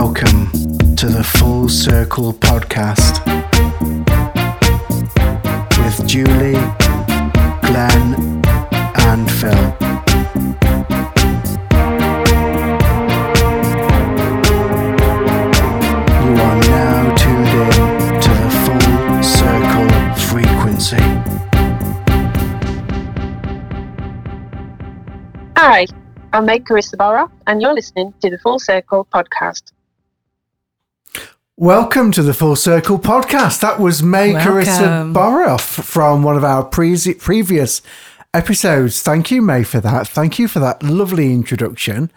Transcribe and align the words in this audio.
Welcome 0.00 0.50
to 0.96 1.06
the 1.06 1.22
Full 1.22 1.68
Circle 1.68 2.32
podcast 2.32 3.24
with 5.78 6.04
Julie, 6.08 6.58
Glenn, 7.62 8.42
and 9.06 9.30
Phil. 9.30 9.52
You 16.24 16.32
are 16.42 16.58
now 16.58 17.14
tuned 17.14 17.54
in 17.62 17.70
to 18.20 18.30
the 18.42 18.50
Full 18.64 19.22
Circle 19.22 19.88
frequency. 20.26 21.04
Hi, 25.56 25.86
I'm 26.32 26.46
Meg 26.46 26.64
Carissa 26.64 26.96
Barra, 26.96 27.30
and 27.46 27.62
you're 27.62 27.74
listening 27.74 28.12
to 28.22 28.28
the 28.28 28.38
Full 28.38 28.58
Circle 28.58 29.06
podcast. 29.14 29.73
Welcome 31.56 32.10
to 32.12 32.22
the 32.24 32.34
Full 32.34 32.56
Circle 32.56 32.98
podcast. 32.98 33.60
That 33.60 33.78
was 33.78 34.02
May 34.02 34.32
Carissa 34.32 34.80
Welcome. 34.80 35.14
Boroff 35.14 35.84
from 35.84 36.24
one 36.24 36.36
of 36.36 36.42
our 36.42 36.64
pre- 36.64 37.14
previous 37.14 37.80
episodes. 38.34 39.00
Thank 39.02 39.30
you, 39.30 39.40
May, 39.40 39.62
for 39.62 39.78
that. 39.78 40.08
Thank 40.08 40.40
you 40.40 40.48
for 40.48 40.58
that 40.58 40.82
lovely 40.82 41.32
introduction. 41.32 42.10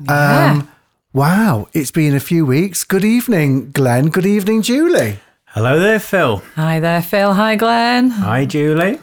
Yeah. 0.00 0.52
Um, 0.52 0.68
wow, 1.12 1.66
it's 1.72 1.90
been 1.90 2.14
a 2.14 2.20
few 2.20 2.46
weeks. 2.46 2.84
Good 2.84 3.04
evening, 3.04 3.72
Glenn. 3.72 4.10
Good 4.10 4.26
evening, 4.26 4.62
Julie. 4.62 5.18
Hello 5.46 5.80
there, 5.80 5.98
Phil. 5.98 6.44
Hi 6.54 6.78
there, 6.78 7.02
Phil. 7.02 7.34
Hi, 7.34 7.56
Glenn. 7.56 8.10
Hi, 8.10 8.44
Julie. 8.46 9.00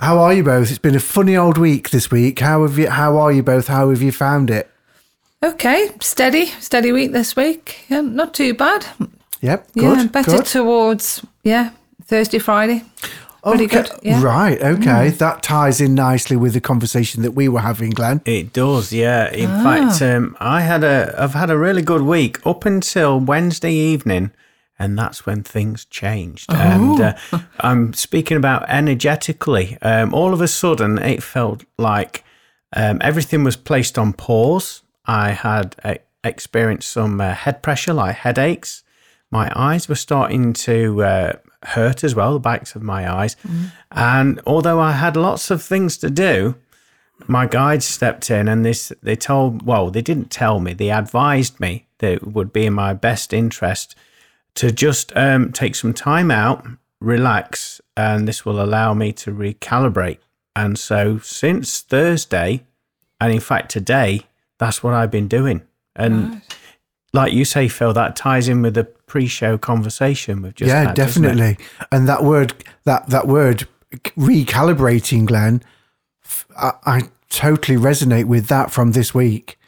How 0.00 0.18
are 0.20 0.32
you 0.32 0.42
both? 0.42 0.70
It's 0.70 0.78
been 0.78 0.96
a 0.96 1.00
funny 1.00 1.36
old 1.36 1.58
week 1.58 1.90
this 1.90 2.10
week. 2.10 2.38
How 2.38 2.62
have 2.62 2.78
you? 2.78 2.88
How 2.88 3.18
are 3.18 3.30
you 3.30 3.42
both? 3.42 3.68
How 3.68 3.90
have 3.90 4.00
you 4.00 4.10
found 4.12 4.48
it? 4.48 4.70
Okay, 5.44 5.90
steady, 6.00 6.46
steady 6.46 6.92
week 6.92 7.12
this 7.12 7.36
week. 7.36 7.84
Yeah, 7.88 8.00
not 8.00 8.34
too 8.34 8.54
bad. 8.54 8.86
Yep, 9.42 9.68
yeah, 9.74 10.06
better 10.06 10.30
good. 10.38 10.46
towards 10.46 11.24
yeah 11.44 11.70
Thursday, 12.04 12.38
Friday. 12.38 12.82
Pretty 13.42 13.66
Okay, 13.66 13.76
good. 13.82 13.90
Yeah. 14.02 14.18
Mm. 14.20 14.24
Right. 14.24 14.60
Okay, 14.62 15.10
that 15.10 15.42
ties 15.42 15.80
in 15.80 15.94
nicely 15.94 16.36
with 16.36 16.54
the 16.54 16.60
conversation 16.60 17.22
that 17.22 17.30
we 17.32 17.48
were 17.48 17.60
having, 17.60 17.90
Glenn. 17.90 18.20
It 18.24 18.52
does, 18.52 18.92
yeah. 18.92 19.30
In 19.32 19.48
Ah. 19.50 19.62
fact, 19.62 20.02
um, 20.02 20.36
I 20.40 20.62
had 20.62 20.82
a, 20.82 21.14
I've 21.16 21.34
had 21.34 21.50
a 21.50 21.56
really 21.56 21.82
good 21.82 22.02
week 22.02 22.44
up 22.44 22.64
until 22.66 23.20
Wednesday 23.20 23.72
evening, 23.72 24.32
and 24.80 24.98
that's 24.98 25.26
when 25.26 25.44
things 25.44 25.84
changed. 25.84 26.52
And 26.52 27.00
uh, 27.00 27.14
I'm 27.60 27.92
speaking 27.92 28.36
about 28.36 28.64
energetically. 28.68 29.78
Um, 29.80 30.12
all 30.12 30.32
of 30.34 30.40
a 30.40 30.48
sudden, 30.48 30.98
it 30.98 31.22
felt 31.22 31.62
like 31.78 32.24
um, 32.74 32.98
everything 33.00 33.44
was 33.44 33.54
placed 33.56 33.96
on 33.96 34.12
pause. 34.12 34.82
I 35.06 35.30
had 35.30 35.76
uh, 35.84 35.94
experienced 36.24 36.90
some 36.90 37.20
uh, 37.20 37.34
head 37.34 37.62
pressure, 37.62 37.94
like 37.94 38.16
headaches. 38.16 38.82
My 39.30 39.50
eyes 39.54 39.88
were 39.88 39.94
starting 39.94 40.52
to 40.52 41.02
uh, 41.02 41.32
hurt 41.64 42.04
as 42.04 42.14
well, 42.14 42.34
the 42.34 42.40
backs 42.40 42.74
of 42.74 42.82
my 42.82 43.10
eyes. 43.12 43.36
And 43.90 44.40
although 44.46 44.80
I 44.80 44.92
had 44.92 45.16
lots 45.16 45.50
of 45.50 45.62
things 45.62 45.96
to 45.98 46.10
do, 46.10 46.56
my 47.26 47.46
guide 47.46 47.82
stepped 47.82 48.30
in 48.30 48.48
and 48.48 48.64
this 48.64 48.92
they 49.02 49.16
told 49.16 49.64
well 49.64 49.90
they 49.90 50.02
didn't 50.02 50.30
tell 50.30 50.60
me 50.60 50.72
they 50.72 50.90
advised 50.90 51.58
me 51.58 51.86
that 51.98 52.12
it 52.12 52.26
would 52.26 52.52
be 52.52 52.66
in 52.66 52.72
my 52.72 52.92
best 52.92 53.32
interest 53.32 53.94
to 54.54 54.70
just 54.70 55.14
um, 55.16 55.52
take 55.52 55.74
some 55.74 55.94
time 55.94 56.30
out 56.30 56.66
relax 57.00 57.80
and 57.96 58.28
this 58.28 58.44
will 58.44 58.60
allow 58.60 58.92
me 58.94 59.12
to 59.12 59.32
recalibrate 59.32 60.18
and 60.54 60.78
so 60.78 61.18
since 61.18 61.80
thursday 61.80 62.62
and 63.20 63.32
in 63.32 63.40
fact 63.40 63.70
today 63.70 64.22
that's 64.58 64.82
what 64.82 64.94
i've 64.94 65.10
been 65.10 65.28
doing 65.28 65.62
and 65.94 66.42
like 67.12 67.32
you 67.32 67.44
say 67.44 67.68
phil 67.68 67.92
that 67.92 68.16
ties 68.16 68.48
in 68.48 68.62
with 68.62 68.74
the 68.74 68.84
pre-show 69.06 69.56
conversation 69.56 70.42
we've 70.42 70.54
just 70.54 70.68
yeah, 70.68 70.86
had, 70.86 70.96
definitely. 70.96 71.56
And 71.92 72.08
that 72.08 72.24
word, 72.24 72.64
that 72.84 73.08
that 73.08 73.26
word, 73.26 73.66
recalibrating, 74.16 75.26
Glenn. 75.26 75.62
I 76.58 77.02
totally 77.30 77.78
resonate 77.78 78.24
with 78.24 78.48
that 78.48 78.70
from 78.72 78.92
this 78.92 79.14
week. 79.14 79.58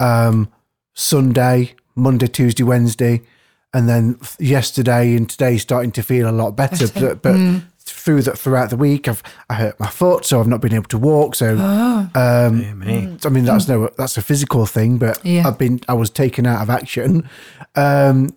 Um, 0.00 0.50
Sunday, 0.94 1.74
Monday, 1.94 2.26
Tuesday, 2.26 2.62
Wednesday, 2.62 3.22
and 3.74 3.88
then 3.88 4.18
yesterday 4.38 5.14
and 5.14 5.28
today 5.28 5.58
starting 5.58 5.92
to 5.92 6.02
feel 6.02 6.28
a 6.28 6.32
lot 6.32 6.56
better. 6.56 6.88
But, 6.88 7.22
but 7.22 7.34
Mm. 7.34 7.62
Through 7.88 8.22
that 8.22 8.38
throughout 8.38 8.70
the 8.70 8.76
week, 8.76 9.08
I've 9.08 9.22
I 9.48 9.54
hurt 9.54 9.78
my 9.80 9.86
foot, 9.88 10.24
so 10.24 10.40
I've 10.40 10.46
not 10.48 10.60
been 10.60 10.74
able 10.74 10.88
to 10.88 10.98
walk. 10.98 11.34
So 11.36 11.56
Oh. 11.60 12.10
um, 12.14 12.60
Dear 12.60 12.74
me. 12.74 13.16
I 13.24 13.28
mean, 13.28 13.44
that's 13.44 13.68
no, 13.68 13.88
that's 13.96 14.16
a 14.16 14.22
physical 14.22 14.66
thing, 14.66 14.98
but 14.98 15.24
Yeah. 15.24 15.46
I've 15.46 15.56
been, 15.58 15.80
I 15.88 15.94
was 15.94 16.10
taken 16.10 16.46
out 16.46 16.62
of 16.62 16.68
action. 16.70 17.28
Um, 17.74 18.34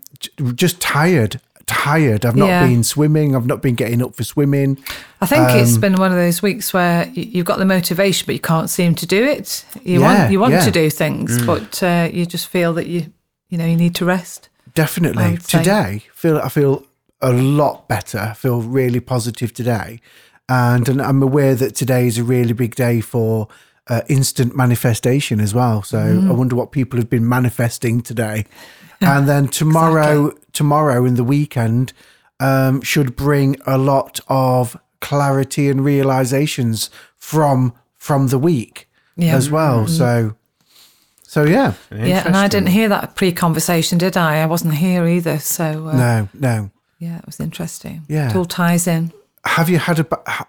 just 0.56 0.80
tired, 0.82 1.40
tired. 1.66 2.26
I've 2.26 2.36
not 2.36 2.48
Yeah. 2.48 2.68
been 2.68 2.84
swimming. 2.84 3.36
I've 3.36 3.46
not 3.46 3.62
been 3.62 3.76
getting 3.76 4.02
up 4.02 4.16
for 4.16 4.24
swimming. 4.24 4.78
I 5.22 5.26
think 5.26 5.50
it's 5.52 5.78
been 5.78 5.96
one 5.96 6.12
of 6.12 6.18
those 6.18 6.42
weeks 6.42 6.74
where 6.74 7.08
you've 7.14 7.46
got 7.46 7.58
the 7.60 7.66
motivation, 7.66 8.26
but 8.26 8.34
you 8.36 8.42
can't 8.42 8.70
seem 8.70 8.96
to 8.96 9.06
do 9.06 9.24
it. 9.24 9.66
You 9.84 10.00
Yeah, 10.02 10.20
want 10.20 10.32
you 10.32 10.40
want 10.40 10.54
yeah. 10.54 10.66
to 10.66 10.72
do 10.72 10.90
things, 10.90 11.44
but 11.46 11.82
uh, 11.84 12.10
you 12.12 12.26
just 12.26 12.48
feel 12.48 12.74
that 12.74 12.88
you 12.88 13.12
you 13.50 13.58
know 13.58 13.66
you 13.66 13.76
need 13.76 13.96
to 13.96 14.06
rest. 14.06 14.50
Definitely 14.76 15.38
today, 15.38 16.04
feel 16.14 16.38
I 16.38 16.50
feel 16.50 16.86
a 17.22 17.32
lot 17.32 17.88
better. 17.88 18.20
I 18.20 18.34
feel 18.34 18.62
really 18.62 19.00
positive 19.00 19.54
today, 19.54 20.00
and, 20.48 20.88
and 20.90 21.02
I'm 21.02 21.22
aware 21.24 21.56
that 21.56 21.76
today 21.76 22.08
is 22.08 22.18
a 22.18 22.24
really 22.24 22.54
big 22.54 22.76
day 22.76 23.02
for. 23.02 23.48
Uh, 23.92 24.02
instant 24.08 24.56
manifestation 24.56 25.40
as 25.40 25.56
well. 25.56 25.82
So 25.82 25.98
Mm. 25.98 26.30
I 26.30 26.34
wonder 26.34 26.56
what 26.56 26.72
people 26.72 27.00
have 27.00 27.10
been 27.10 27.28
manifesting 27.28 28.02
today. 28.02 28.46
And 29.02 29.28
then 29.28 29.48
tomorrow, 29.48 30.32
tomorrow 30.54 31.06
in 31.06 31.16
the 31.16 31.24
weekend, 31.24 31.94
um, 32.40 32.82
should 32.84 33.16
bring 33.16 33.56
a 33.66 33.80
lot 33.80 34.20
of 34.28 34.78
clarity 35.02 35.70
and 35.70 35.84
realizations 35.84 36.92
from 37.18 37.74
from 37.98 38.28
the 38.28 38.38
week 38.38 38.88
Yeah. 39.16 39.34
Mm. 39.34 39.38
as 39.38 39.50
well. 39.50 39.88
So, 39.88 40.36
so 41.24 41.44
yeah, 41.46 41.74
Yeah, 41.92 42.28
and 42.28 42.36
I 42.38 42.48
didn't 42.48 42.70
hear 42.70 42.90
that 42.90 43.16
pre-conversation, 43.16 43.98
did 43.98 44.16
I? 44.18 44.44
I 44.44 44.46
wasn't 44.46 44.76
here 44.76 45.08
either, 45.08 45.40
so 45.40 45.88
uh, 45.88 45.98
no, 45.98 46.30
no. 46.34 46.70
Yeah, 47.00 47.18
it 47.18 47.26
was 47.26 47.40
interesting. 47.40 48.04
Yeah. 48.08 48.30
it 48.30 48.36
all 48.36 48.46
ties 48.46 48.86
in. 48.88 49.12
Have 49.46 49.70
you 49.70 49.80
had 49.80 50.00
a? 50.00 50.08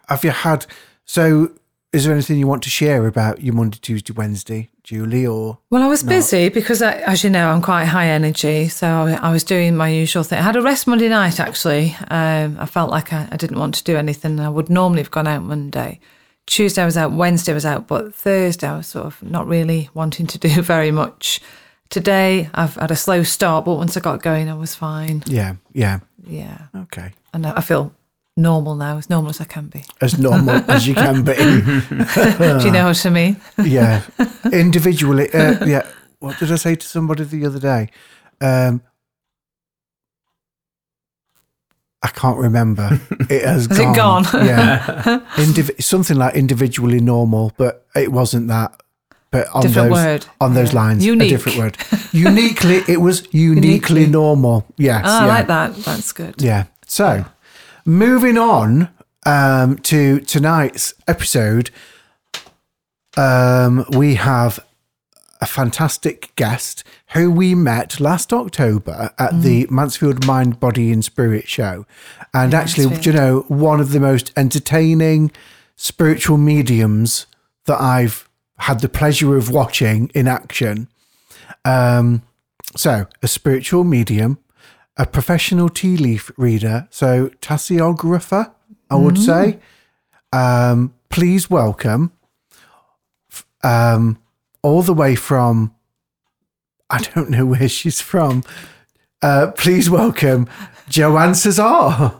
Have 0.08 0.24
you 0.24 0.30
had? 0.30 0.66
So, 1.04 1.52
is 1.92 2.04
there 2.04 2.12
anything 2.12 2.38
you 2.38 2.46
want 2.46 2.62
to 2.64 2.70
share 2.70 3.06
about 3.06 3.42
your 3.42 3.54
Monday, 3.54 3.78
Tuesday, 3.80 4.12
Wednesday, 4.12 4.68
Julie? 4.82 5.26
Or 5.26 5.58
Well, 5.70 5.82
I 5.82 5.86
was 5.86 6.02
busy 6.02 6.48
because, 6.48 6.82
I, 6.82 6.94
as 6.94 7.22
you 7.22 7.30
know, 7.30 7.50
I'm 7.50 7.62
quite 7.62 7.84
high 7.86 8.08
energy. 8.08 8.68
So 8.68 8.86
I, 8.86 9.12
I 9.12 9.32
was 9.32 9.44
doing 9.44 9.76
my 9.76 9.88
usual 9.88 10.24
thing. 10.24 10.40
I 10.40 10.42
had 10.42 10.56
a 10.56 10.62
rest 10.62 10.86
Monday 10.88 11.08
night, 11.08 11.38
actually. 11.38 11.96
Um, 12.08 12.56
I 12.58 12.66
felt 12.66 12.90
like 12.90 13.12
I, 13.12 13.28
I 13.30 13.36
didn't 13.36 13.58
want 13.58 13.76
to 13.76 13.84
do 13.84 13.96
anything. 13.96 14.40
I 14.40 14.48
would 14.48 14.68
normally 14.70 15.02
have 15.02 15.10
gone 15.10 15.28
out 15.28 15.42
Monday. 15.42 16.00
Tuesday 16.46 16.82
I 16.82 16.84
was 16.84 16.96
out, 16.96 17.12
Wednesday 17.12 17.52
I 17.52 17.54
was 17.54 17.66
out, 17.66 17.86
but 17.86 18.12
Thursday 18.12 18.66
I 18.66 18.76
was 18.76 18.88
sort 18.88 19.06
of 19.06 19.22
not 19.22 19.46
really 19.46 19.88
wanting 19.94 20.26
to 20.26 20.38
do 20.38 20.62
very 20.62 20.90
much. 20.90 21.40
Today 21.90 22.48
I've 22.54 22.76
had 22.76 22.90
a 22.90 22.96
slow 22.96 23.22
start, 23.24 23.64
but 23.64 23.74
once 23.74 23.96
I 23.96 24.00
got 24.00 24.22
going, 24.22 24.48
I 24.48 24.54
was 24.54 24.74
fine. 24.76 25.22
yeah, 25.26 25.56
yeah, 25.72 26.00
Yeah. 26.24 26.58
okay, 26.84 27.12
And 27.34 27.44
I 27.46 27.60
feel 27.60 27.92
normal 28.36 28.76
now, 28.76 28.96
as 28.98 29.10
normal 29.10 29.30
as 29.30 29.40
I 29.40 29.44
can 29.44 29.66
be. 29.66 29.84
as 30.00 30.16
normal 30.18 30.62
as 30.70 30.86
you 30.86 30.94
can 30.94 31.24
be. 31.24 31.34
Do 31.34 32.64
you 32.64 32.70
know 32.70 32.86
what 32.86 33.06
I 33.06 33.10
mean? 33.10 33.36
yeah, 33.64 34.02
individually. 34.52 35.28
Uh, 35.34 35.66
yeah. 35.66 35.86
What 36.20 36.38
did 36.38 36.52
I 36.52 36.56
say 36.56 36.76
to 36.76 36.86
somebody 36.86 37.24
the 37.24 37.44
other 37.46 37.58
day? 37.58 37.88
Um, 38.40 38.82
I 42.02 42.08
can't 42.08 42.38
remember. 42.38 43.00
It 43.30 43.44
has, 43.44 43.66
Has 43.66 43.78
it 43.78 43.82
gone. 43.96 44.22
gone? 44.24 44.46
Yeah, 44.46 45.20
Indiv- 45.36 45.82
something 45.82 46.16
like 46.16 46.34
individually 46.34 47.00
normal, 47.00 47.52
but 47.56 47.86
it 47.96 48.10
wasn't 48.12 48.48
that. 48.48 48.80
But 49.32 49.48
on 49.54 49.62
Different 49.62 49.90
those 49.90 49.96
word. 50.04 50.26
on 50.40 50.54
those 50.54 50.72
Yeah. 50.72 50.80
lines, 50.80 51.06
Unique. 51.06 51.28
a 51.28 51.30
different 51.36 51.58
word. 51.58 51.76
Uniquely, 52.12 52.82
it 52.88 53.00
was 53.00 53.22
uniquely, 53.32 53.68
Uniquely. 54.00 54.06
normal. 54.06 54.66
Yes, 54.76 55.04
Oh, 55.06 55.20
I 55.20 55.26
like 55.26 55.46
that. 55.46 55.76
That's 55.84 56.10
good. 56.12 56.34
Yeah. 56.38 56.64
So, 56.86 57.24
moving 57.84 58.36
on 58.36 58.88
um, 59.24 59.78
to 59.78 60.18
tonight's 60.20 60.94
episode, 61.06 61.70
um, 63.16 63.84
we 63.90 64.14
have 64.16 64.58
a 65.40 65.46
fantastic 65.46 66.32
guest 66.36 66.84
who 67.14 67.30
we 67.30 67.54
met 67.54 67.98
last 68.00 68.32
October 68.32 69.10
at 69.18 69.42
the 69.42 69.66
Mansfield 69.70 70.26
Mind, 70.26 70.60
Body, 70.60 70.92
and 70.92 71.04
Spirit 71.04 71.48
show. 71.48 71.86
And 72.34 72.52
actually, 72.52 72.94
do 72.98 73.10
you 73.10 73.16
know, 73.16 73.44
one 73.48 73.80
of 73.80 73.92
the 73.92 74.00
most 74.00 74.32
entertaining 74.36 75.30
spiritual 75.76 76.36
mediums 76.36 77.26
that 77.66 77.80
I've 77.80 78.28
had 78.60 78.80
the 78.80 78.88
pleasure 78.88 79.36
of 79.36 79.50
watching 79.50 80.10
in 80.14 80.28
action. 80.28 80.88
Um, 81.64 82.22
so, 82.76 83.06
a 83.22 83.28
spiritual 83.28 83.84
medium, 83.84 84.38
a 84.96 85.06
professional 85.06 85.68
tea 85.68 85.96
leaf 85.96 86.30
reader, 86.36 86.86
so 86.90 87.30
tasseographer, 87.40 88.52
I 88.90 88.96
would 88.96 89.18
say. 89.18 89.58
Um, 90.32 90.94
please 91.08 91.50
welcome, 91.50 92.12
um, 93.64 94.18
all 94.62 94.82
the 94.82 94.94
way 94.94 95.14
from 95.14 95.74
I 96.90 96.98
don't 97.14 97.30
know 97.30 97.46
where 97.46 97.68
she's 97.68 98.00
from. 98.00 98.42
Uh, 99.22 99.52
please 99.56 99.88
welcome 99.88 100.48
Joanne 100.88 101.34
Cesar. 101.34 102.14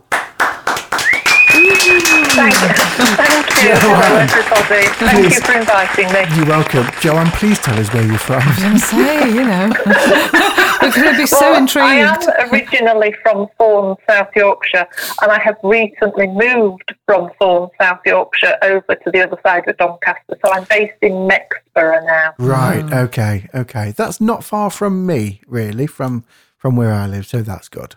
Thank 1.50 1.86
you. 1.86 2.00
Thank 2.30 2.54
you, 3.28 3.39
hello 3.60 4.18
everybody. 4.18 4.86
Thank 4.96 5.34
you 5.34 5.40
for 5.40 5.52
inviting 5.52 6.12
me. 6.12 6.36
You're 6.36 6.46
welcome. 6.46 6.86
Joanne, 7.00 7.30
please 7.32 7.58
tell 7.58 7.78
us 7.78 7.92
where 7.92 8.06
you're 8.06 8.18
from. 8.18 8.42
I 8.44 8.78
say, 8.78 9.28
you 9.28 9.44
know, 9.44 9.70
we're 10.82 10.94
going 10.94 11.12
to 11.14 11.20
be 11.20 11.26
so 11.26 11.52
Well, 11.52 11.68
I 11.78 11.94
am 11.96 12.52
originally 12.52 13.14
from 13.22 13.48
Thorne, 13.58 13.96
South 14.08 14.28
Yorkshire, 14.34 14.86
and 15.22 15.32
I 15.32 15.38
have 15.40 15.56
recently 15.62 16.26
moved 16.26 16.94
from 17.06 17.30
Thorne, 17.38 17.70
South 17.80 18.00
Yorkshire, 18.06 18.56
over 18.62 18.94
to 18.94 19.10
the 19.10 19.22
other 19.22 19.38
side 19.44 19.68
of 19.68 19.76
Doncaster. 19.76 20.38
So 20.44 20.52
I'm 20.52 20.64
based 20.70 20.98
in 21.02 21.28
Mexborough 21.28 22.06
now. 22.06 22.34
Right. 22.38 22.84
Mm. 22.84 23.04
Okay. 23.04 23.48
Okay. 23.54 23.92
That's 23.96 24.20
not 24.20 24.42
far 24.44 24.70
from 24.70 25.06
me, 25.06 25.42
really, 25.46 25.86
from 25.86 26.24
from 26.56 26.76
where 26.76 26.92
I 26.92 27.06
live. 27.06 27.26
So 27.26 27.42
that's 27.42 27.68
good. 27.68 27.96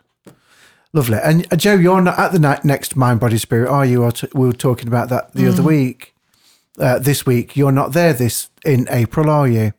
Lovely. 0.93 1.17
And 1.23 1.51
uh, 1.51 1.55
Joe, 1.55 1.73
you're 1.75 2.01
not 2.01 2.19
at 2.19 2.31
the 2.31 2.39
ni- 2.39 2.61
next 2.63 2.95
Mind 2.95 3.19
Body 3.19 3.37
Spirit, 3.39 3.69
are 3.69 3.85
you? 3.85 4.03
Or 4.03 4.11
t- 4.11 4.27
we 4.33 4.45
were 4.47 4.53
talking 4.53 4.87
about 4.87 5.09
that 5.09 5.33
the 5.33 5.47
other 5.47 5.63
week. 5.63 6.13
Uh, 6.77 6.99
this 6.99 7.25
week, 7.25 7.55
you're 7.57 7.71
not 7.71 7.93
there. 7.93 8.13
This 8.13 8.49
in 8.63 8.87
April, 8.89 9.29
are 9.29 9.47
you? 9.47 9.73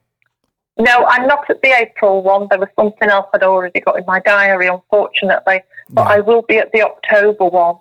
No, 0.76 1.06
I'm 1.06 1.26
not 1.28 1.48
at 1.48 1.62
the 1.62 1.70
April 1.70 2.22
one. 2.22 2.48
There 2.50 2.58
was 2.58 2.68
something 2.76 3.08
else 3.08 3.26
I'd 3.32 3.44
already 3.44 3.80
got 3.80 3.96
in 3.96 4.04
my 4.06 4.18
diary, 4.20 4.66
unfortunately. 4.66 5.60
But 5.88 6.02
I 6.08 6.20
will 6.20 6.42
be 6.42 6.58
at 6.58 6.72
the 6.72 6.82
October 6.82 7.44
one. 7.46 7.76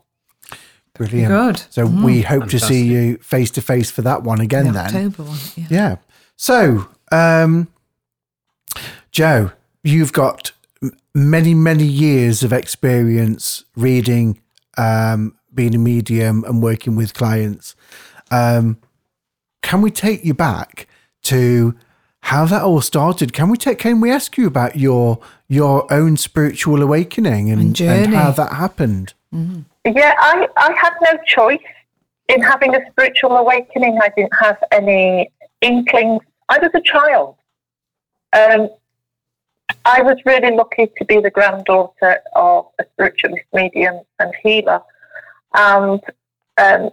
Brilliant. 0.93 1.29
Good. 1.29 1.63
So 1.71 1.87
we 1.87 2.21
hope 2.21 2.49
to 2.49 2.59
see 2.59 2.83
you 2.85 3.17
face 3.17 3.49
to 3.51 3.61
face 3.63 3.89
for 3.89 4.03
that 4.03 4.21
one 4.21 4.39
again. 4.41 4.65
The 4.67 4.71
then. 4.73 4.85
October 4.85 5.23
one. 5.23 5.39
Yeah. 5.55 5.65
Yeah. 5.71 5.95
So, 6.35 6.87
um, 7.11 7.67
Joe, 9.11 9.51
you've 9.83 10.13
got 10.13 10.51
m- 10.51 10.62
many, 11.15 11.53
many 11.53 11.83
years 11.85 12.43
of 12.43 12.51
experience 12.53 13.65
reading, 13.75 14.41
um, 14.77 15.35
being 15.53 15.75
a 15.75 15.77
medium, 15.77 16.43
and 16.45 16.61
working 16.63 16.95
with 16.95 17.13
clients. 17.13 17.75
Um, 18.31 18.77
can 19.61 19.81
we 19.81 19.91
take 19.91 20.25
you 20.25 20.33
back 20.33 20.87
to 21.23 21.75
how 22.21 22.45
that 22.45 22.63
all 22.63 22.81
started? 22.81 23.33
Can 23.33 23.49
we 23.49 23.57
take? 23.57 23.79
Can 23.79 24.01
we 24.01 24.11
ask 24.11 24.37
you 24.37 24.47
about 24.47 24.75
your 24.75 25.19
your 25.47 25.91
own 25.93 26.17
spiritual 26.17 26.81
awakening 26.81 27.51
and, 27.51 27.61
And 27.61 27.75
journey. 27.75 28.15
how 28.15 28.31
that 28.31 28.53
happened? 28.53 29.13
Yeah, 29.31 30.13
I, 30.17 30.47
I 30.57 30.73
had 30.73 30.93
no 31.01 31.17
choice 31.27 31.59
in 32.29 32.41
having 32.41 32.75
a 32.75 32.79
spiritual 32.91 33.31
awakening. 33.37 33.99
I 34.01 34.09
didn't 34.15 34.33
have 34.39 34.57
any 34.71 35.29
inklings. 35.61 36.21
I 36.49 36.57
was 36.59 36.71
a 36.73 36.81
child. 36.81 37.35
Um, 38.33 38.69
I 39.85 40.01
was 40.01 40.17
really 40.25 40.55
lucky 40.55 40.87
to 40.97 41.05
be 41.05 41.19
the 41.19 41.29
granddaughter 41.29 42.19
of 42.35 42.67
a 42.79 42.85
spiritualist 42.93 43.45
medium 43.53 44.01
and 44.19 44.33
healer. 44.41 44.81
And 45.53 46.01
um, 46.57 46.89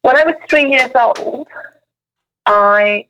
when 0.00 0.16
I 0.16 0.24
was 0.24 0.34
three 0.48 0.70
years 0.70 0.90
old, 0.94 1.48
I 2.46 3.06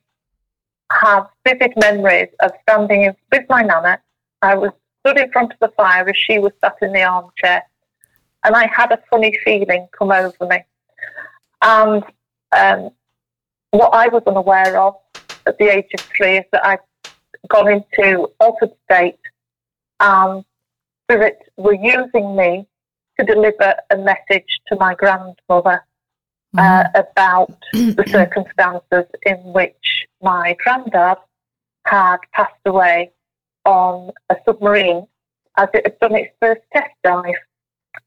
have 0.91 1.27
vivid 1.47 1.73
memories 1.77 2.29
of 2.41 2.51
standing 2.63 3.03
in, 3.03 3.15
with 3.31 3.45
my 3.49 3.61
nana. 3.61 3.99
I 4.41 4.55
was 4.55 4.71
stood 4.99 5.17
in 5.17 5.31
front 5.31 5.53
of 5.53 5.59
the 5.59 5.69
fire 5.75 6.07
as 6.07 6.17
she 6.17 6.39
was 6.39 6.51
sat 6.61 6.75
in 6.81 6.93
the 6.93 7.03
armchair 7.03 7.63
and 8.43 8.55
I 8.55 8.67
had 8.67 8.91
a 8.91 8.99
funny 9.09 9.37
feeling 9.43 9.87
come 9.97 10.11
over 10.11 10.45
me. 10.45 10.63
And 11.61 12.03
um, 12.55 12.91
what 13.71 13.93
I 13.93 14.07
was 14.09 14.23
unaware 14.27 14.77
of 14.79 14.95
at 15.45 15.57
the 15.57 15.65
age 15.65 15.89
of 15.93 16.01
three 16.15 16.37
is 16.37 16.45
that 16.51 16.65
I'd 16.65 16.79
gone 17.49 17.69
into 17.69 18.29
altered 18.39 18.71
state 18.85 19.19
and 19.99 20.43
spirits 21.03 21.41
were 21.57 21.75
using 21.75 22.35
me 22.35 22.67
to 23.19 23.25
deliver 23.25 23.75
a 23.91 23.97
message 23.97 24.59
to 24.67 24.75
my 24.77 24.95
grandmother 24.95 25.83
uh, 26.57 26.83
about 26.95 27.53
the 27.73 28.03
circumstances 28.07 29.05
in 29.25 29.37
which 29.53 30.05
my 30.21 30.55
granddad 30.63 31.17
had 31.85 32.17
passed 32.31 32.53
away 32.65 33.11
on 33.65 34.11
a 34.29 34.35
submarine 34.45 35.05
as 35.57 35.67
it 35.73 35.85
had 35.85 35.99
done 35.99 36.15
its 36.15 36.33
first 36.41 36.61
test 36.73 36.91
dive 37.03 37.35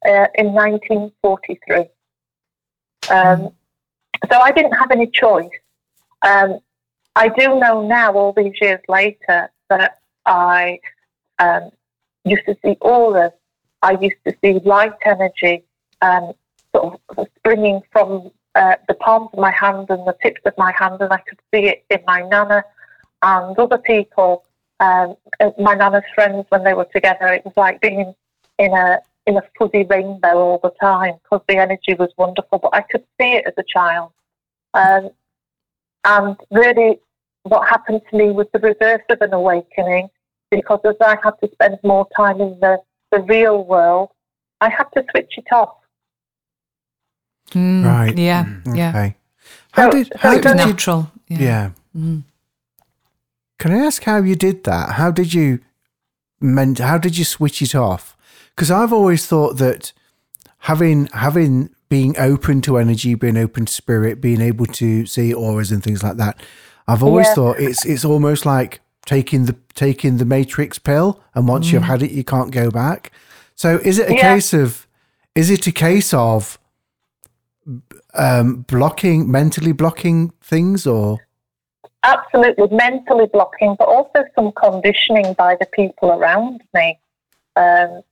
uh, 0.07 0.27
in 0.35 0.53
1943. 0.53 1.77
Um, 3.11 3.51
so 4.31 4.41
I 4.41 4.51
didn't 4.51 4.73
have 4.73 4.91
any 4.91 5.07
choice. 5.07 5.49
Um, 6.23 6.59
I 7.17 7.29
do 7.29 7.59
know 7.59 7.87
now, 7.87 8.13
all 8.13 8.33
these 8.33 8.53
years 8.61 8.81
later, 8.89 9.51
that 9.71 9.99
I 10.27 10.79
um, 11.39 11.71
used 12.25 12.45
to 12.47 12.57
see 12.63 12.77
auras. 12.81 13.33
I 13.83 13.93
used 14.01 14.23
to 14.27 14.37
see 14.43 14.61
light 14.65 14.93
energy 15.05 15.65
um, 16.03 16.33
sort 16.75 17.01
of 17.17 17.27
springing 17.39 17.81
from 17.91 18.31
uh, 18.55 18.77
the 18.87 18.95
palms 18.95 19.31
of 19.33 19.39
my 19.39 19.51
hand 19.51 19.87
and 19.89 20.07
the 20.07 20.17
tips 20.23 20.43
of 20.45 20.53
my 20.59 20.73
hand, 20.73 21.01
and 21.01 21.13
I 21.13 21.19
could 21.29 21.39
see 21.53 21.67
it 21.67 21.85
in 21.91 22.01
my 22.07 22.21
nana 22.21 22.65
and 23.23 23.59
other 23.59 23.79
people. 23.79 24.45
Um, 24.81 25.17
uh, 25.41 25.51
my 25.59 25.75
nana's 25.75 26.05
friends, 26.15 26.45
when 26.51 26.65
they 26.65 26.75
were 26.75 26.89
together, 26.93 27.29
it 27.29 27.45
was 27.45 27.55
like 27.57 27.81
being 27.81 28.15
in 28.59 28.73
a 28.73 28.99
in 29.27 29.37
a 29.37 29.43
fuzzy 29.59 29.85
rainbow 29.85 30.37
all 30.37 30.61
the 30.63 30.73
time 30.81 31.15
because 31.23 31.45
the 31.49 31.57
energy 31.57 31.95
was 31.95 32.11
wonderful. 32.17 32.59
But 32.59 32.75
I 32.75 32.83
could 32.83 33.05
see 33.21 33.33
it 33.33 33.45
as 33.47 33.55
a 33.57 33.65
child, 33.65 34.13
um, 34.75 35.11
and 36.05 36.37
really, 36.51 37.01
what 37.49 37.69
happened 37.69 38.01
to 38.11 38.17
me 38.17 38.31
was 38.31 38.47
the 38.53 38.59
reverse 38.61 39.03
of 39.11 39.21
an 39.21 39.33
awakening 39.33 40.09
because 40.51 40.81
as 40.85 40.97
I 41.01 41.17
had 41.23 41.33
to 41.43 41.51
spend 41.53 41.79
more 41.83 42.07
time 42.17 42.41
in 42.41 42.59
the 42.61 42.79
the 43.13 43.21
real 43.21 43.65
world, 43.65 44.09
I 44.61 44.69
had 44.69 44.85
to 44.95 45.05
switch 45.11 45.33
it 45.37 45.47
off. 45.53 45.77
Mm, 47.53 47.85
Right. 47.85 48.19
Yeah. 48.19 48.47
Yeah. 48.75 48.89
Okay. 48.91 49.17
How 49.73 49.91
So- 49.91 49.97
did 49.97 50.07
so 50.09 50.19
how 50.19 50.33
it 50.33 50.39
It 50.39 50.45
was 50.45 50.53
did 50.55 50.61
you 50.61 50.67
natural. 50.67 51.11
Yeah. 51.29 51.39
Yeah. 51.39 51.71
Mm. 51.97 52.23
Can 53.59 53.73
I 53.73 53.79
ask 53.87 54.03
how 54.05 54.19
you 54.19 54.35
did 54.37 54.65
that? 54.65 54.93
How 54.93 55.11
did 55.11 55.33
you 55.33 55.61
meant? 56.41 56.79
How 56.79 56.99
did 56.99 57.17
you 57.17 57.25
switch 57.25 57.63
it 57.63 57.75
off? 57.75 58.17
Because 58.55 58.71
I've 58.71 58.93
always 58.93 59.27
thought 59.27 59.57
that 59.59 59.93
having 60.61 61.07
having 61.13 61.71
being 61.89 62.19
open 62.19 62.61
to 62.63 62.77
energy, 62.79 63.15
being 63.15 63.37
open 63.37 63.67
to 63.67 63.73
spirit, 63.73 64.21
being 64.21 64.41
able 64.41 64.67
to 64.67 65.07
see 65.07 65.33
auras 65.33 65.71
and 65.71 65.83
things 65.83 66.03
like 66.03 66.17
that. 66.17 66.39
I've 66.89 67.03
always 67.03 67.27
Yeah. 67.27 67.35
thought 67.35 67.59
it's 67.61 67.85
it's 67.85 68.05
almost 68.05 68.47
like 68.47 68.81
taking 69.05 69.47
the 69.47 69.57
taking 69.75 70.17
the 70.19 70.25
matrix 70.25 70.79
pill, 70.79 71.21
and 71.35 71.49
once 71.49 71.73
you've 71.73 71.85
had 71.85 72.03
it, 72.03 72.11
you 72.13 72.25
can't 72.25 72.51
go 72.51 72.71
back. 72.71 73.13
So 73.55 73.77
is 73.85 73.99
it 73.99 74.11
a 74.11 74.15
Yeah. 74.15 74.35
case 74.35 74.53
of? 74.53 74.87
Is 75.35 75.51
it 75.51 75.67
a 75.67 75.73
case 75.73 76.15
of 76.15 76.59
um, 78.15 78.65
blocking 78.69 79.31
mentally 79.31 79.73
blocking 79.73 80.33
things 80.41 80.87
or? 80.87 81.19
absolutely 82.05 82.69
mentally 82.71 83.27
blocking, 83.33 83.75
but 83.77 83.89
also 83.89 84.25
some 84.37 84.53
conditioning 84.53 85.33
by 85.35 85.57
the 85.57 85.67
people 85.67 86.13
around 86.13 86.63
me. 86.73 86.97
Um, 87.57 88.03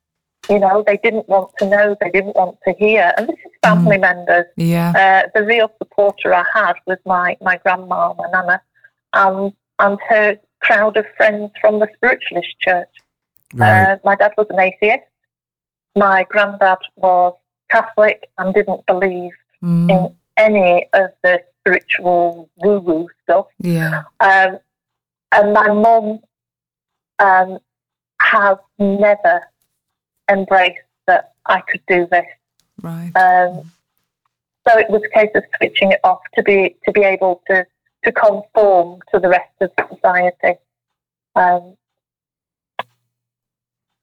you 0.48 0.58
know, 0.58 0.82
they 0.86 0.98
didn't 1.02 1.28
want 1.28 1.50
to 1.58 1.68
know, 1.68 1.96
they 2.00 2.10
didn't 2.10 2.36
want 2.36 2.58
to 2.66 2.74
hear. 2.78 3.12
And 3.16 3.28
this 3.28 3.36
is 3.44 3.52
family 3.62 3.98
members. 3.98 4.46
Yeah. 4.56 4.92
Uh, 5.24 5.28
the 5.34 5.44
real 5.44 5.70
supporter 5.78 6.34
I 6.34 6.44
had 6.52 6.74
was 6.86 6.98
my, 7.06 7.36
my 7.40 7.56
grandma, 7.58 8.14
my 8.14 8.28
nana, 8.30 8.60
and, 9.12 9.52
and 9.78 9.98
her 10.08 10.38
crowd 10.60 10.96
of 10.96 11.06
friends 11.16 11.50
from 11.60 11.78
the 11.80 11.88
spiritualist 11.96 12.54
church. 12.60 12.88
Right. 13.54 13.92
Uh, 13.92 13.96
my 14.04 14.16
dad 14.16 14.32
was 14.36 14.46
an 14.50 14.60
atheist. 14.60 15.04
My 15.96 16.26
granddad 16.28 16.78
was 16.96 17.34
Catholic 17.70 18.28
and 18.38 18.52
didn't 18.54 18.84
believe 18.86 19.32
Mm. 19.62 19.90
in 19.90 20.14
any 20.36 20.86
of 20.92 21.10
the 21.22 21.40
spiritual 21.60 22.50
woo 22.56 22.80
woo 22.80 23.08
stuff. 23.22 23.46
Yeah. 23.60 24.02
Um, 24.20 24.58
and 25.32 25.52
my 25.54 25.68
mum 25.72 26.18
um, 27.18 27.58
has 28.20 28.58
never 28.78 29.40
embraced 30.30 30.78
that 31.06 31.32
I 31.46 31.60
could 31.60 31.82
do 31.88 32.06
this. 32.10 32.26
Right. 32.82 33.12
Um, 33.16 33.70
so 34.66 34.78
it 34.78 34.88
was 34.88 35.02
a 35.04 35.08
case 35.18 35.30
of 35.34 35.44
switching 35.56 35.92
it 35.92 36.00
off 36.04 36.20
to 36.36 36.42
be 36.42 36.76
to 36.86 36.92
be 36.92 37.02
able 37.02 37.42
to 37.48 37.66
to 38.04 38.12
conform 38.12 39.00
to 39.12 39.20
the 39.20 39.28
rest 39.28 39.52
of 39.60 39.70
society. 39.90 40.58
Um, 41.36 41.76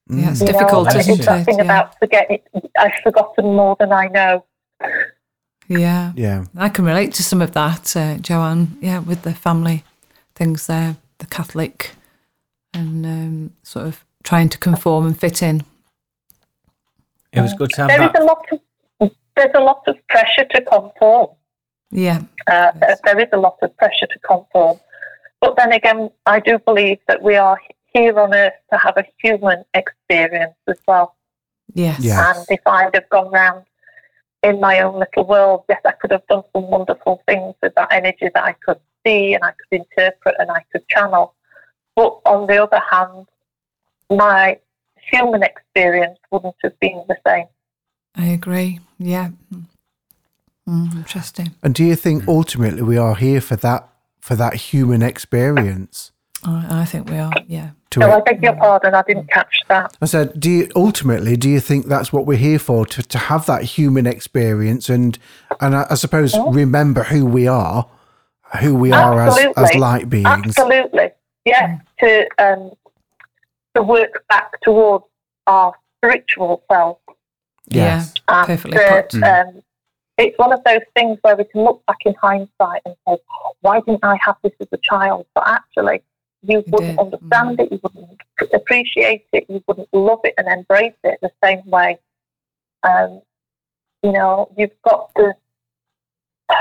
Yeah, 0.10 0.32
it's 0.32 0.42
you 0.42 0.48
know, 0.48 0.52
difficult, 0.54 0.88
and 0.90 1.00
isn't 1.00 1.18
it's 1.20 1.26
that 1.26 1.40
it? 1.42 1.46
thing 1.46 1.58
Yeah. 1.58 1.64
about 1.64 1.98
forgetting. 2.00 2.40
I've 2.78 2.92
forgotten 3.04 3.46
more 3.56 3.76
than 3.80 3.94
I 3.94 4.08
know. 4.08 4.44
yeah. 5.68 6.12
Yeah. 6.16 6.46
I 6.58 6.68
can 6.70 6.84
relate 6.86 7.14
to 7.14 7.24
some 7.24 7.42
of 7.42 7.52
that, 7.54 7.96
uh, 7.96 8.18
Joanne. 8.18 8.78
Yeah, 8.82 9.00
with 9.00 9.22
the 9.22 9.34
family 9.34 9.84
things 10.36 10.68
there, 10.68 10.98
the 11.20 11.28
Catholic, 11.28 11.92
and 12.74 13.06
um, 13.06 13.54
sort 13.64 13.88
of 13.88 14.04
trying 14.24 14.50
to 14.50 14.58
conform 14.58 15.06
and 15.06 15.18
fit 15.20 15.42
in. 15.42 15.64
It 17.34 17.42
was 17.42 17.54
good 17.54 17.70
to 17.72 17.82
have 17.82 17.88
There 17.90 18.04
is 18.04 18.12
that. 18.14 18.22
a 18.22 18.26
lot 18.26 18.46
of 18.52 18.60
there's 19.38 19.52
a 19.56 19.62
lot 19.62 19.82
of 19.88 19.96
pressure 20.10 20.44
to 20.54 20.62
conform. 20.62 21.30
Yeah. 21.90 22.20
Uh, 22.48 22.72
there- 22.76 22.98
there 23.06 23.20
is 23.20 23.30
a 23.32 23.38
lot 23.38 23.58
of 23.62 23.76
pressure 23.78 24.08
to 24.08 24.20
conform. 24.20 24.80
but 25.40 25.56
then 25.56 25.72
again, 25.72 26.12
I 26.28 26.40
do 26.40 26.60
believe 26.60 27.00
that 27.08 27.24
we 27.24 27.36
are 27.36 27.60
here 27.96 28.20
on 28.20 28.32
earth 28.36 28.54
to 28.72 28.78
have 28.78 28.96
a 28.98 29.06
human 29.24 29.64
experience 29.74 30.54
as 30.68 30.78
well. 30.88 31.16
Yes. 31.74 32.00
Yeah. 32.02 32.34
And 32.36 32.46
if 32.50 32.60
I'd 32.68 32.94
have 32.94 33.10
gone 33.10 33.32
round 33.32 33.66
in 34.44 34.60
my 34.60 34.82
own 34.82 35.00
little 35.00 35.26
world, 35.26 35.64
yes, 35.68 35.82
I 35.84 35.94
could 35.94 36.12
have 36.12 36.28
done 36.28 36.44
some 36.54 36.68
wonderful 36.70 37.24
things 37.28 37.56
with 37.64 37.74
that 37.76 37.88
energy 37.92 38.30
that 38.34 38.44
I 38.44 38.54
could 38.54 38.80
see 39.04 39.34
and 39.34 39.44
I 39.44 39.52
could 39.54 39.72
interpret 39.82 40.36
and 40.38 40.52
I 40.52 40.64
could 40.72 40.88
channel. 40.90 41.34
But 41.96 42.20
on 42.26 42.46
the 42.48 42.62
other 42.62 42.82
hand, 42.92 43.26
my 44.12 44.60
human 45.12 45.44
experience 45.44 46.18
wouldn't 46.32 46.56
have 46.64 46.80
been 46.80 47.04
the 47.08 47.18
same. 47.26 47.46
I 48.16 48.26
agree. 48.28 48.80
Yeah. 48.98 49.30
Mm, 50.68 50.96
interesting. 50.96 51.52
And 51.64 51.74
do 51.74 51.84
you 51.84 51.96
think 51.96 52.28
ultimately 52.28 52.82
we 52.82 52.98
are 52.98 53.16
here 53.16 53.42
for 53.42 53.56
that 53.58 53.90
for 54.20 54.36
that 54.36 54.54
human 54.56 55.02
experience? 55.02 56.12
I, 56.44 56.82
I 56.82 56.86
think 56.86 57.10
we 57.10 57.18
are. 57.18 57.32
Yeah. 57.48 57.72
To 57.92 58.02
So 58.02 58.12
I 58.12 58.22
beg 58.22 58.42
your 58.44 58.56
pardon, 58.56 58.96
I 58.96 59.04
didn't 59.08 59.30
catch 59.30 59.62
that. 59.68 59.98
I 60.02 60.06
said, 60.06 60.40
do 60.40 60.50
you 60.50 60.70
ultimately 60.76 61.36
do 61.36 61.50
you 61.50 61.60
think 61.60 61.88
that's 61.88 62.14
what 62.14 62.26
we're 62.26 62.38
here 62.38 62.60
for 62.60 62.86
to, 62.86 63.04
to 63.04 63.18
have 63.18 63.46
that 63.48 63.64
human 63.64 64.08
experience 64.08 64.90
and 64.90 65.18
and 65.60 65.76
I, 65.76 65.88
I 65.90 65.96
suppose 65.96 66.36
remember 66.38 67.04
who 67.04 67.26
we 67.26 67.48
are, 67.48 67.90
who 68.60 68.76
we 68.76 68.92
are 68.92 69.22
as, 69.22 69.38
as 69.58 69.76
light 69.76 70.10
beings. 70.10 70.26
Absolutely. 70.26 71.12
Yes, 71.46 71.82
to 72.00 72.28
um, 72.38 72.72
to 73.76 73.84
work 73.84 74.24
back 74.30 74.60
towards 74.62 75.06
our 75.48 75.74
spiritual 75.98 76.64
self. 76.72 76.98
Yes. 77.68 78.14
Yeah. 78.28 78.40
And, 78.40 78.48
Perfectly 78.48 78.80
uh, 78.80 79.02
put. 79.04 79.24
um, 79.24 79.64
it's 80.18 80.38
one 80.38 80.54
of 80.54 80.64
those 80.66 80.82
things 80.96 81.18
where 81.22 81.36
we 81.36 81.46
can 81.46 81.64
look 81.64 81.84
back 81.86 81.98
in 82.06 82.14
hindsight 82.22 82.82
and 82.86 82.96
say, 83.08 83.18
why 83.62 83.80
didn't 83.82 84.04
I 84.04 84.18
have 84.24 84.36
this 84.44 84.54
as 84.60 84.68
a 84.72 84.78
child? 84.84 85.26
But 85.34 85.48
actually, 85.48 86.04
you 86.44 86.64
wouldn't 86.68 86.98
did. 86.98 87.00
understand 87.00 87.60
it, 87.60 87.72
you 87.72 87.80
wouldn't 87.82 88.20
appreciate 88.54 89.26
it, 89.32 89.46
you 89.48 89.64
wouldn't 89.68 89.90
love 89.94 90.20
it 90.24 90.34
and 90.38 90.48
embrace 90.48 90.94
it 91.04 91.20
the 91.22 91.32
same 91.44 91.62
way. 91.70 91.98
Um, 92.84 93.22
you 94.04 94.12
know, 94.12 94.52
you've 94.58 94.72
got 94.84 95.14
to 95.16 95.34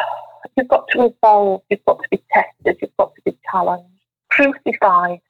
you've 0.57 0.69
got 0.69 0.87
to 0.89 1.07
evolve, 1.07 1.63
you've 1.71 1.85
got 1.87 1.99
to 2.03 2.09
be 2.11 2.23
tested, 2.33 2.79
you've 2.81 2.97
got 2.99 3.15
to 3.15 3.23
be 3.25 3.37
challenged, 3.51 3.89
crucified. 4.31 5.21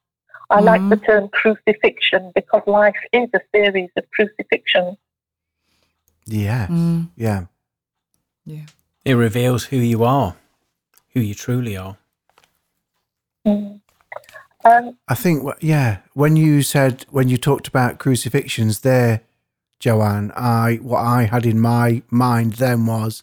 I 0.50 0.60
like 0.60 0.86
the 0.88 0.96
term 0.96 1.28
crucifixion 1.28 2.32
because 2.34 2.62
life 2.66 2.96
is 3.12 3.28
a 3.34 3.40
series 3.54 3.90
of 3.96 4.04
crucifixions. 4.10 4.96
Yeah. 6.26 6.66
Mm, 6.66 7.10
Yeah. 7.16 7.44
yeah. 8.44 8.66
It 9.04 9.14
reveals 9.14 9.66
who 9.66 9.76
you 9.76 10.04
are, 10.04 10.36
who 11.14 11.20
you 11.20 11.34
truly 11.34 11.76
are. 11.76 11.96
Mm. 13.46 13.80
Um, 14.64 14.98
I 15.08 15.14
think, 15.14 15.48
yeah, 15.60 15.98
when 16.12 16.36
you 16.36 16.62
said, 16.62 17.06
when 17.10 17.28
you 17.28 17.38
talked 17.38 17.66
about 17.66 17.98
crucifixions 17.98 18.80
there, 18.80 19.22
Joanne, 19.78 20.32
I, 20.36 20.76
what 20.82 21.00
I 21.00 21.24
had 21.24 21.46
in 21.46 21.58
my 21.58 22.02
mind 22.10 22.54
then 22.54 22.84
was 22.84 23.22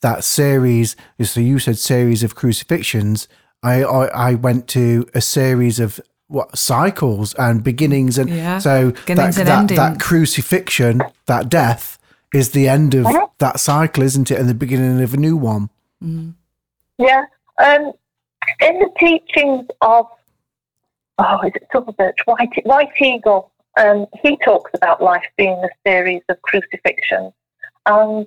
that 0.00 0.24
series. 0.24 0.96
So 1.22 1.38
you 1.38 1.58
said 1.60 1.78
series 1.78 2.24
of 2.24 2.34
crucifixions. 2.34 3.28
I, 3.62 3.84
I, 3.84 4.30
I 4.30 4.34
went 4.34 4.66
to 4.68 5.06
a 5.14 5.20
series 5.20 5.78
of 5.78 6.00
what 6.32 6.56
cycles 6.56 7.34
and 7.34 7.62
beginnings. 7.62 8.18
And 8.18 8.30
Yeah, 8.30 8.58
so 8.58 8.90
beginnings 8.92 9.36
that, 9.36 9.48
and 9.48 9.68
that, 9.68 9.76
that 9.76 10.00
crucifixion, 10.00 11.02
that 11.26 11.48
death 11.48 11.98
is 12.32 12.50
the 12.52 12.68
end 12.68 12.94
of 12.94 13.06
Uh-huh. 13.06 13.26
that 13.38 13.60
cycle, 13.60 14.02
isn't 14.02 14.30
it? 14.30 14.38
And 14.38 14.48
the 14.48 14.54
beginning 14.54 15.02
of 15.02 15.12
a 15.14 15.16
new 15.18 15.36
one. 15.36 15.70
Yeah. 16.98 17.24
Um, 17.58 17.92
in 18.60 18.78
the 18.78 18.90
teachings 18.98 19.66
of, 19.82 20.06
oh, 21.18 21.40
is 21.42 21.52
it 21.54 21.66
Silver 21.70 21.92
Birch? 21.92 22.18
White, 22.24 22.50
White 22.64 22.90
Eagle, 23.00 23.50
um, 23.78 24.06
he 24.22 24.36
talks 24.38 24.70
about 24.74 25.02
life 25.02 25.24
being 25.36 25.62
a 25.62 25.68
series 25.86 26.22
of 26.28 26.40
crucifixions 26.42 27.32
and 27.86 28.26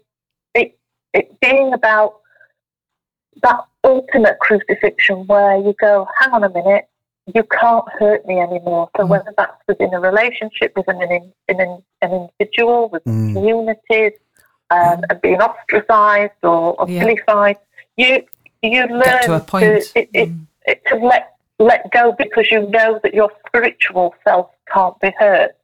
it, 0.53 0.77
it 1.13 1.39
being 1.39 1.73
about 1.73 2.19
that 3.43 3.59
ultimate 3.83 4.39
crucifixion 4.39 5.27
where 5.27 5.57
you 5.57 5.73
go, 5.79 6.07
hang 6.19 6.31
on 6.31 6.43
a 6.43 6.49
minute, 6.49 6.87
you 7.33 7.43
can't 7.43 7.85
hurt 7.99 8.25
me 8.25 8.39
anymore. 8.39 8.89
So 8.97 9.05
whether 9.05 9.33
that's 9.37 9.59
within 9.67 9.93
a 9.93 9.99
relationship, 9.99 10.73
within 10.75 11.01
an, 11.01 11.33
in, 11.49 11.59
an, 11.59 11.83
an 12.01 12.29
individual, 12.39 12.89
with 12.89 13.03
Mm. 13.05 13.33
communities, 13.33 14.13
um, 14.71 15.01
and 15.09 15.21
being 15.21 15.41
ostracized 15.41 16.33
or, 16.43 16.79
or 16.79 16.85
Yeah. 16.89 17.03
vilified, 17.03 17.57
you 17.97 18.23
you 18.61 18.81
learn 18.87 19.01
Get 19.01 19.23
to 19.23 19.33
a 19.35 19.39
point. 19.39 19.63
it, 19.63 20.09
it, 20.13 20.29
Mm. 20.29 20.45
it, 20.65 20.85
to 20.87 20.95
let 20.97 21.33
let 21.59 21.89
go 21.91 22.11
because 22.17 22.49
you 22.51 22.67
know 22.69 22.99
that 23.03 23.13
your 23.13 23.31
spiritual 23.47 24.13
self 24.23 24.49
can't 24.73 24.99
be 24.99 25.11
hurt. 25.19 25.55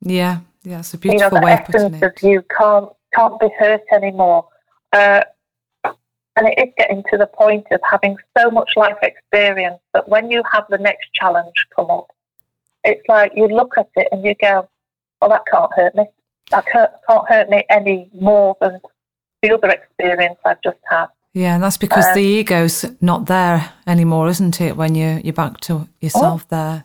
Yeah. 0.00 0.38
Yeah. 0.62 0.78
It's 0.78 0.94
a 0.94 0.98
beautiful 0.98 1.24
You 1.38 1.40
know, 1.40 1.44
way 1.44 1.52
of 1.54 1.64
putting 1.64 1.94
essence 1.94 2.02
of 2.02 2.22
you 2.22 2.42
can't 2.56 2.88
can't 3.14 3.38
be 3.40 3.48
hurt 3.58 3.82
anymore. 3.92 4.46
Uh, 4.92 5.22
and 6.36 6.46
it 6.46 6.58
is 6.58 6.72
getting 6.76 7.02
to 7.10 7.16
the 7.16 7.26
point 7.26 7.66
of 7.70 7.80
having 7.90 8.16
so 8.38 8.50
much 8.50 8.70
life 8.76 8.96
experience 9.02 9.80
that 9.94 10.08
when 10.08 10.30
you 10.30 10.42
have 10.52 10.64
the 10.68 10.78
next 10.78 11.12
challenge 11.14 11.54
come 11.74 11.90
up, 11.90 12.08
it's 12.84 13.06
like 13.08 13.32
you 13.34 13.48
look 13.48 13.74
at 13.78 13.88
it 13.96 14.08
and 14.12 14.24
you 14.24 14.34
go, 14.40 14.68
"Well, 15.20 15.30
that 15.30 15.42
can't 15.50 15.72
hurt 15.74 15.94
me. 15.94 16.04
That 16.50 16.66
can't 16.66 17.28
hurt 17.28 17.48
me 17.48 17.64
any 17.70 18.08
more 18.14 18.56
than 18.60 18.80
the 19.42 19.52
other 19.52 19.70
experience 19.70 20.38
I've 20.44 20.62
just 20.62 20.78
had." 20.88 21.06
Yeah, 21.32 21.54
and 21.54 21.62
that's 21.62 21.76
because 21.76 22.06
Um, 22.06 22.14
the 22.14 22.22
ego's 22.22 22.84
not 23.00 23.26
there 23.26 23.72
anymore, 23.86 24.28
isn't 24.28 24.60
it? 24.60 24.76
When 24.76 24.94
you 24.94 25.20
you're 25.24 25.32
back 25.32 25.58
to 25.62 25.88
yourself 26.00 26.48
there, 26.48 26.84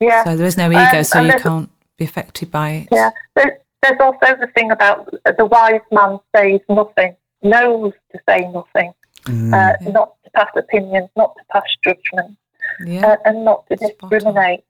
Yeah. 0.00 0.24
so 0.24 0.36
there 0.36 0.46
is 0.46 0.56
no 0.56 0.70
ego, 0.70 0.98
Um, 0.98 1.04
so 1.04 1.20
you 1.20 1.38
can't 1.38 1.70
be 1.98 2.04
affected 2.04 2.50
by 2.50 2.70
it. 2.70 2.88
Yeah, 2.90 3.10
there's, 3.36 3.58
there's 3.82 4.00
also 4.00 4.36
the 4.36 4.48
thing 4.54 4.70
about 4.72 5.12
the 5.36 5.44
wise 5.44 5.80
man 5.92 6.18
says 6.34 6.60
nothing, 6.68 7.14
knows 7.42 7.92
to 8.12 8.20
say 8.28 8.40
nothing, 8.50 8.92
Mm. 9.24 9.54
uh, 9.54 9.90
not 9.90 10.14
to 10.24 10.30
pass 10.32 10.50
opinions, 10.56 11.08
not 11.16 11.36
to 11.36 11.44
pass 11.52 11.68
judgment, 11.84 12.36
Yeah, 12.84 13.06
uh, 13.06 13.16
and 13.24 13.44
not 13.44 13.66
to 13.68 13.76
Spot 13.76 14.10
discriminate. 14.10 14.64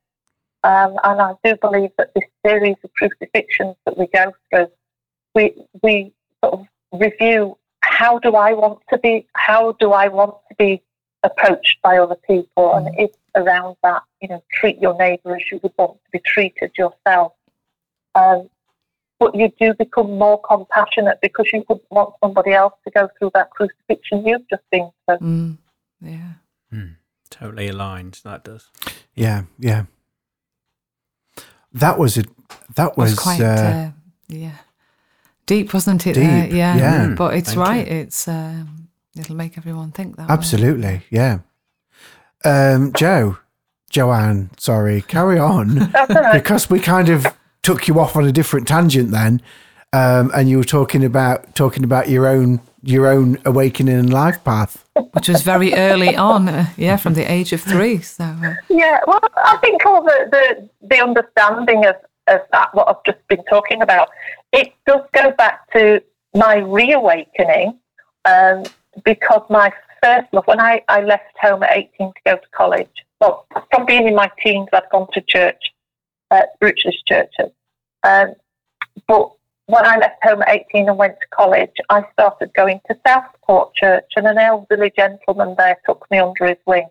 Um, 0.64 0.98
and 1.02 1.20
I 1.20 1.34
do 1.42 1.56
believe 1.56 1.90
that 1.98 2.12
this 2.14 2.24
series 2.44 2.76
of 2.84 2.90
crucifixions 2.94 3.76
that 3.84 3.96
we 3.96 4.06
go 4.08 4.32
through, 4.50 4.70
we 5.34 5.54
we 5.82 6.12
sort 6.44 6.54
of 6.54 6.66
review 6.92 7.56
how 7.80 8.18
do 8.18 8.36
I 8.36 8.52
want 8.52 8.80
to 8.90 8.98
be, 8.98 9.26
how 9.34 9.72
do 9.72 9.92
I 9.92 10.08
want 10.08 10.34
to 10.50 10.54
be 10.56 10.82
approached 11.22 11.78
by 11.82 11.98
other 11.98 12.14
people, 12.14 12.74
and 12.74 12.88
it's 12.98 13.16
around 13.34 13.76
that, 13.82 14.02
you 14.20 14.28
know, 14.28 14.42
treat 14.52 14.78
your 14.80 14.94
neighbour 14.96 15.36
as 15.36 15.42
you 15.50 15.58
would 15.62 15.72
want 15.78 15.94
to 16.04 16.10
be 16.12 16.20
treated 16.20 16.72
yourself. 16.76 17.32
Um, 18.14 18.50
but 19.22 19.34
you 19.34 19.52
do 19.60 19.74
become 19.74 20.18
more 20.18 20.40
compassionate 20.42 21.18
because 21.22 21.46
you 21.52 21.64
wouldn't 21.68 21.90
want 21.90 22.14
somebody 22.22 22.52
else 22.52 22.74
to 22.84 22.90
go 22.90 23.08
through 23.18 23.30
that 23.34 23.50
crucifixion 23.50 24.26
you've 24.26 24.48
just 24.48 24.62
been 24.70 24.90
through. 25.06 25.18
mm, 25.18 25.58
yeah. 26.00 26.32
Totally 27.30 27.68
aligned. 27.68 28.20
That 28.24 28.44
does. 28.44 28.68
Yeah, 29.14 29.44
yeah. 29.58 29.84
That 31.72 31.98
was 31.98 32.18
a 32.18 32.24
that 32.74 32.98
was 32.98 33.12
was, 33.12 33.18
quite 33.18 33.40
uh, 33.40 33.44
uh, 33.44 33.90
yeah 34.28 34.56
deep, 35.46 35.72
wasn't 35.72 36.06
it? 36.06 36.14
there? 36.14 36.44
deep, 36.44 36.52
yeah, 36.52 36.76
yeah. 36.76 37.14
But 37.16 37.34
it's 37.34 37.54
Thank 37.54 37.56
you. 37.56 37.62
right. 37.62 37.88
It's 37.88 38.28
um, 38.28 38.88
it'll 39.18 39.36
make 39.36 39.56
everyone 39.56 39.92
think 39.92 40.16
that. 40.16 40.28
way. 40.28 40.32
absolutely, 40.34 41.02
yeah. 41.10 41.38
Um, 42.44 42.92
Joe, 42.92 43.38
Joanne, 43.90 44.50
sorry, 44.58 45.00
carry 45.02 45.38
on 45.38 45.74
That's 45.92 46.10
all 46.10 46.22
right. 46.22 46.32
because 46.34 46.68
we 46.68 46.80
kind 46.80 47.08
of 47.08 47.26
took 47.62 47.88
you 47.88 47.98
off 48.00 48.16
on 48.16 48.24
a 48.24 48.32
different 48.32 48.66
tangent 48.66 49.10
then, 49.10 49.40
um, 49.92 50.30
and 50.34 50.48
you 50.48 50.58
were 50.58 50.64
talking 50.64 51.04
about 51.04 51.54
talking 51.54 51.84
about 51.84 52.08
your 52.08 52.26
own 52.26 52.60
your 52.82 53.06
own 53.06 53.38
awakening 53.44 53.96
and 53.96 54.12
life 54.12 54.42
path. 54.44 54.84
which 55.12 55.28
was 55.28 55.42
very 55.42 55.74
early 55.74 56.16
on. 56.16 56.48
Uh, 56.48 56.66
yeah, 56.76 56.96
from 56.96 57.14
the 57.14 57.30
age 57.30 57.52
of 57.52 57.60
three. 57.60 58.00
So 58.00 58.24
uh, 58.24 58.54
Yeah, 58.68 58.98
well, 59.06 59.20
I 59.36 59.56
think 59.58 59.84
all 59.86 60.02
the, 60.02 60.28
the, 60.30 60.68
the 60.88 61.02
understanding 61.02 61.86
of, 61.86 61.96
of 62.28 62.40
that, 62.52 62.74
what 62.74 62.88
I've 62.88 63.04
just 63.04 63.26
been 63.28 63.44
talking 63.44 63.82
about, 63.82 64.10
it 64.52 64.72
does 64.86 65.02
go 65.12 65.30
back 65.32 65.70
to 65.72 66.02
my 66.34 66.56
reawakening 66.56 67.78
um, 68.24 68.64
because 69.04 69.42
my 69.48 69.72
first 70.02 70.32
love, 70.32 70.46
when 70.46 70.60
I, 70.60 70.82
I 70.88 71.02
left 71.02 71.36
home 71.40 71.62
at 71.62 71.76
18 71.76 72.08
to 72.08 72.12
go 72.26 72.36
to 72.36 72.48
college, 72.52 72.90
well, 73.20 73.46
from 73.70 73.86
being 73.86 74.08
in 74.08 74.14
my 74.14 74.30
teens, 74.42 74.68
I'd 74.72 74.82
gone 74.90 75.06
to 75.12 75.20
church, 75.20 75.71
uh, 76.32 76.42
spiritualist 76.54 77.06
churches. 77.06 77.52
Um, 78.02 78.34
but 79.06 79.30
when 79.66 79.86
I 79.86 79.96
left 79.98 80.22
home 80.24 80.42
at 80.42 80.66
18 80.74 80.88
and 80.88 80.98
went 80.98 81.14
to 81.20 81.26
college, 81.30 81.70
I 81.88 82.02
started 82.12 82.52
going 82.54 82.80
to 82.88 82.98
Southport 83.06 83.74
Church, 83.74 84.10
and 84.16 84.26
an 84.26 84.38
elderly 84.38 84.92
gentleman 84.96 85.54
there 85.56 85.78
took 85.86 86.04
me 86.10 86.18
under 86.18 86.46
his 86.46 86.58
wing 86.66 86.88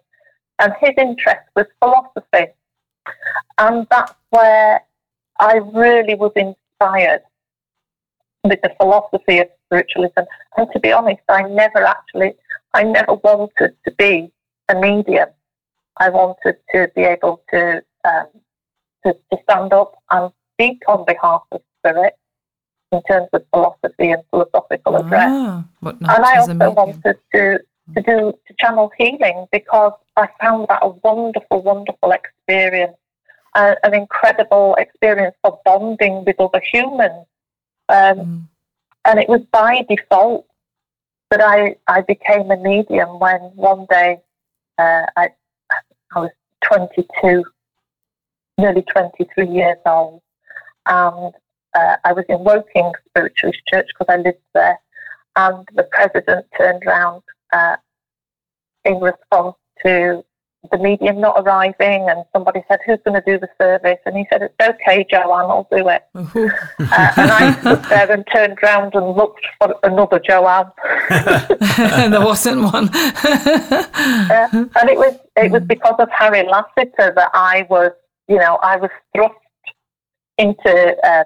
and 0.61 0.73
his 0.79 0.91
interest 0.97 1.41
was 1.55 1.65
philosophy. 1.79 2.53
And 3.57 3.87
that's 3.89 4.13
where 4.29 4.81
I 5.39 5.55
really 5.55 6.15
was 6.15 6.31
inspired 6.35 7.21
with 8.43 8.61
the 8.61 8.71
philosophy 8.79 9.39
of 9.39 9.47
spiritualism. 9.65 10.21
And 10.57 10.67
to 10.71 10.79
be 10.79 10.91
honest, 10.91 11.21
I 11.27 11.43
never 11.43 11.83
actually, 11.83 12.33
I 12.73 12.83
never 12.83 13.15
wanted 13.15 13.75
to 13.85 13.91
be 13.97 14.31
a 14.69 14.75
medium. 14.79 15.29
I 15.97 16.09
wanted 16.09 16.57
to 16.73 16.91
be 16.95 17.01
able 17.01 17.41
to, 17.49 17.83
um, 18.05 18.27
to 19.05 19.13
to 19.13 19.37
stand 19.43 19.73
up 19.73 19.95
and 20.11 20.31
speak 20.53 20.81
on 20.87 21.05
behalf 21.05 21.43
of 21.51 21.61
spirit 21.79 22.15
in 22.91 23.01
terms 23.03 23.29
of 23.33 23.43
philosophy 23.53 24.11
and 24.11 24.23
philosophical 24.29 24.97
address. 24.97 25.29
Ah, 25.31 25.65
and 25.83 26.25
I 26.25 26.37
also 26.37 26.53
medium. 26.53 26.75
wanted 26.75 27.17
to 27.33 27.59
to 27.95 28.01
do 28.01 28.33
to 28.47 28.53
channel 28.59 28.91
healing 28.97 29.47
because 29.51 29.93
I 30.15 30.29
found 30.39 30.67
that 30.69 30.79
a 30.81 30.89
wonderful, 30.89 31.61
wonderful 31.61 32.11
experience, 32.11 32.95
uh, 33.55 33.75
an 33.83 33.93
incredible 33.93 34.75
experience 34.75 35.35
for 35.41 35.59
bonding 35.65 36.23
with 36.25 36.39
other 36.39 36.61
humans. 36.71 37.25
Um, 37.89 38.17
Mm. 38.19 38.47
and 39.05 39.19
it 39.19 39.27
was 39.27 39.41
by 39.51 39.85
default 39.89 40.45
that 41.29 41.41
I, 41.41 41.75
I 41.87 42.01
became 42.01 42.51
a 42.51 42.57
medium 42.57 43.19
when 43.19 43.39
one 43.55 43.85
day 43.89 44.19
uh, 44.77 45.05
I, 45.17 45.29
I 46.13 46.19
was 46.19 46.31
22, 46.63 47.43
nearly 48.61 48.83
23 48.83 49.47
years 49.47 49.77
old, 49.85 50.21
and 50.85 51.33
uh, 51.73 51.95
I 52.03 52.13
was 52.13 52.25
in 52.29 52.43
Woking 52.43 52.91
Spiritualist 53.09 53.59
Church 53.67 53.87
because 53.87 54.13
I 54.13 54.17
lived 54.21 54.37
there, 54.53 54.79
and 55.35 55.67
the 55.75 55.83
president 55.83 56.45
turned 56.57 56.83
round 56.85 57.23
uh, 57.53 57.77
in 58.85 58.99
response 58.99 59.55
to 59.85 60.23
the 60.69 60.77
medium 60.77 61.19
not 61.19 61.35
arriving, 61.39 62.07
and 62.09 62.23
somebody 62.33 62.63
said, 62.67 62.79
"Who's 62.85 62.99
going 63.03 63.19
to 63.19 63.23
do 63.25 63.39
the 63.39 63.49
service?" 63.59 63.97
And 64.05 64.15
he 64.15 64.27
said, 64.31 64.43
"It's 64.43 64.53
okay, 64.61 65.05
Joanne, 65.09 65.49
I'll 65.49 65.67
do 65.71 65.87
it." 65.89 66.03
Uh, 66.91 67.13
and 67.15 67.31
I 67.31 67.51
stood 67.61 67.83
there 67.85 68.11
and 68.11 68.25
turned 68.33 68.57
round 68.61 68.93
and 68.95 69.15
looked 69.15 69.45
for 69.57 69.73
another 69.83 70.19
Joanne. 70.19 70.71
And 71.09 72.13
there 72.13 72.25
wasn't 72.25 72.63
one. 72.63 72.89
Uh, 74.31 74.47
and 74.51 74.89
it 74.89 74.97
was 74.97 75.17
it 75.37 75.51
was 75.51 75.63
because 75.63 75.95
of 75.99 76.09
Harry 76.09 76.43
Lassiter 76.47 77.13
that 77.15 77.31
I 77.33 77.65
was, 77.69 77.91
you 78.31 78.37
know, 78.43 78.55
I 78.63 78.77
was 78.77 78.89
thrust 79.13 79.35
into 80.37 80.73
um, 81.11 81.25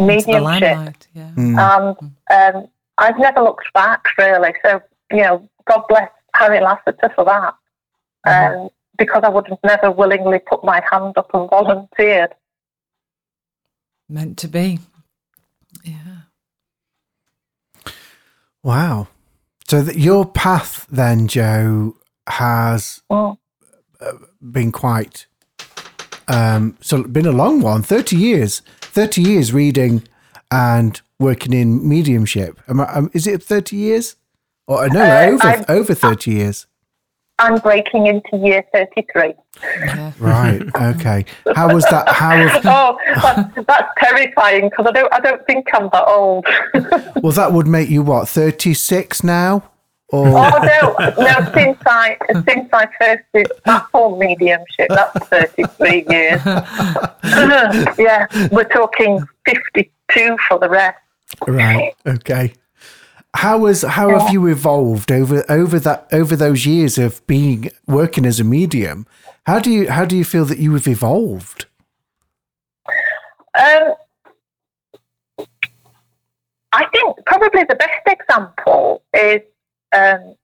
Into 0.00 0.26
the 0.26 0.40
mediumship, 0.40 0.42
limelight, 0.42 1.08
yeah. 1.14 1.30
Mm. 1.36 1.58
and 1.68 2.56
um, 2.56 2.68
I've 2.96 3.18
never 3.18 3.40
looked 3.42 3.70
back 3.74 4.02
really. 4.16 4.52
So 4.64 4.80
you 5.12 5.22
know, 5.24 5.48
God 5.68 5.82
bless 5.88 6.10
Harry 6.34 6.60
Lassiter 6.60 7.10
for 7.14 7.24
that, 7.32 7.54
um, 8.32 8.68
because 8.96 9.22
I 9.24 9.28
would 9.28 9.46
have 9.48 9.58
never 9.72 9.90
willingly 9.90 10.38
put 10.50 10.64
my 10.64 10.82
hand 10.90 11.16
up 11.18 11.30
and 11.34 11.48
volunteered. 11.50 12.32
Meant 14.08 14.38
to 14.38 14.48
be. 14.48 14.78
Yeah. 15.84 16.22
Wow. 18.62 19.08
So 19.66 19.82
that 19.82 19.96
your 19.98 20.24
path 20.24 20.86
then, 20.90 21.28
Joe, 21.28 21.96
has 22.28 23.02
Mm. 23.10 23.36
been 24.40 24.72
quite 24.72 25.26
um 26.28 26.76
so 26.80 27.02
been 27.02 27.26
a 27.26 27.32
long 27.32 27.60
one 27.60 27.82
30 27.82 28.16
years 28.16 28.62
30 28.80 29.22
years 29.22 29.52
reading 29.52 30.02
and 30.50 31.00
working 31.18 31.52
in 31.52 31.86
mediumship 31.88 32.60
Am 32.68 32.80
I, 32.80 32.84
um, 32.94 33.10
is 33.12 33.26
it 33.26 33.42
30 33.42 33.76
years 33.76 34.16
or 34.66 34.88
no 34.88 35.00
Uh, 35.02 35.26
over 35.32 35.46
I'm- 35.46 35.64
over 35.68 35.94
30 35.94 36.30
years 36.30 36.66
I'm 37.40 37.58
breaking 37.60 38.08
into 38.08 38.36
year 38.36 38.64
thirty-three. 38.74 39.32
yeah. 39.62 40.10
right 40.18 40.60
okay 40.92 41.24
how 41.54 41.72
was 41.72 41.84
that 41.84 42.08
how 42.08 42.30
have, 42.36 42.62
oh, 42.66 42.98
that's, 43.22 43.54
that's 43.64 43.92
terrifying 43.98 44.68
because 44.68 44.86
I 44.88 44.90
don't 44.90 45.12
I 45.14 45.20
don't 45.20 45.46
think 45.46 45.68
I'm 45.72 45.88
that 45.92 46.04
old. 46.08 46.44
well 47.22 47.30
that 47.32 47.52
would 47.52 47.68
make 47.68 47.88
you 47.90 48.02
what 48.02 48.28
36 48.28 49.22
now 49.22 49.62
or 50.10 50.26
Oh 50.28 50.32
no, 50.32 51.22
no! 51.22 51.52
Since 51.54 51.78
I 51.86 52.16
since 52.46 52.68
I 52.72 52.88
first 52.98 53.24
did 53.34 53.46
Apple 53.66 54.16
mediumship, 54.16 54.88
that's 54.88 55.26
thirty 55.28 55.64
three 55.76 56.06
years. 56.08 56.40
yeah, 57.98 58.26
we're 58.50 58.64
talking 58.64 59.26
fifty 59.44 59.90
two 60.12 60.36
for 60.48 60.58
the 60.58 60.68
rest. 60.70 60.98
right 61.46 61.92
okay 62.06 62.54
how 63.34 63.58
was 63.58 63.82
how 63.82 64.08
have 64.18 64.32
you 64.32 64.46
evolved 64.46 65.12
over 65.12 65.44
over 65.50 65.78
that 65.78 66.08
over 66.12 66.34
those 66.34 66.64
years 66.64 66.96
of 66.96 67.24
being 67.26 67.70
working 67.86 68.24
as 68.24 68.40
a 68.40 68.44
medium 68.44 69.06
how 69.44 69.58
do 69.58 69.70
you 69.70 69.90
how 69.90 70.06
do 70.06 70.16
you 70.16 70.24
feel 70.24 70.46
that 70.46 70.56
you 70.58 70.72
have 70.72 70.88
evolved 70.88 71.66
Um, 73.54 73.92
I 76.72 76.86
think 76.92 77.16
probably 77.26 77.64
the 77.64 77.76
best 77.76 78.06
example 78.06 79.02
is 79.14 79.42
um, 79.92 80.34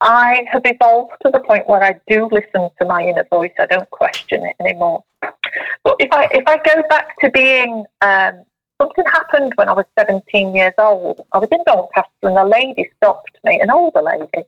I 0.00 0.44
have 0.50 0.62
evolved 0.64 1.12
to 1.24 1.30
the 1.30 1.40
point 1.40 1.68
where 1.68 1.82
I 1.82 1.94
do 2.08 2.28
listen 2.32 2.70
to 2.80 2.86
my 2.86 3.02
inner 3.02 3.24
voice. 3.30 3.52
I 3.58 3.66
don't 3.66 3.88
question 3.90 4.44
it 4.44 4.56
anymore. 4.60 5.04
But 5.20 5.96
if 6.00 6.12
I 6.12 6.28
if 6.32 6.46
I 6.46 6.56
go 6.56 6.82
back 6.88 7.18
to 7.20 7.30
being 7.30 7.84
um, 8.00 8.44
something 8.82 9.04
happened 9.04 9.52
when 9.56 9.68
I 9.68 9.72
was 9.72 9.84
17 9.98 10.54
years 10.54 10.74
old. 10.78 11.24
I 11.32 11.38
was 11.38 11.48
in 11.52 11.62
Doncaster 11.64 12.10
and 12.22 12.38
a 12.38 12.44
lady 12.44 12.90
stopped 12.96 13.38
me, 13.44 13.60
an 13.60 13.70
older 13.70 14.02
lady, 14.02 14.46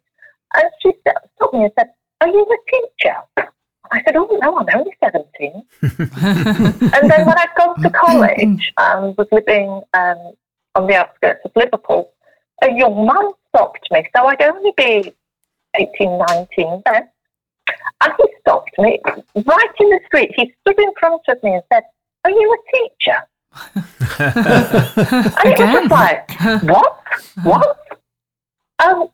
and 0.55 0.65
she 0.83 0.93
stopped 1.01 1.55
me 1.55 1.65
and 1.65 1.73
said, 1.79 1.91
"Are 2.21 2.29
you 2.29 2.43
a 2.43 2.71
teacher?" 2.71 3.17
I 3.93 4.03
said, 4.05 4.17
"Oh 4.17 4.29
no, 4.43 4.59
I'm 4.59 4.67
only 4.75 4.97
17." 5.03 5.63
and 5.83 7.11
then 7.11 7.27
when 7.27 7.39
I'd 7.39 7.55
gone 7.57 7.81
to 7.83 7.91
college 7.91 8.73
and 8.79 9.17
was 9.17 9.29
living 9.31 9.83
um, 9.95 10.33
on 10.75 10.87
the 10.87 10.97
outskirts 10.97 11.43
of 11.45 11.53
Liverpool, 11.55 12.11
a 12.63 12.73
young 12.73 13.07
man 13.07 13.33
stopped 13.49 13.87
me. 13.91 14.07
So 14.15 14.27
I'd 14.27 14.43
only 14.43 14.73
be 14.77 15.13
18, 15.77 16.19
19 16.19 16.83
then. 16.87 17.09
And 18.01 18.13
he 18.19 18.25
stopped 18.41 18.73
me 18.79 19.01
right 19.07 19.75
in 19.81 19.89
the 19.91 20.01
street. 20.07 20.33
He 20.37 20.53
stood 20.61 20.79
in 20.79 20.93
front 20.99 21.23
of 21.29 21.43
me 21.43 21.55
and 21.55 21.63
said, 21.73 21.85
Are 22.25 22.31
you 22.31 22.53
a 22.57 22.77
teacher? 22.77 23.23
And 24.17 25.53
it 25.53 25.59
was 25.59 25.61
Again. 25.61 25.73
just 25.73 25.91
like, 25.91 26.31
What? 26.65 27.01
What? 27.43 27.79
Um, 28.81 29.09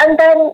and 0.00 0.18
then 0.18 0.52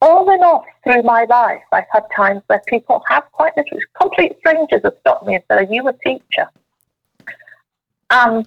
all 0.00 0.30
in 0.30 0.42
all 0.42 0.64
through 0.84 1.02
my 1.02 1.24
life, 1.24 1.62
I've 1.72 1.84
had 1.92 2.04
times 2.14 2.42
where 2.46 2.62
people 2.68 3.02
have 3.08 3.24
quite 3.32 3.56
literally, 3.56 3.82
complete 4.00 4.36
strangers 4.38 4.80
have 4.84 4.94
stopped 5.00 5.26
me 5.26 5.34
and 5.36 5.44
said, 5.48 5.58
Are 5.58 5.72
you 5.72 5.86
a 5.88 5.92
teacher? 5.92 6.48
And 8.10 8.46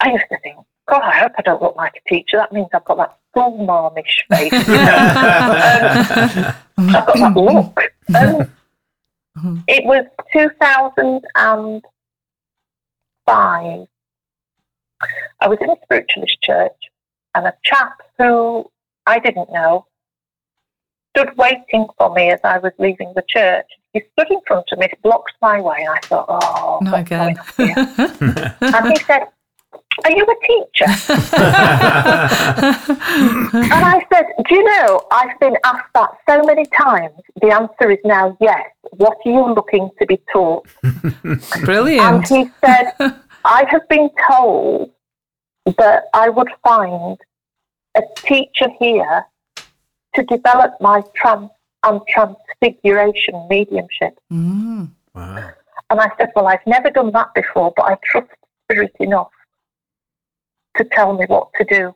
I 0.00 0.10
used 0.12 0.24
to 0.30 0.38
think, 0.40 0.58
God, 0.88 1.02
I 1.02 1.12
hope 1.20 1.32
I 1.38 1.42
don't 1.42 1.62
look 1.62 1.76
like 1.76 1.94
a 2.04 2.08
teacher. 2.08 2.36
That 2.36 2.52
means 2.52 2.68
I've 2.74 2.84
got 2.84 2.96
that 2.98 3.16
school 3.30 3.64
marmish 3.64 4.24
face. 4.30 4.52
You 4.52 4.58
know? 4.74 6.54
um, 6.78 6.88
I've 6.88 7.06
got 7.06 7.14
that 7.14 7.34
look. 7.36 7.78
Um, 9.42 9.64
it 9.66 9.84
was 9.86 10.04
2005. 10.34 11.80
I 15.40 15.48
was 15.48 15.58
in 15.62 15.70
a 15.70 15.76
spiritualist 15.84 16.36
church, 16.42 16.76
and 17.34 17.46
a 17.46 17.54
chap 17.64 18.02
who 18.18 18.70
I 19.06 19.18
didn't 19.18 19.50
know 19.50 19.86
stood 21.16 21.34
waiting 21.38 21.86
for 21.96 22.12
me 22.12 22.30
as 22.30 22.40
I 22.44 22.58
was 22.58 22.72
leaving 22.78 23.12
the 23.16 23.22
church. 23.26 23.64
He 23.94 24.02
stood 24.12 24.30
in 24.30 24.40
front 24.46 24.66
of 24.72 24.78
me, 24.78 24.88
blocked 25.02 25.32
my 25.40 25.60
way, 25.60 25.78
and 25.80 25.88
I 25.90 25.98
thought, 26.00 26.26
oh, 26.28 26.78
Not 26.82 26.92
what's 26.92 27.10
again. 27.10 27.34
going 27.34 27.38
on 27.38 27.46
here? 27.56 28.56
and 28.60 28.88
he 28.90 28.96
said, 29.04 29.22
Are 30.04 30.10
you 30.10 30.24
a 30.24 30.46
teacher? 30.46 30.86
And 33.54 33.84
I 33.84 34.04
said, 34.12 34.26
Do 34.48 34.54
you 34.54 34.64
know, 34.64 35.06
I've 35.10 35.38
been 35.38 35.56
asked 35.64 35.92
that 35.94 36.10
so 36.28 36.42
many 36.42 36.64
times. 36.66 37.14
The 37.40 37.52
answer 37.52 37.90
is 37.90 37.98
now 38.04 38.36
yes. 38.40 38.70
What 38.92 39.18
are 39.24 39.30
you 39.30 39.54
looking 39.54 39.90
to 39.98 40.06
be 40.06 40.18
taught? 40.32 40.66
Brilliant. 41.64 42.02
And 42.02 42.26
he 42.26 42.50
said, 42.64 42.92
I 43.44 43.64
have 43.68 43.88
been 43.88 44.10
told 44.30 44.90
that 45.78 46.04
I 46.14 46.28
would 46.30 46.50
find 46.64 47.18
a 47.96 48.02
teacher 48.16 48.68
here 48.80 49.26
to 50.14 50.22
develop 50.24 50.74
my 50.80 51.02
trance 51.14 51.50
and 51.84 52.00
transfiguration 52.08 53.46
mediumship. 53.48 54.18
Mm. 54.32 54.90
Wow. 55.14 55.50
And 55.90 56.00
I 56.00 56.10
said, 56.18 56.30
Well, 56.34 56.48
I've 56.48 56.66
never 56.66 56.90
done 56.90 57.12
that 57.12 57.34
before, 57.34 57.72
but 57.76 57.84
I 57.84 57.96
trust 58.02 58.30
Spirit 58.64 58.94
enough 59.00 59.28
to 60.76 60.84
tell 60.84 61.16
me 61.16 61.26
what 61.26 61.48
to 61.58 61.64
do. 61.64 61.94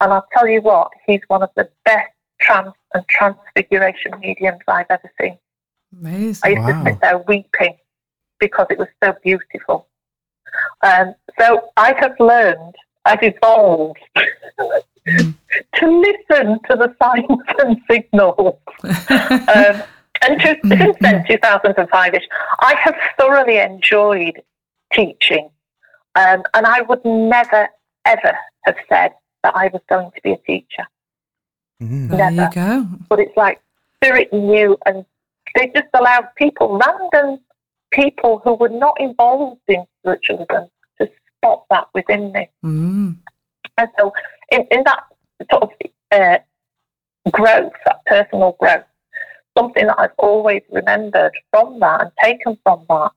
And 0.00 0.12
I'll 0.12 0.26
tell 0.32 0.48
you 0.48 0.60
what, 0.60 0.90
he's 1.06 1.20
one 1.28 1.42
of 1.42 1.50
the 1.56 1.68
best 1.84 2.10
trance 2.40 2.74
and 2.94 3.04
transfiguration 3.08 4.12
mediums 4.20 4.60
I've 4.66 4.86
ever 4.90 5.12
seen. 5.20 5.38
Amazing. 5.98 6.40
I 6.44 6.60
Amazing. 6.60 6.74
used 6.74 6.86
to 6.86 6.92
sit 6.92 7.00
there 7.00 7.18
weeping 7.28 7.76
because 8.40 8.66
it 8.70 8.78
was 8.78 8.88
so 9.02 9.14
beautiful. 9.22 9.86
Um, 10.82 11.14
so 11.38 11.70
I 11.76 11.94
have 11.98 12.18
learned, 12.18 12.74
I've 13.04 13.22
evolved 13.22 14.00
to 15.06 15.34
listen 15.82 16.58
to 16.68 16.76
the 16.76 16.94
signs 17.00 17.42
and 17.60 17.80
signals. 17.90 18.58
um, 18.84 19.82
and 20.22 20.40
to, 20.40 20.56
since 20.66 20.96
then, 21.00 21.24
2005ish, 21.24 22.22
I 22.60 22.74
have 22.76 22.94
thoroughly 23.18 23.58
enjoyed 23.58 24.42
teaching. 24.92 25.50
Um, 26.14 26.42
and 26.54 26.66
I 26.66 26.82
would 26.82 27.04
never, 27.04 27.68
ever 28.04 28.36
have 28.64 28.76
said 28.88 29.12
that 29.42 29.56
I 29.56 29.68
was 29.72 29.82
going 29.88 30.10
to 30.10 30.20
be 30.22 30.32
a 30.32 30.38
teacher. 30.38 30.86
Mm. 31.82 32.10
There 32.10 32.30
never. 32.30 32.42
you 32.42 32.54
go. 32.54 32.88
But 33.08 33.20
it's 33.20 33.36
like 33.36 33.60
Spirit 33.96 34.32
knew, 34.32 34.76
and 34.86 35.04
they 35.54 35.66
just 35.74 35.88
allowed 35.94 36.28
people, 36.36 36.78
random 36.78 37.40
people 37.92 38.40
who 38.44 38.54
were 38.54 38.68
not 38.68 39.00
involved 39.00 39.60
in 39.68 39.84
spiritualism, 40.00 40.68
to 41.00 41.10
spot 41.38 41.64
that 41.70 41.88
within 41.94 42.32
me. 42.32 42.48
Mm. 42.64 43.16
And 43.78 43.88
so, 43.98 44.12
in, 44.50 44.66
in 44.70 44.82
that 44.84 45.04
sort 45.50 45.64
of 45.64 45.70
uh, 46.12 46.38
growth, 47.30 47.72
that 47.84 48.04
personal 48.06 48.56
growth, 48.58 48.84
something 49.56 49.86
that 49.86 49.98
I've 49.98 50.14
always 50.18 50.62
remembered 50.70 51.32
from 51.50 51.80
that 51.80 52.00
and 52.02 52.10
taken 52.22 52.58
from 52.62 52.86
that 52.88 53.10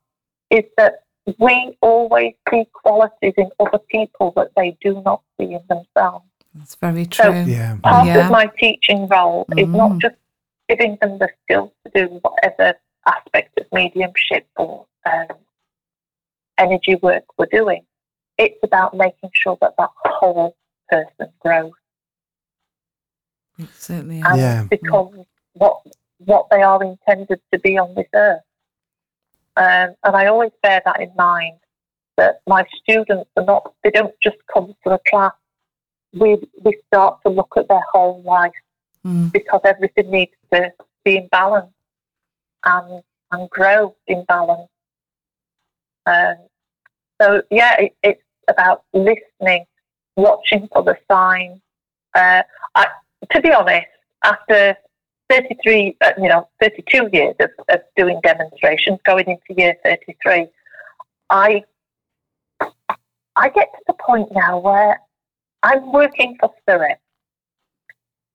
is 0.51 0.63
that 0.77 1.04
we 1.39 1.77
always 1.81 2.33
see 2.49 2.65
qualities 2.73 3.33
in 3.37 3.49
other 3.59 3.79
people 3.79 4.31
that 4.35 4.51
they 4.55 4.77
do 4.81 5.01
not 5.03 5.21
see 5.39 5.53
in 5.53 5.61
themselves. 5.67 6.25
That's 6.53 6.75
very 6.75 7.05
So- 7.11 7.23
true. 7.31 7.41
Yeah. 7.41 7.77
Part 7.83 8.07
Yeah. 8.07 8.25
of 8.25 8.31
my 8.31 8.47
teaching 8.57 9.07
role 9.07 9.45
is 9.57 9.67
not 9.67 9.91
Mm. 9.91 10.01
just 10.01 10.15
giving 10.69 10.97
them 11.01 11.17
the 11.17 11.29
skills 11.43 11.71
to 11.83 11.91
do 12.07 12.19
whatever 12.21 12.79
aspect 13.05 13.59
of 13.59 13.65
mediumship 13.71 14.47
or 14.57 14.85
um, 15.05 15.27
energy 16.57 16.95
work 16.95 17.23
we're 17.37 17.45
doing. 17.47 17.85
It's 18.37 18.57
about 18.63 18.95
making 18.95 19.29
sure 19.33 19.57
that 19.61 19.75
that 19.77 19.91
whole 20.03 20.55
person 20.89 21.31
grows 21.39 21.71
It 23.59 23.69
certainly 23.69 24.19
is. 24.19 24.25
and 24.25 24.37
Yeah. 24.39 24.63
becomes 24.63 25.25
what 25.53 25.81
what 26.19 26.47
they 26.49 26.61
are 26.61 26.81
intended 26.81 27.41
to 27.51 27.59
be 27.59 27.77
on 27.77 27.93
this 27.93 28.07
earth. 28.15 28.41
Um, 29.57 29.95
and 30.03 30.15
I 30.15 30.25
always 30.27 30.51
bear 30.61 30.81
that 30.85 30.99
in 30.99 31.11
mind 31.17 31.57
that 32.17 32.41
my 32.47 32.65
students 32.81 33.29
are 33.37 33.45
not 33.45 33.73
they 33.83 33.91
don't 33.91 34.13
just 34.21 34.37
come 34.53 34.75
to 34.83 34.93
a 34.93 34.99
class. 35.09 35.33
We 36.13 36.37
we 36.63 36.77
start 36.87 37.19
to 37.25 37.29
look 37.31 37.53
at 37.57 37.67
their 37.67 37.83
whole 37.91 38.21
life 38.23 38.53
Mm. 39.05 39.31
because 39.31 39.61
everything 39.63 40.09
needs 40.09 40.31
to 40.51 40.71
be 41.03 41.17
in 41.17 41.27
balance 41.27 41.71
and 42.65 43.03
and 43.31 43.49
grow 43.51 43.95
in 44.07 44.23
balance. 44.27 44.69
Um, 46.07 46.35
so 47.21 47.43
yeah, 47.51 47.79
it, 47.81 47.95
it's 48.01 48.21
about 48.47 48.83
listening, 48.93 49.65
watching 50.15 50.67
for 50.73 50.81
the 50.81 50.97
signs. 51.09 51.61
Uh, 52.15 52.41
I, 52.73 52.87
to 53.31 53.41
be 53.41 53.51
honest, 53.51 53.85
after 54.23 54.75
33, 55.29 55.97
uh, 56.01 56.11
you 56.17 56.29
know, 56.29 56.47
32 56.61 57.09
years 57.11 57.35
of, 57.39 57.49
of 57.69 57.79
doing 57.95 58.19
demonstrations, 58.23 58.99
going 59.05 59.25
into 59.27 59.59
year 59.61 59.75
33, 59.83 60.47
I 61.29 61.63
I 63.37 63.49
get 63.49 63.67
to 63.73 63.79
the 63.87 63.93
point 63.93 64.29
now 64.31 64.59
where 64.59 65.01
I'm 65.63 65.91
working 65.91 66.37
for 66.39 66.53
spirit. 66.61 66.99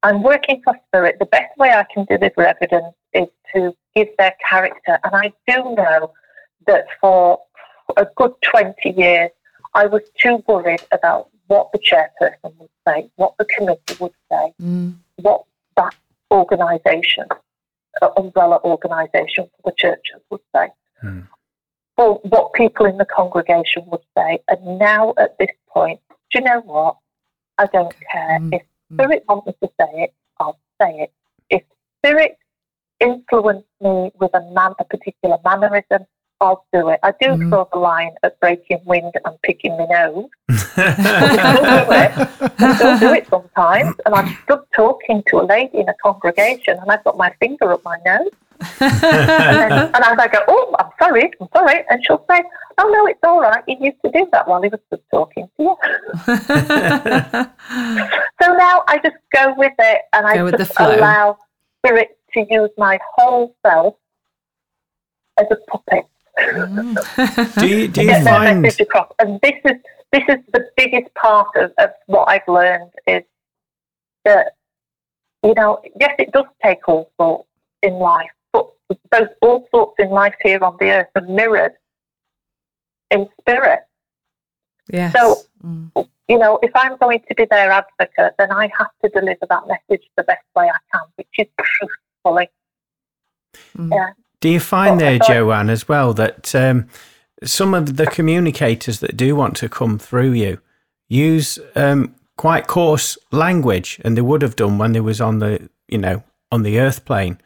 I'm 0.03 0.23
working 0.23 0.61
for 0.63 0.75
spirit. 0.89 1.17
The 1.19 1.27
best 1.27 1.57
way 1.57 1.71
I 1.71 1.87
can 1.93 2.05
deliver 2.05 2.43
evidence 2.47 2.95
is 3.15 3.29
to 3.55 3.75
give 3.95 4.09
their 4.19 4.35
character. 4.47 4.99
And 5.05 5.15
I 5.15 5.33
do 5.47 5.75
know 5.75 6.13
that 6.67 6.87
for 7.01 7.41
a 7.97 8.07
good 8.17 8.33
20 8.43 8.91
years, 8.91 9.31
I 9.75 9.87
was 9.87 10.03
too 10.19 10.43
worried 10.47 10.83
about 10.93 11.29
what 11.47 11.71
the 11.73 11.79
chairperson 11.79 12.55
would 12.59 12.71
say, 12.87 13.11
what 13.17 13.35
the 13.39 13.45
committee 13.47 13.97
would 14.01 14.13
say, 14.31 14.53
Mm. 14.61 14.97
what 15.17 15.45
that 15.77 15.95
organisation, 16.31 17.27
uh, 18.03 18.11
umbrella 18.17 18.61
organisation 18.65 19.49
for 19.57 19.71
the 19.71 19.73
churches 19.77 20.21
would 20.31 20.41
say, 20.55 20.69
Hmm. 21.01 21.21
or 21.97 22.15
what 22.25 22.53
people 22.53 22.87
in 22.87 22.99
the 22.99 23.05
congregation 23.05 23.85
would 23.87 24.05
say. 24.17 24.39
And 24.49 24.79
now 24.79 25.15
at 25.19 25.39
this 25.39 25.51
point, 25.69 26.01
do 26.31 26.39
you 26.39 26.45
know 26.45 26.61
what? 26.61 26.97
I 27.59 27.67
don't 27.67 27.95
care. 28.11 28.39
Mm. 28.39 28.55
If 28.55 28.63
Spirit 28.93 29.25
wants 29.29 29.47
me 29.47 29.55
to 29.63 29.69
say 29.81 30.03
it, 30.05 30.15
I'll 30.39 30.59
say 30.81 31.01
it. 31.01 31.13
If 31.51 31.63
Spirit 31.99 32.39
influenced 33.01 33.69
me 33.81 34.11
with 34.19 34.33
a 34.35 34.41
man, 34.53 34.75
a 34.79 34.85
particular 34.85 35.39
mannerism, 35.45 36.07
I'll 36.41 36.65
do 36.73 36.89
it. 36.89 37.01
I 37.03 37.13
do 37.21 37.37
Mm. 37.37 37.51
draw 37.51 37.65
the 37.73 37.79
line 37.79 38.15
at 38.23 38.39
breaking 38.41 38.81
wind 38.85 39.13
and 39.25 39.41
picking 39.43 39.77
my 39.77 39.87
nose. 39.87 40.29
I 40.49 41.37
still 41.39 41.65
do 41.65 41.93
it. 41.93 42.13
I 42.59 42.75
still 42.75 42.99
do 42.99 43.13
it 43.13 43.27
sometimes. 43.29 43.95
And 44.07 44.15
I'm 44.15 44.37
stood 44.45 44.63
talking 44.75 45.23
to 45.29 45.41
a 45.41 45.45
lady 45.45 45.79
in 45.79 45.89
a 45.89 45.95
congregation 46.03 46.79
and 46.79 46.91
I've 46.91 47.05
got 47.05 47.17
my 47.17 47.33
finger 47.41 47.73
up 47.73 47.85
my 47.85 47.99
nose. 48.07 48.31
And, 48.81 49.73
and 49.95 50.05
as 50.05 50.19
I 50.19 50.29
go, 50.29 50.39
oh, 50.49 50.75
I'm 50.79 50.91
sorry, 50.99 51.31
I'm 51.41 51.49
sorry. 51.55 51.85
And 51.91 52.05
she'll 52.05 52.25
say, 52.31 52.43
oh, 52.79 52.89
no, 52.89 53.07
it's 53.07 53.21
all 53.23 53.41
right. 53.41 53.63
He 53.67 53.77
used 53.81 53.99
to 54.05 54.11
do 54.11 54.27
that 54.33 54.47
while 54.49 54.63
he 54.63 54.69
was 54.69 54.81
stood 54.87 55.03
talking 55.13 55.49
to 55.57 55.63
you. 55.63 55.77
So 58.43 58.53
now 58.55 58.83
I 58.89 58.99
just 58.99 59.17
go 59.35 59.55
with 59.57 59.73
it 59.79 60.03
and 60.13 60.27
I 60.27 60.37
Go 60.37 60.51
just 60.51 60.73
allow 60.79 61.39
spirit 61.79 62.19
to 62.35 62.47
use 62.49 62.71
my 62.79 62.99
whole 63.17 63.55
self 63.65 63.95
as 65.39 65.47
a 65.51 65.57
puppet. 65.71 66.05
Do 66.39 67.67
you, 67.67 67.89
do 67.89 68.03
you 68.03 68.07
get 68.09 68.25
their 68.25 68.25
find 68.25 68.63
message 68.63 68.81
across. 68.81 69.13
And 69.19 69.41
this 69.43 69.55
is 69.65 69.73
this 70.13 70.23
is 70.29 70.39
the 70.53 70.69
biggest 70.77 71.15
part 71.15 71.49
of, 71.57 71.73
of 71.79 71.91
what 72.07 72.29
I've 72.29 72.47
learned 72.49 72.91
is 73.07 73.23
that 74.25 74.55
you 75.43 75.55
know, 75.55 75.81
yes, 75.99 76.15
it 76.19 76.33
does 76.33 76.45
take 76.63 76.87
all 76.89 77.11
sorts 77.21 77.49
in 77.83 77.95
life, 77.95 78.31
but 78.53 78.69
those 79.13 79.29
all 79.41 79.67
sorts 79.71 79.95
in 79.99 80.11
life 80.11 80.35
here 80.43 80.63
on 80.63 80.77
the 80.81 80.91
earth 80.91 81.09
are 81.15 81.23
mirrored 81.23 81.73
in 83.11 83.29
spirit. 83.41 83.81
yes. 84.91 85.13
So- 85.13 85.37
Mm. 85.63 86.09
You 86.27 86.39
know, 86.39 86.59
if 86.63 86.71
I'm 86.75 86.97
going 86.97 87.21
to 87.29 87.35
be 87.35 87.45
their 87.51 87.71
advocate, 87.71 88.35
then 88.39 88.51
I 88.51 88.71
have 88.79 88.89
to 89.05 89.11
deliver 89.11 89.45
that 89.51 89.65
message 89.67 90.07
the 90.17 90.23
best 90.23 90.45
way 90.57 90.71
I 90.71 90.79
can, 90.91 91.03
which 91.17 91.27
is 91.39 91.47
truthfully. 91.61 92.49
Mm. 93.77 93.91
Yeah. 93.93 94.11
Do 94.41 94.49
you 94.49 94.61
find 94.61 94.97
Well, 94.97 94.99
there, 94.99 95.19
Joanne, 95.19 95.71
as 95.71 95.89
well, 95.89 96.15
that 96.15 96.55
um, 96.55 96.89
some 97.45 97.75
of 97.75 97.97
the 97.97 98.07
communicators 98.07 99.01
that 99.01 99.17
do 99.17 99.37
want 99.37 99.57
to 99.57 99.69
come 99.69 99.99
through 99.99 100.33
you 100.33 100.61
use 101.09 101.59
um, 101.75 102.15
quite 102.37 102.67
coarse 102.67 103.19
language, 103.33 104.01
and 104.05 104.17
they 104.17 104.23
would 104.23 104.43
have 104.43 104.57
done 104.57 104.79
when 104.79 104.93
they 104.93 105.01
was 105.01 105.21
on 105.21 105.41
the, 105.41 105.69
you 105.89 105.99
know, 105.99 106.23
on 106.51 106.63
the 106.63 106.81
Earth 106.81 107.05
plane, 107.05 107.39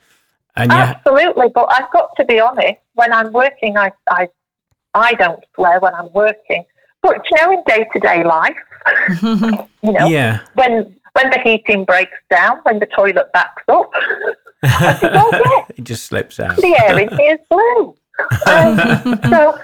and 0.56 0.70
Absolutely, 0.70 1.48
but 1.52 1.66
I've 1.70 1.90
got 1.90 2.10
to 2.16 2.24
be 2.24 2.38
honest. 2.38 2.76
When 2.94 3.12
I'm 3.12 3.32
working, 3.32 3.76
I 3.76 3.90
I, 4.08 4.28
I 4.94 5.14
don't 5.14 5.42
swear 5.54 5.80
when 5.80 5.94
I'm 5.94 6.12
working. 6.12 6.64
But 7.02 7.22
you 7.28 7.36
know, 7.36 7.52
in 7.52 7.62
day 7.66 7.86
to 7.92 8.00
day 8.00 8.22
life, 8.22 8.56
you 9.22 9.92
know, 9.92 10.06
yeah, 10.06 10.40
when 10.54 10.94
when 11.14 11.30
the 11.30 11.40
heating 11.42 11.84
breaks 11.84 12.16
down, 12.30 12.58
when 12.62 12.78
the 12.78 12.86
toilet 12.86 13.32
backs 13.32 13.64
up, 13.68 13.90
I 14.64 14.92
think, 14.94 15.12
yeah, 15.12 15.64
it 15.76 15.84
just 15.84 16.04
slips 16.04 16.40
out. 16.40 16.56
the 16.56 16.76
air 16.80 16.98
in 16.98 17.08
here 17.16 17.34
is 17.34 17.40
blue. 17.50 17.94
Um, 18.46 19.20
so, 19.30 19.58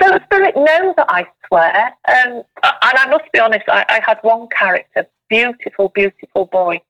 so 0.00 0.18
spirit 0.24 0.56
knows 0.56 0.94
that 0.96 1.06
I 1.08 1.26
swear, 1.46 1.86
um, 2.08 2.42
and 2.62 2.98
I 2.98 3.06
must 3.08 3.30
be 3.32 3.40
honest. 3.40 3.64
I, 3.68 3.84
I 3.88 4.00
had 4.06 4.18
one 4.22 4.48
character, 4.48 5.06
beautiful, 5.28 5.88
beautiful 5.90 6.46
boy, 6.46 6.80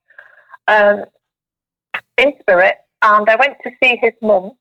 um, 0.67 1.05
in 2.19 2.33
spirit, 2.41 2.77
and 3.03 3.29
I 3.29 3.37
went 3.37 3.57
to 3.65 3.71
see 3.83 3.97
his 4.01 4.13
mum, 4.21 4.53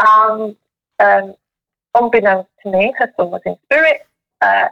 and 0.00 0.56
um, 1.00 1.34
unbeknownst 1.94 2.50
to 2.64 2.70
me, 2.70 2.92
her 2.98 3.12
son 3.16 3.30
was 3.30 3.42
in 3.46 3.56
spirit. 3.64 4.06
Uh, 4.40 4.68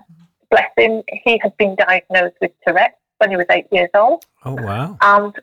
bless 0.51 0.71
him, 0.77 1.03
he 1.25 1.39
had 1.43 1.57
been 1.57 1.75
diagnosed 1.77 2.37
with 2.41 2.53
Tourette's 2.67 2.95
when 3.19 3.31
he 3.31 3.37
was 3.37 3.47
eight 3.51 3.67
years 3.73 3.89
old 3.95 4.27
Oh 4.45 4.55
wow! 4.55 4.97
and 5.01 5.35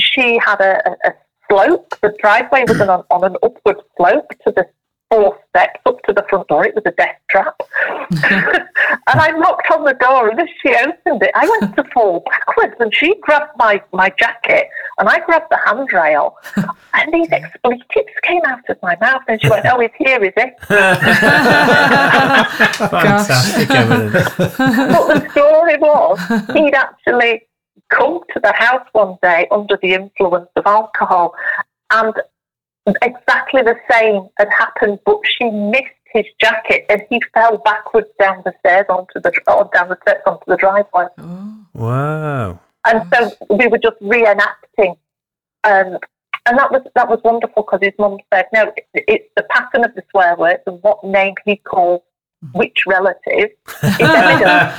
she 0.00 0.38
had 0.38 0.60
a, 0.60 0.88
a, 0.88 0.92
a 1.08 1.12
slope. 1.48 1.94
The 2.00 2.14
driveway 2.20 2.64
was 2.66 2.80
on, 2.80 3.04
on 3.10 3.24
an 3.24 3.36
upward 3.42 3.76
slope 3.96 4.30
to 4.44 4.52
the 4.52 4.66
four 5.10 5.36
steps 5.48 5.80
up 5.86 6.00
to 6.02 6.12
the 6.12 6.24
front 6.28 6.46
door. 6.48 6.64
It 6.64 6.74
was 6.74 6.84
a 6.86 6.92
death 6.92 7.16
trap. 7.28 7.60
and 8.10 9.20
I 9.20 9.30
knocked 9.32 9.70
on 9.70 9.84
the 9.84 9.94
door, 9.94 10.28
and 10.28 10.40
as 10.40 10.48
she 10.62 10.70
opened 10.70 11.22
it, 11.22 11.30
I 11.34 11.48
went 11.48 11.76
to 11.76 11.84
fall 11.92 12.22
backwards, 12.30 12.76
and 12.78 12.94
she 12.94 13.14
grabbed 13.20 13.52
my, 13.56 13.82
my 13.92 14.10
jacket, 14.18 14.68
and 14.98 15.08
I 15.08 15.18
grabbed 15.20 15.50
the 15.50 15.58
handrail, 15.64 16.36
and 16.94 17.12
these 17.12 17.28
expletives 17.30 18.14
came 18.22 18.42
out 18.46 18.68
of 18.68 18.78
my 18.82 18.96
mouth, 19.00 19.22
and 19.28 19.40
she 19.40 19.48
went, 19.48 19.66
"Oh, 19.66 19.80
he's 19.80 19.90
here, 19.98 20.22
is 20.22 20.32
he?" 20.36 20.42
Fantastic 22.88 23.70
evidence. 23.70 24.34
But 24.36 24.54
the 24.58 25.28
story 25.30 25.76
was 25.78 26.20
he'd 26.54 26.74
actually 26.74 27.42
come 27.90 28.20
to 28.32 28.40
the 28.40 28.52
house 28.54 28.86
one 28.92 29.18
day 29.22 29.46
under 29.50 29.78
the 29.82 29.94
influence 29.94 30.48
of 30.56 30.66
alcohol, 30.66 31.34
and 31.92 32.14
exactly 33.02 33.62
the 33.62 33.76
same 33.90 34.28
had 34.38 34.48
happened, 34.50 34.98
but 35.04 35.18
she 35.24 35.50
missed 35.50 35.84
his 36.12 36.24
jacket 36.40 36.86
and 36.90 37.02
he 37.08 37.20
fell 37.34 37.58
backwards 37.58 38.08
down 38.18 38.42
the 38.44 38.52
stairs 38.60 38.86
onto 38.88 39.20
the 39.20 39.32
or 39.46 39.70
down 39.72 39.88
the 39.88 39.98
steps 40.02 40.22
onto 40.26 40.44
the 40.46 40.56
driveway. 40.56 41.06
Oh. 41.18 41.56
Wow. 41.74 42.60
And 42.86 43.02
so 43.14 43.30
we 43.54 43.68
were 43.68 43.78
just 43.78 44.00
reenacting. 44.00 44.96
Um, 45.62 45.98
and 46.46 46.58
that 46.58 46.72
was 46.72 46.82
that 46.96 47.08
was 47.08 47.20
wonderful 47.22 47.62
because 47.62 47.80
his 47.82 47.92
mum 47.98 48.16
said, 48.32 48.46
no, 48.52 48.72
it- 48.76 49.04
it's 49.06 49.28
the 49.36 49.44
pattern 49.50 49.84
of 49.84 49.94
the 49.94 50.02
swear 50.10 50.34
words 50.36 50.62
and 50.66 50.82
what 50.82 51.04
name 51.04 51.34
he 51.44 51.56
calls 51.56 52.02
which 52.52 52.84
relative 52.86 53.28
is 53.38 53.56
evidence. 54.00 54.78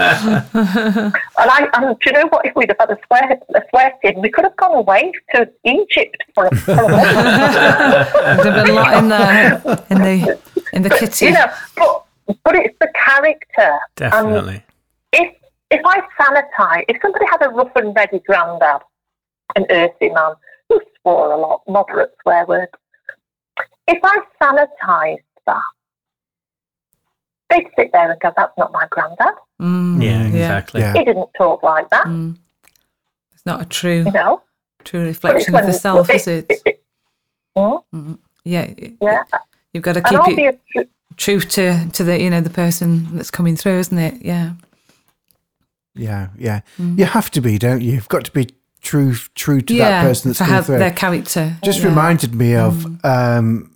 and 0.53 1.13
I, 1.37 1.69
and 1.73 1.99
do 1.99 2.05
you 2.05 2.11
know 2.13 2.27
what? 2.27 2.45
If 2.45 2.55
we'd 2.55 2.69
have 2.69 2.77
had 2.79 2.91
a 2.91 2.97
swear, 3.05 3.39
a 3.55 3.61
swear 3.69 3.93
tin, 4.03 4.21
we 4.21 4.29
could 4.29 4.45
have 4.45 4.55
gone 4.55 4.75
away 4.75 5.11
to 5.35 5.49
Egypt 5.63 6.17
for 6.33 6.47
a, 6.47 6.55
for 6.55 6.71
a 6.71 6.89
month. 6.89 8.43
There's 8.43 8.65
been 8.65 8.69
a 8.69 8.73
lot 8.73 8.97
in 8.97 9.09
the 9.09 9.85
in 9.89 9.97
the 10.01 10.39
in 10.73 10.81
the 10.81 10.89
kitty. 10.89 11.25
you 11.27 11.31
know, 11.33 11.45
but 11.75 12.05
but 12.43 12.55
it's 12.55 12.77
the 12.79 12.91
character. 12.95 13.77
Definitely. 13.95 14.63
And 15.13 15.27
if 15.27 15.35
if 15.69 15.81
I 15.85 16.01
sanitize, 16.19 16.85
if 16.89 17.01
somebody 17.01 17.25
had 17.29 17.45
a 17.45 17.49
rough 17.49 17.71
and 17.75 17.95
ready 17.95 18.19
granddad, 18.25 18.81
an 19.55 19.65
earthy 19.69 20.09
man 20.09 20.33
who 20.69 20.81
swore 21.01 21.31
a 21.31 21.37
lot, 21.37 21.61
moderate 21.67 22.11
swear 22.23 22.45
words, 22.45 22.71
if 23.87 23.99
I 24.03 24.17
sanitized 24.41 25.17
that, 25.45 25.61
they'd 27.51 27.67
sit 27.77 27.91
there 27.91 28.09
and 28.11 28.19
go, 28.19 28.31
"That's 28.35 28.57
not 28.57 28.71
my 28.71 28.87
granddad. 28.89 29.35
Mm, 29.61 30.01
yeah, 30.03 30.23
exactly. 30.23 30.81
Yeah. 30.81 30.93
He 30.93 31.03
didn't 31.05 31.29
talk 31.37 31.61
like 31.61 31.89
that." 31.89 32.05
Mm. 32.07 32.37
It's 33.33 33.45
not 33.45 33.61
a 33.61 33.65
true 33.65 34.03
You 34.05 34.11
know, 34.11 34.41
true 34.83 35.03
reflection 35.03 35.53
of 35.55 35.65
the 35.65 35.73
self, 35.73 36.09
is 36.09 36.27
it- 36.27 36.45
it? 36.49 36.61
it- 36.65 36.83
it-? 37.55 38.17
Yeah, 38.43 38.61
it- 38.61 38.93
yeah, 39.01 39.23
you've 39.73 39.83
got 39.83 39.93
to 39.93 40.01
keep 40.01 40.13
it 40.13 40.19
obviously, 40.19 40.89
true 41.17 41.39
to 41.41 41.89
to 41.91 42.03
the 42.03 42.19
you 42.19 42.29
know 42.29 42.41
the 42.41 42.49
person 42.49 43.15
that's 43.15 43.29
coming 43.31 43.55
through, 43.55 43.79
isn't 43.79 43.97
it? 43.97 44.15
Yeah. 44.23 44.51
Yeah, 45.93 46.29
yeah. 46.37 46.61
You 46.77 47.05
have 47.05 47.29
to 47.31 47.41
be, 47.41 47.57
don't 47.57 47.81
you? 47.81 47.91
You've 47.93 48.07
got 48.07 48.23
to 48.25 48.31
be 48.31 48.47
true 48.81 49.13
true 49.35 49.61
to 49.61 49.73
yeah, 49.73 49.89
that 50.01 50.07
person 50.07 50.29
that's 50.29 50.37
to 50.37 50.43
coming 50.45 50.55
have 50.55 50.65
through. 50.65 50.79
their 50.79 50.91
character. 50.91 51.57
Just 51.63 51.79
yeah. 51.81 51.87
reminded 51.89 52.33
me 52.33 52.55
of 52.55 52.85
um, 53.05 53.70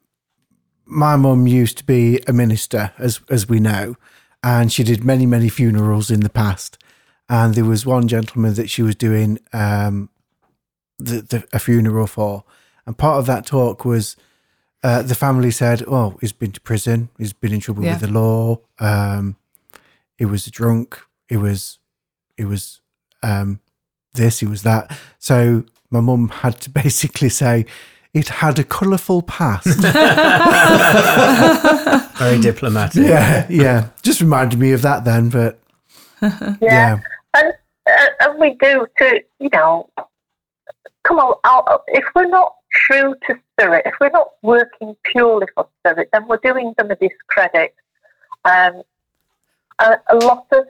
my 0.86 1.16
mum 1.16 1.48
used 1.48 1.78
to 1.80 1.84
be 1.84 2.20
a 2.28 2.34
minister, 2.34 2.92
as 2.98 3.22
as 3.30 3.48
we 3.50 3.60
know, 3.60 3.96
and 4.44 4.72
she 4.72 4.84
did 4.84 5.04
many 5.04 5.26
many 5.26 5.50
funerals 5.50 6.10
in 6.12 6.22
the 6.22 6.30
past. 6.30 6.78
And 7.28 7.56
there 7.56 7.66
was 7.66 7.86
one 7.88 8.08
gentleman 8.08 8.54
that 8.54 8.70
she 8.70 8.84
was 8.84 8.96
doing 8.96 9.40
um, 9.52 10.10
the, 11.00 11.22
the, 11.22 11.48
a 11.52 11.58
funeral 11.60 12.06
for, 12.06 12.44
and 12.86 12.96
part 12.96 13.18
of 13.18 13.26
that 13.26 13.48
talk 13.48 13.84
was 13.84 14.16
uh, 14.84 15.02
the 15.02 15.16
family 15.16 15.50
said, 15.52 15.84
"Oh, 15.88 16.18
he's 16.22 16.34
been 16.34 16.52
to 16.52 16.62
prison. 16.62 17.10
He's 17.18 17.34
been 17.34 17.52
in 17.54 17.60
trouble 17.62 17.84
Yeah. 17.84 17.94
with 17.94 18.02
the 18.02 18.12
law. 18.12 18.60
Um, 18.80 19.38
he 20.18 20.26
was 20.26 20.46
drunk. 20.46 21.00
He 21.28 21.36
was, 21.38 21.80
he 22.38 22.46
was 22.46 22.80
um, 23.24 23.60
this. 24.14 24.40
He 24.42 24.46
was 24.46 24.62
that." 24.62 24.96
So 25.18 25.64
my 25.90 26.02
mum 26.02 26.30
had 26.30 26.62
to 26.62 26.70
basically 26.84 27.30
say, 27.30 27.66
"It 28.16 28.30
had 28.30 28.58
a 28.58 28.64
colourful 28.64 29.22
past." 29.24 29.68
Very 32.18 32.40
diplomatic. 32.40 33.06
yeah, 33.06 33.46
yeah. 33.50 33.90
Just 34.02 34.22
reminded 34.22 34.60
me 34.60 34.72
of 34.72 34.82
that 34.82 35.06
then, 35.06 35.30
but 35.30 35.60
yeah. 36.22 36.56
yeah, 36.62 37.00
and 37.36 37.54
uh, 37.88 38.06
and 38.22 38.40
we 38.40 38.56
do 38.56 38.88
to 38.98 39.22
you 39.40 39.50
know 39.54 39.90
come 41.04 41.20
on 41.20 41.36
I'll, 41.44 41.84
if 41.88 42.06
we're 42.16 42.28
not 42.28 42.56
true 42.72 43.16
to 43.28 43.40
spirit 43.54 43.84
if 43.86 43.94
we're 44.00 44.10
not 44.10 44.32
working 44.42 44.96
purely 45.04 45.48
for 45.54 45.68
spirit 45.80 46.10
then 46.12 46.28
we're 46.28 46.38
doing 46.38 46.74
them 46.78 46.92
a 46.92 46.96
discredit 46.96 47.74
um 48.44 48.82
a, 49.80 49.98
a 50.10 50.16
lot 50.16 50.48
of 50.52 50.66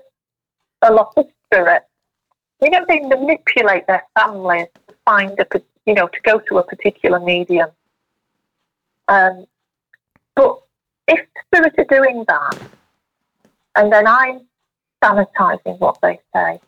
a 0.81 0.93
lot 0.93 1.13
of 1.17 1.25
spirit 1.45 1.83
you 2.61 2.69
know 2.69 2.85
they 2.87 2.99
manipulate 2.99 3.87
their 3.87 4.03
families 4.17 4.67
to 4.87 4.95
find 5.05 5.39
a 5.39 5.45
pa- 5.45 5.59
you 5.85 5.93
know 5.93 6.07
to 6.07 6.19
go 6.23 6.39
to 6.39 6.57
a 6.57 6.63
particular 6.63 7.19
medium 7.19 7.69
um 9.07 9.45
but 10.35 10.59
if 11.07 11.19
spirit 11.45 11.73
are 11.77 11.85
doing 11.85 12.23
that 12.27 12.57
and 13.75 13.91
then 13.91 14.07
i'm 14.07 14.41
sanitizing 15.05 15.79
what 15.79 15.97
they 16.01 16.19
say. 16.33 16.59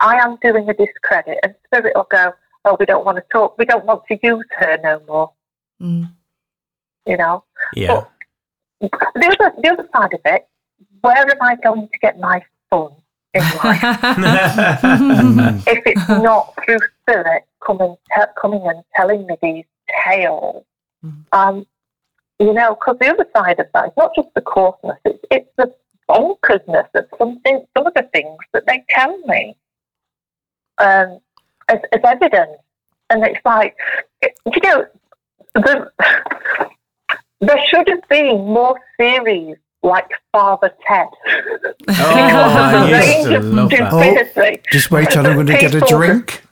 I 0.00 0.16
am 0.16 0.36
doing 0.42 0.68
a 0.68 0.74
discredit, 0.74 1.38
and 1.42 1.54
Spirit 1.66 1.92
will 1.96 2.06
go, 2.10 2.32
Oh, 2.64 2.76
we 2.78 2.86
don't 2.86 3.04
want 3.04 3.16
to 3.16 3.24
talk, 3.32 3.56
we 3.58 3.64
don't 3.64 3.84
want 3.84 4.02
to 4.08 4.18
use 4.22 4.44
her 4.58 4.78
no 4.82 5.00
more, 5.06 5.32
Mm. 5.80 6.10
you 7.06 7.16
know. 7.16 7.44
Yeah. 7.74 8.04
The 8.80 8.90
other, 9.14 9.54
the 9.60 9.68
other 9.70 9.88
side 9.94 10.14
of 10.14 10.20
it, 10.24 10.46
where 11.00 11.16
am 11.16 11.38
I 11.40 11.56
going 11.56 11.88
to 11.88 11.98
get 12.00 12.18
my 12.18 12.44
fun 12.70 12.92
in 13.34 13.42
life 13.42 13.82
if 15.66 15.82
it's 15.86 16.08
not 16.08 16.54
through 16.64 16.78
Spirit 17.08 17.44
coming, 17.64 17.96
te- 18.14 18.22
coming 18.40 18.62
and 18.66 18.82
telling 18.94 19.26
me 19.26 19.36
these 19.42 19.64
tales? 20.04 20.64
Um, 21.32 21.66
you 22.38 22.52
know, 22.52 22.74
because 22.74 22.96
the 23.00 23.08
other 23.08 23.26
side 23.34 23.58
of 23.58 23.66
that 23.74 23.86
is 23.86 23.92
not 23.96 24.14
just 24.14 24.28
the 24.34 24.40
coarseness, 24.40 24.98
it's, 25.04 25.24
it's 25.30 25.48
the 25.56 25.74
bonkersness 26.08 26.88
of 26.94 27.06
something, 27.18 27.64
some 27.76 27.86
of 27.86 27.94
the 27.94 28.08
things 28.12 28.38
that 28.52 28.66
they 28.66 28.84
tell 28.90 29.18
me 29.26 29.56
um, 30.78 31.18
as, 31.68 31.78
as 31.92 32.00
evidence. 32.04 32.58
And 33.10 33.24
it's 33.24 33.40
like, 33.44 33.76
you 34.22 34.60
know, 34.62 34.86
the, 35.54 35.90
there 37.40 37.64
should 37.68 37.88
have 37.88 38.08
been 38.08 38.44
more 38.44 38.78
series 39.00 39.56
like 39.82 40.10
Father 40.32 40.72
Ted. 40.86 41.06
Oh, 41.88 41.94
I 41.94 43.16
used 43.18 43.28
to 43.30 43.38
love 43.40 43.70
that. 43.70 43.92
Oh. 43.92 44.56
just 44.72 44.90
wait 44.90 45.10
till 45.10 45.26
I'm 45.26 45.34
going 45.34 45.46
to 45.46 45.52
get 45.58 45.74
a 45.74 45.80
drink. 45.88 46.42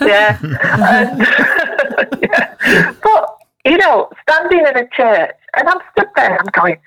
yeah. 0.00 0.38
And- 0.42 1.20
yeah. 2.22 2.94
But, 3.02 3.36
you 3.64 3.76
know, 3.78 4.10
standing 4.28 4.58
in 4.60 4.76
a 4.76 4.88
church, 4.88 5.36
and 5.56 5.68
I'm 5.68 5.78
stood 5.92 6.08
there, 6.16 6.38
I'm 6.38 6.46
going, 6.52 6.78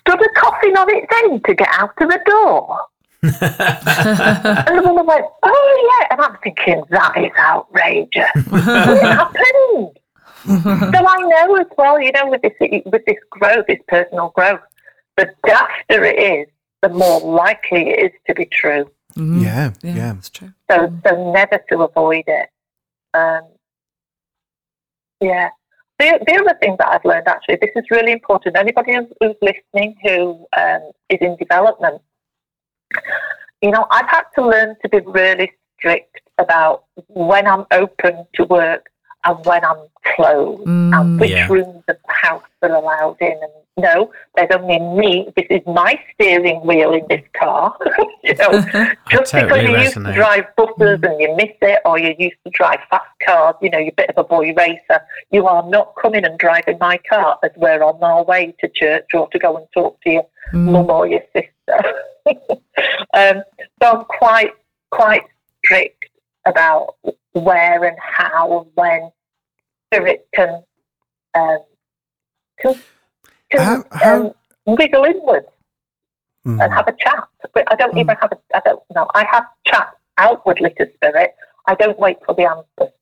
stood 0.00 0.20
a 0.20 0.28
coffin 0.40 0.76
on 0.76 0.88
its 0.90 1.12
end 1.24 1.44
to 1.44 1.54
get 1.54 1.68
out 1.72 1.90
of 2.00 2.08
the 2.08 2.20
door. 2.26 2.78
and 3.22 4.78
the 4.78 4.82
woman 4.84 5.06
went, 5.06 5.26
oh, 5.42 5.98
yeah. 6.00 6.06
And 6.10 6.20
I'm 6.20 6.36
thinking, 6.42 6.82
that 6.90 7.16
is 7.18 7.30
outrageous. 7.38 8.30
what 8.48 8.62
happened? 9.02 9.98
So 10.46 11.06
I 11.06 11.18
know 11.18 11.56
as 11.56 11.66
well, 11.76 12.00
you 12.00 12.12
know, 12.12 12.28
with 12.28 12.42
this, 12.42 12.52
with 12.86 13.04
this 13.06 13.18
growth, 13.30 13.66
this 13.66 13.78
personal 13.88 14.30
growth, 14.34 14.60
the 15.16 15.28
dafter 15.46 16.04
it 16.04 16.18
is, 16.18 16.48
the 16.82 16.88
more 16.88 17.20
likely 17.20 17.90
it 17.90 18.06
is 18.06 18.12
to 18.26 18.34
be 18.34 18.46
true. 18.46 18.90
Mm. 19.16 19.42
Yeah, 19.42 19.72
yeah, 19.82 19.94
yeah. 19.94 20.12
that's 20.12 20.30
true. 20.30 20.52
So, 20.70 20.92
so 21.06 21.32
never 21.32 21.60
to 21.70 21.82
avoid 21.82 22.24
it. 22.26 22.48
Um, 23.12 23.42
yeah. 25.20 25.50
The, 25.98 26.18
the 26.26 26.34
other 26.36 26.58
thing 26.60 26.76
that 26.78 26.88
I've 26.88 27.04
learned 27.04 27.28
actually, 27.28 27.58
this 27.60 27.70
is 27.76 27.84
really 27.90 28.12
important. 28.12 28.56
Anybody 28.56 28.94
who's, 28.94 29.06
who's 29.20 29.36
listening 29.42 29.96
who 30.02 30.46
um, 30.56 30.92
is 31.10 31.18
in 31.20 31.36
development, 31.36 32.00
you 33.60 33.70
know, 33.70 33.86
I've 33.90 34.08
had 34.08 34.24
to 34.36 34.46
learn 34.46 34.76
to 34.82 34.88
be 34.88 35.00
really 35.04 35.52
strict 35.78 36.20
about 36.38 36.84
when 37.08 37.46
I'm 37.46 37.66
open 37.70 38.26
to 38.34 38.44
work 38.44 38.90
and 39.24 39.44
when 39.44 39.64
I'm 39.64 39.76
closed 40.16 40.66
Mm, 40.66 40.98
and 40.98 41.20
which 41.20 41.30
Yeah. 41.30 41.46
rooms 41.48 41.84
of 41.88 41.96
the 42.06 42.12
house 42.12 42.42
are 42.62 42.74
allowed 42.74 43.16
in. 43.20 43.32
And 43.42 43.52
no, 43.76 44.10
there's 44.34 44.50
only 44.50 44.78
me. 44.78 45.32
This 45.36 45.46
is 45.50 45.60
my 45.66 45.98
steering 46.14 46.60
wheel 46.66 46.92
in 46.92 47.06
this 47.08 47.22
car. 47.34 47.76
you 48.24 48.34
know, 48.34 48.50
just 49.10 49.32
totally 49.32 49.60
because 49.60 49.62
you 49.62 49.76
used 49.78 49.94
to 49.94 50.12
drive 50.12 50.44
buses 50.56 51.00
and 51.02 51.20
you 51.20 51.34
miss 51.36 51.54
it, 51.62 51.80
or 51.84 51.98
you 51.98 52.14
used 52.18 52.36
to 52.44 52.50
drive 52.50 52.80
fast 52.90 53.04
cars, 53.24 53.54
you 53.62 53.70
know, 53.70 53.78
you're 53.78 53.88
a 53.88 53.94
bit 53.96 54.10
of 54.10 54.18
a 54.18 54.24
boy 54.24 54.52
racer, 54.54 55.00
you 55.30 55.46
are 55.46 55.66
not 55.68 55.94
coming 56.00 56.24
and 56.24 56.38
driving 56.38 56.78
my 56.80 56.98
car 57.08 57.38
as 57.42 57.50
we're 57.56 57.82
on 57.82 58.02
our 58.02 58.24
way 58.24 58.54
to 58.60 58.68
church 58.68 59.08
or 59.14 59.28
to 59.28 59.38
go 59.38 59.56
and 59.56 59.66
talk 59.72 60.00
to 60.02 60.10
your 60.10 60.26
Mm. 60.52 60.72
mum 60.72 60.90
or 60.90 61.06
your 61.06 61.22
sister. 61.32 61.94
um, 63.14 63.42
so 63.80 63.98
I'm 63.98 64.04
quite 64.06 64.52
quite 64.90 65.22
strict 65.64 66.06
about 66.44 66.96
where 67.32 67.84
and 67.84 67.96
how 68.00 68.60
and 68.60 68.70
when 68.74 69.10
spirit 69.92 70.26
can 70.34 70.62
um, 71.34 71.58
can, 72.60 72.74
can 73.50 73.60
How- 73.60 73.84
how- 73.92 74.20
um, 74.26 74.32
wiggle 74.66 75.04
inwards 75.04 75.46
Mm. 76.46 76.58
and 76.64 76.72
have 76.72 76.88
a 76.88 76.92
chat. 76.98 77.22
But 77.52 77.70
I 77.70 77.76
don't 77.76 77.98
even 77.98 78.16
have 78.18 78.32
a, 78.32 78.38
I 78.56 78.60
don't 78.64 78.82
know. 78.94 79.06
I 79.14 79.26
have 79.30 79.44
chat 79.66 79.90
outwardly 80.16 80.70
to 80.78 80.88
spirit. 80.94 81.34
I 81.66 81.74
don't 81.74 81.98
wait 81.98 82.16
for 82.24 82.34
the 82.34 82.44
answers 82.48 82.94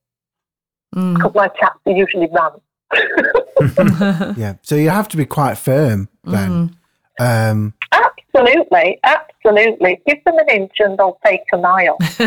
Mm. 0.93 1.15
because 1.15 1.33
my 1.33 1.47
chats 1.49 1.79
are 1.85 1.91
usually 1.93 2.27
run. 2.33 2.59
Yeah. 4.37 4.55
So 4.61 4.75
you 4.75 4.89
have 4.89 5.07
to 5.09 5.17
be 5.17 5.25
quite 5.25 5.57
firm 5.57 6.09
then. 6.25 6.75
Um, 7.19 7.73
absolutely, 7.91 8.99
absolutely. 9.03 10.01
Give 10.07 10.23
them 10.25 10.37
an 10.39 10.49
inch 10.49 10.73
and 10.79 10.97
they'll 10.97 11.19
take 11.25 11.41
a 11.53 11.57
mile. 11.57 11.97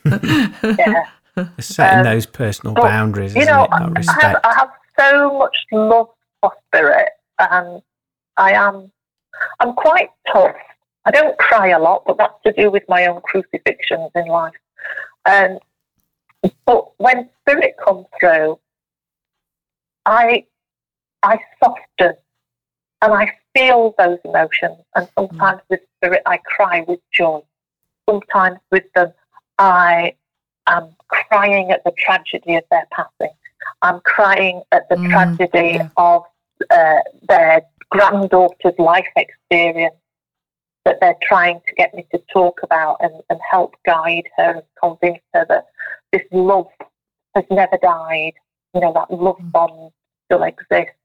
yeah. 0.00 1.04
Setting 1.58 1.98
Um, 2.00 2.04
those 2.04 2.26
personal 2.26 2.74
but, 2.74 2.82
boundaries, 2.82 3.34
You 3.34 3.44
know? 3.44 3.66
I 3.70 4.02
have. 4.20 4.40
I 4.44 4.54
have 4.54 4.70
so 4.98 5.38
much 5.38 5.56
love 5.72 6.08
for 6.40 6.52
spirit, 6.66 7.10
and 7.38 7.82
I 8.36 8.52
am, 8.52 8.90
I'm 9.60 9.74
quite 9.74 10.10
tough. 10.32 10.56
I 11.04 11.10
don't 11.10 11.36
cry 11.38 11.68
a 11.68 11.78
lot, 11.78 12.04
but 12.06 12.18
that's 12.18 12.34
to 12.44 12.52
do 12.52 12.70
with 12.70 12.82
my 12.88 13.06
own 13.06 13.20
crucifixions 13.22 14.10
in 14.14 14.26
life. 14.26 14.54
And 15.26 15.58
but 16.64 16.98
when 16.98 17.28
spirit 17.40 17.74
comes 17.84 18.06
through, 18.18 18.58
I, 20.06 20.46
I 21.22 21.38
soften 21.62 22.14
and 23.02 23.12
I 23.12 23.32
feel 23.54 23.94
those 23.98 24.18
emotions. 24.24 24.78
And 24.94 25.08
sometimes 25.18 25.60
with 25.68 25.80
spirit, 25.96 26.22
I 26.26 26.38
cry 26.38 26.84
with 26.86 27.00
joy. 27.12 27.40
Sometimes 28.08 28.58
with 28.70 28.84
them, 28.94 29.12
I 29.58 30.14
am 30.66 30.94
crying 31.08 31.70
at 31.70 31.82
the 31.84 31.92
tragedy 31.98 32.56
of 32.56 32.64
their 32.70 32.86
passing. 32.90 33.34
I'm 33.82 34.00
crying 34.00 34.62
at 34.72 34.88
the 34.88 34.96
Mm, 34.96 35.10
tragedy 35.10 35.78
yeah. 35.78 35.88
of 35.96 36.22
uh, 36.70 37.00
their 37.28 37.62
granddaughter's 37.90 38.78
life 38.78 39.06
experience 39.16 39.94
that 40.84 40.98
they're 41.00 41.16
trying 41.22 41.60
to 41.66 41.74
get 41.74 41.94
me 41.94 42.06
to 42.12 42.18
talk 42.32 42.60
about 42.62 42.96
and, 43.00 43.12
and 43.28 43.38
help 43.50 43.74
guide 43.84 44.28
her 44.36 44.52
and 44.52 44.62
convince 44.82 45.22
her 45.34 45.44
that 45.48 45.66
this 46.12 46.22
love 46.32 46.68
has 47.34 47.44
never 47.50 47.76
died. 47.82 48.32
You 48.74 48.80
know, 48.80 48.92
that 48.92 49.10
love 49.10 49.38
Mm. 49.40 49.52
bond 49.52 49.92
still 50.26 50.42
exists. 50.44 50.96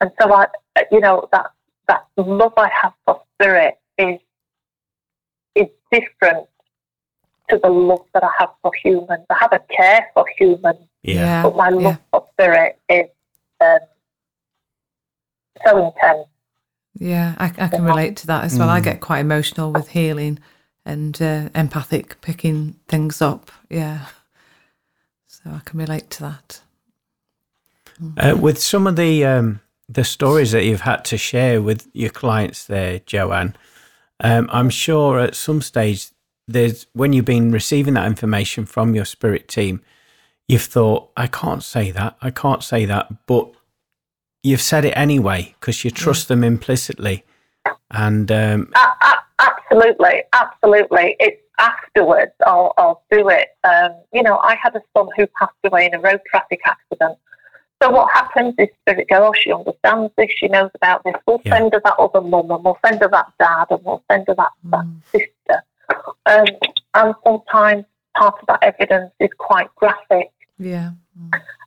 And 0.00 0.10
so 0.20 0.32
I, 0.32 0.46
you 0.90 1.00
know, 1.00 1.28
that, 1.32 1.52
that 1.86 2.06
love 2.16 2.54
I 2.56 2.68
have 2.82 2.92
for 3.06 3.22
spirit 3.34 3.78
is, 3.98 4.18
is 5.54 5.68
different 5.92 6.48
to 7.50 7.58
the 7.62 7.68
love 7.70 8.04
that 8.14 8.24
I 8.24 8.30
have 8.38 8.50
for 8.62 8.72
humans. 8.82 9.24
I 9.30 9.36
have 9.40 9.52
a 9.52 9.60
care 9.74 10.08
for 10.14 10.24
humans, 10.38 10.78
Yeah. 11.02 11.42
but 11.42 11.56
my 11.56 11.68
love 11.68 11.82
yeah. 11.82 11.96
for 12.10 12.26
spirit 12.32 12.78
is 12.88 13.06
um, 13.60 13.78
so 15.66 15.86
intense. 15.86 16.26
Yeah, 16.98 17.34
I, 17.38 17.46
I 17.46 17.68
can 17.68 17.84
relate 17.84 18.16
to 18.18 18.26
that 18.28 18.44
as 18.44 18.58
well. 18.58 18.68
I 18.68 18.80
Mm. 18.80 18.84
get 18.84 19.00
quite 19.00 19.20
emotional 19.20 19.72
with 19.72 19.88
healing 19.88 20.38
and 20.84 21.20
uh, 21.22 21.48
empathic 21.54 22.20
picking 22.20 22.76
things 22.88 23.22
up. 23.22 23.50
Yeah. 23.68 24.06
So 25.26 25.50
I 25.50 25.60
can 25.64 25.78
relate 25.78 26.10
to 26.10 26.22
that. 26.22 26.60
Uh, 28.16 28.36
with 28.36 28.58
some 28.60 28.86
of 28.86 28.96
the 28.96 29.24
um, 29.24 29.60
the 29.88 30.04
stories 30.04 30.52
that 30.52 30.64
you've 30.64 30.82
had 30.82 31.04
to 31.06 31.16
share 31.18 31.60
with 31.60 31.86
your 31.92 32.10
clients 32.10 32.64
there, 32.64 33.00
Joanne, 33.00 33.54
um, 34.20 34.48
I'm 34.52 34.70
sure 34.70 35.18
at 35.20 35.34
some 35.34 35.60
stage 35.62 36.08
there's 36.52 36.86
when 36.92 37.12
you've 37.12 37.24
been 37.24 37.52
receiving 37.52 37.94
that 37.94 38.06
information 38.06 38.66
from 38.66 38.94
your 38.94 39.04
spirit 39.04 39.48
team, 39.48 39.82
you've 40.48 40.62
thought, 40.62 41.10
I 41.16 41.26
can't 41.26 41.62
say 41.62 41.90
that, 41.92 42.16
I 42.20 42.30
can't 42.30 42.62
say 42.62 42.84
that, 42.86 43.26
but 43.26 43.50
you've 44.42 44.60
said 44.60 44.84
it 44.84 44.92
anyway 44.96 45.54
because 45.60 45.84
you 45.84 45.90
trust 45.90 46.28
them 46.28 46.42
implicitly, 46.42 47.24
and 47.90 48.30
um, 48.32 48.72
A- 48.74 49.04
a- 49.06 49.22
absolutely, 49.38 50.22
absolutely. 50.32 51.16
It's 51.20 51.40
afterwards 51.58 52.32
I'll, 52.46 52.72
I'll 52.78 53.02
do 53.10 53.28
it. 53.28 53.48
Um, 53.64 53.92
you 54.12 54.22
know, 54.22 54.38
I 54.38 54.56
had 54.56 54.74
a 54.74 54.82
son 54.96 55.08
who 55.16 55.26
passed 55.38 55.52
away 55.64 55.86
in 55.86 55.94
a 55.94 56.00
road 56.00 56.20
traffic 56.30 56.60
accident. 56.64 57.18
So 57.82 57.88
what 57.90 58.12
happens 58.12 58.54
is 58.58 58.68
Spirit 58.82 59.08
go, 59.08 59.26
oh, 59.28 59.32
she 59.32 59.50
understands 59.52 60.12
this, 60.18 60.30
she 60.36 60.48
knows 60.48 60.70
about 60.74 61.02
this. 61.04 61.14
We'll 61.26 61.40
Yeah. 61.44 61.56
send 61.58 61.72
her 61.72 61.80
that 61.84 61.94
other 61.98 62.20
mum 62.20 62.50
and 62.50 62.62
we'll 62.64 62.78
send 62.84 63.00
her 63.00 63.08
that 63.08 63.32
dad 63.38 63.66
and 63.70 63.82
we'll 63.84 64.02
send 64.10 64.26
her 64.28 64.34
that, 64.34 64.50
that 64.64 64.84
Mm. 64.84 65.00
sister. 65.12 65.62
Um, 66.26 66.44
and 66.94 67.14
sometimes 67.24 67.84
part 68.16 68.34
of 68.40 68.46
that 68.48 68.62
evidence 68.62 69.12
is 69.20 69.30
quite 69.38 69.74
graphic. 69.76 70.30
Yeah. 70.58 70.92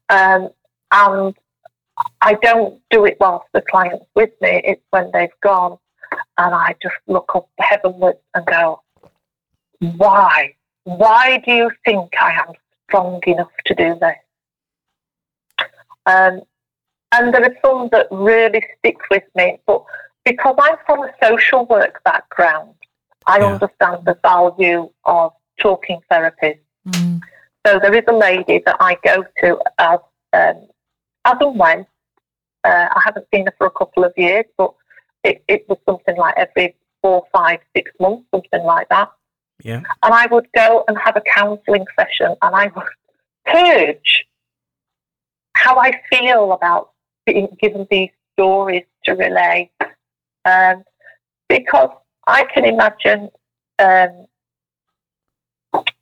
Um, 0.10 0.50
and 0.92 1.36
I 2.22 2.34
don't 2.42 2.82
do 2.90 3.06
it 3.06 3.18
whilst 3.20 3.48
the 3.54 3.62
client's 3.62 4.06
with 4.16 4.32
me. 4.42 4.62
It's 4.64 4.82
when 4.92 5.10
they've 5.14 5.30
gone, 5.42 5.78
and 6.38 6.54
I 6.54 6.76
just 6.82 6.96
look 7.08 7.32
up 7.36 7.50
heavenwards 7.60 8.20
and 8.34 8.46
go, 8.46 8.82
"Why? 9.80 10.56
Why 10.84 11.42
do 11.46 11.52
you 11.52 11.72
think 11.86 12.12
I 12.20 12.34
am 12.34 12.54
strong 12.88 13.22
enough 13.28 13.52
to 13.66 13.76
do 13.76 13.96
this?" 14.00 14.18
Um, 16.06 16.42
and 17.12 17.34
there 17.34 17.44
are 17.44 17.56
some 17.64 17.90
that 17.92 18.08
really 18.12 18.64
stick 18.80 18.98
with 19.10 19.24
me, 19.36 19.60
but 19.66 19.84
because 20.26 20.56
I'm 20.60 20.78
from 20.86 21.04
a 21.04 21.14
social 21.22 21.66
work 21.66 22.02
background, 22.04 22.76
I 23.28 23.40
Yeah. 23.40 23.46
understand 23.48 24.06
the 24.06 24.18
value 24.22 24.90
of 25.06 25.34
talking 25.60 26.02
therapies. 26.12 26.60
Mm. 26.88 27.22
So 27.66 27.80
there 27.80 27.94
is 27.94 28.04
a 28.08 28.14
lady 28.14 28.62
that 28.66 28.78
I 28.80 28.98
go 29.04 29.24
to 29.42 29.60
as 29.80 30.00
um, 30.34 30.68
as 31.26 31.38
and 31.40 31.60
when. 31.60 31.86
Uh, 32.64 32.88
I 32.96 33.02
haven't 33.04 33.28
seen 33.34 33.46
her 33.46 33.54
for 33.58 33.68
a 33.68 33.72
couple 33.72 34.04
of 34.04 34.14
years, 34.18 34.46
but 34.58 34.74
it, 35.24 35.44
it 35.48 35.68
was 35.70 35.78
something 35.86 36.16
like 36.18 36.36
every 36.38 36.76
four, 37.02 37.26
five, 37.32 37.60
six 37.76 37.92
months, 38.00 38.26
something 38.32 38.64
like 38.64 38.88
that. 38.90 39.12
yeah, 39.64 39.82
And 40.02 40.14
I 40.14 40.26
would 40.28 40.48
go 40.56 40.84
and 40.88 40.98
have 40.98 41.18
a 41.18 41.22
counselling 41.22 41.86
session, 42.00 42.36
and 42.42 42.56
I 42.56 42.68
would 42.68 42.88
purge 43.46 44.26
how 45.56 45.78
I 45.78 45.92
feel 46.10 46.54
about 46.54 46.92
being 47.26 47.48
given 47.62 47.88
these 47.92 48.10
stories 48.34 48.84
to 49.06 49.14
relay, 49.14 49.70
um, 50.46 50.84
because 51.48 51.90
I 52.28 52.46
can 52.46 52.66
imagine, 52.66 53.30
um, 53.80 54.28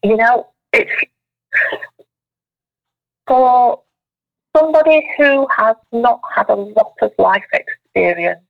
you 0.03 0.17
know, 0.17 0.47
it's 0.73 0.91
for 3.27 3.81
somebody 4.55 5.09
who 5.17 5.47
has 5.55 5.75
not 5.91 6.19
had 6.35 6.49
a 6.49 6.55
lot 6.55 6.93
of 7.01 7.11
life 7.17 7.45
experience, 7.53 8.41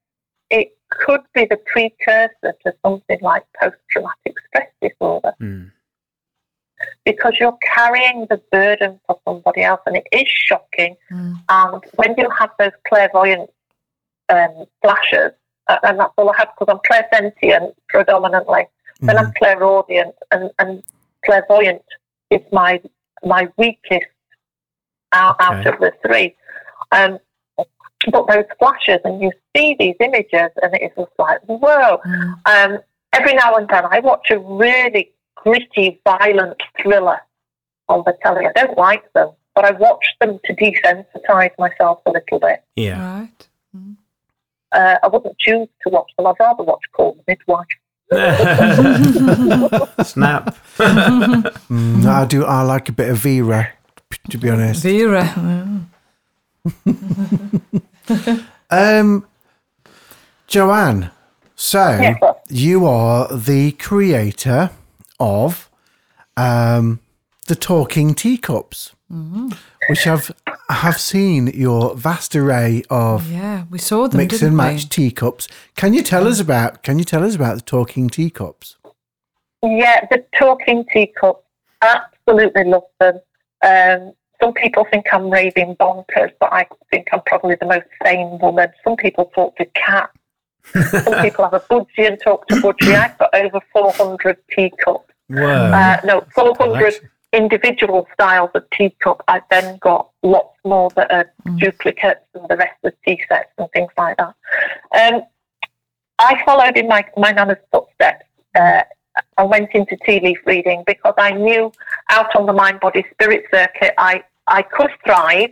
it 0.49 0.75
could 0.89 1.21
be 1.33 1.45
the 1.45 1.57
precursor 1.57 2.53
to 2.65 2.73
something 2.83 3.19
like 3.21 3.43
post 3.59 3.77
traumatic 3.89 4.35
stress 4.47 4.67
disorder 4.81 5.33
mm, 5.39 5.71
because 7.05 7.33
you're 7.39 7.57
carrying 7.63 8.27
the 8.29 8.41
burden 8.51 8.99
for 9.07 9.19
somebody 9.27 9.61
else 9.61 9.81
and 9.85 9.97
it 9.97 10.07
is 10.11 10.27
shocking. 10.27 10.95
Mm. 11.11 11.35
And 11.49 11.83
when 11.95 12.15
you 12.17 12.29
have 12.37 12.51
those 12.59 12.71
clairvoyant 12.87 13.49
um, 14.29 14.65
flashes, 14.81 15.31
and 15.83 15.99
that's 15.99 16.13
all 16.17 16.29
I 16.29 16.37
have 16.37 16.49
because 16.57 16.73
I'm 16.73 16.81
clairsentient 16.89 17.73
predominantly, 17.89 18.67
then 19.01 19.17
I'm 19.17 19.31
clairaudient 19.33 20.15
and, 20.31 20.51
and 20.59 20.83
clairvoyant 21.25 21.83
is 22.29 22.41
my 22.51 22.81
my 23.23 23.47
weakest 23.57 24.07
out, 25.11 25.35
out 25.39 25.65
of 25.65 25.79
the 25.79 25.91
three. 26.05 26.35
Um, 26.91 27.19
but 28.11 28.27
those 28.27 28.45
flashes 28.57 28.99
and 29.03 29.21
you 29.21 29.31
see 29.55 29.75
these 29.77 29.95
images 29.99 30.49
and 30.61 30.73
it's 30.73 30.95
just 30.95 31.11
like, 31.19 31.39
whoa. 31.45 31.99
Mm. 32.05 32.33
Um, 32.45 32.79
every 33.13 33.33
now 33.33 33.53
and 33.55 33.67
then 33.69 33.83
I 33.85 33.99
watch 33.99 34.31
a 34.31 34.39
really 34.39 35.11
gritty, 35.35 36.01
violent 36.03 36.61
thriller 36.81 37.19
on 37.89 38.03
the 38.05 38.17
telly. 38.23 38.47
I 38.47 38.51
don't 38.53 38.77
like 38.77 39.11
them, 39.13 39.31
but 39.53 39.65
I 39.65 39.71
watch 39.71 40.05
them 40.19 40.39
to 40.45 40.55
desensitize 40.55 41.51
myself 41.59 41.99
a 42.05 42.11
little 42.11 42.39
bit. 42.39 42.63
yeah. 42.75 43.19
Right. 43.19 43.47
Mm. 43.75 43.97
Uh, 44.71 44.97
I 45.03 45.07
wouldn't 45.07 45.37
choose 45.39 45.67
to 45.83 45.89
watch 45.89 46.11
them. 46.17 46.27
I'd 46.27 46.35
rather 46.39 46.63
watch 46.63 46.81
Call 46.93 47.15
the 47.15 47.23
Midwife. 47.27 47.67
Snap. 50.05 50.55
Mm, 50.77 52.05
I 52.05 52.25
do. 52.25 52.45
I 52.45 52.61
like 52.63 52.89
a 52.89 52.91
bit 52.91 53.09
of 53.09 53.17
Vera, 53.17 53.69
to 54.29 54.37
be 54.37 54.49
honest. 54.49 54.83
Vera. 54.83 55.81
Um, 58.73 59.27
Joanne, 60.47 61.11
so 61.55 61.97
Yes, 62.01 62.17
you 62.49 62.85
are 62.85 63.27
the 63.35 63.73
creator 63.73 64.69
of 65.19 65.69
um, 66.37 66.99
the 67.47 67.55
Talking 67.55 68.13
Teacups, 68.15 68.93
which 69.89 70.07
I've 70.07 70.31
have 70.71 70.99
seen 70.99 71.47
your 71.47 71.95
vast 71.95 72.35
array 72.35 72.83
of 72.89 73.31
Yeah, 73.31 73.65
we 73.69 73.77
saw 73.79 74.07
them. 74.07 74.17
mix 74.19 74.35
didn't 74.39 74.49
and 74.49 74.57
we? 74.57 74.63
match 74.63 74.89
teacups. 74.89 75.47
Can 75.75 75.93
you 75.93 76.01
tell 76.03 76.27
us 76.27 76.39
about? 76.39 76.83
Can 76.83 76.97
you 76.99 77.05
tell 77.05 77.23
us 77.23 77.35
about 77.35 77.55
the 77.55 77.61
Talking 77.61 78.09
Teacups? 78.09 78.77
Yeah, 79.63 80.07
the 80.09 80.25
talking 80.37 80.85
teacup. 80.91 81.43
Absolutely 81.81 82.63
love 82.63 82.83
them. 82.99 83.19
Um, 83.63 84.13
some 84.41 84.53
people 84.53 84.85
think 84.89 85.05
I'm 85.13 85.29
raving 85.29 85.75
bonkers, 85.75 86.31
but 86.39 86.51
I 86.51 86.65
think 86.89 87.07
I'm 87.13 87.21
probably 87.27 87.55
the 87.59 87.67
most 87.67 87.85
sane 88.03 88.39
woman. 88.39 88.69
Some 88.83 88.95
people 88.95 89.25
talk 89.35 89.55
to 89.57 89.65
cats. 89.75 90.13
Some 90.89 91.13
people 91.21 91.43
have 91.43 91.53
a 91.53 91.59
budgie 91.59 92.07
and 92.07 92.19
talk 92.19 92.47
to 92.47 92.55
budgie. 92.55 92.95
I've 92.95 93.17
got 93.19 93.33
over 93.35 93.61
400 93.71 94.37
teacups. 94.49 95.13
Whoa. 95.27 95.45
Uh, 95.45 95.97
no, 96.05 96.25
400 96.33 96.55
Collection. 96.57 97.09
Individual 97.33 98.07
styles 98.13 98.49
of 98.55 98.69
teacup. 98.71 99.23
I've 99.27 99.43
then 99.49 99.77
got 99.77 100.09
lots 100.23 100.57
more 100.65 100.89
that 100.95 101.11
are 101.11 101.31
duplicates 101.57 102.21
and 102.33 102.47
the 102.49 102.57
rest 102.57 102.77
are 102.83 102.93
tea 103.05 103.21
sets 103.29 103.49
and 103.57 103.69
things 103.71 103.91
like 103.97 104.17
that. 104.17 104.33
Um, 104.97 105.21
I 106.19 106.41
followed 106.45 106.77
in 106.77 106.87
my, 106.87 107.05
my 107.17 107.31
nana's 107.31 107.57
footsteps. 107.71 108.25
Uh, 108.53 108.83
I 109.37 109.43
went 109.43 109.71
into 109.73 109.97
tea 110.05 110.19
leaf 110.19 110.39
reading 110.45 110.83
because 110.85 111.13
I 111.17 111.31
knew 111.31 111.71
out 112.09 112.35
on 112.35 112.45
the 112.45 112.53
mind 112.53 112.79
body 112.79 113.05
spirit 113.11 113.45
circuit 113.53 113.93
I, 113.97 114.23
I 114.47 114.61
could 114.61 114.91
thrive 115.05 115.51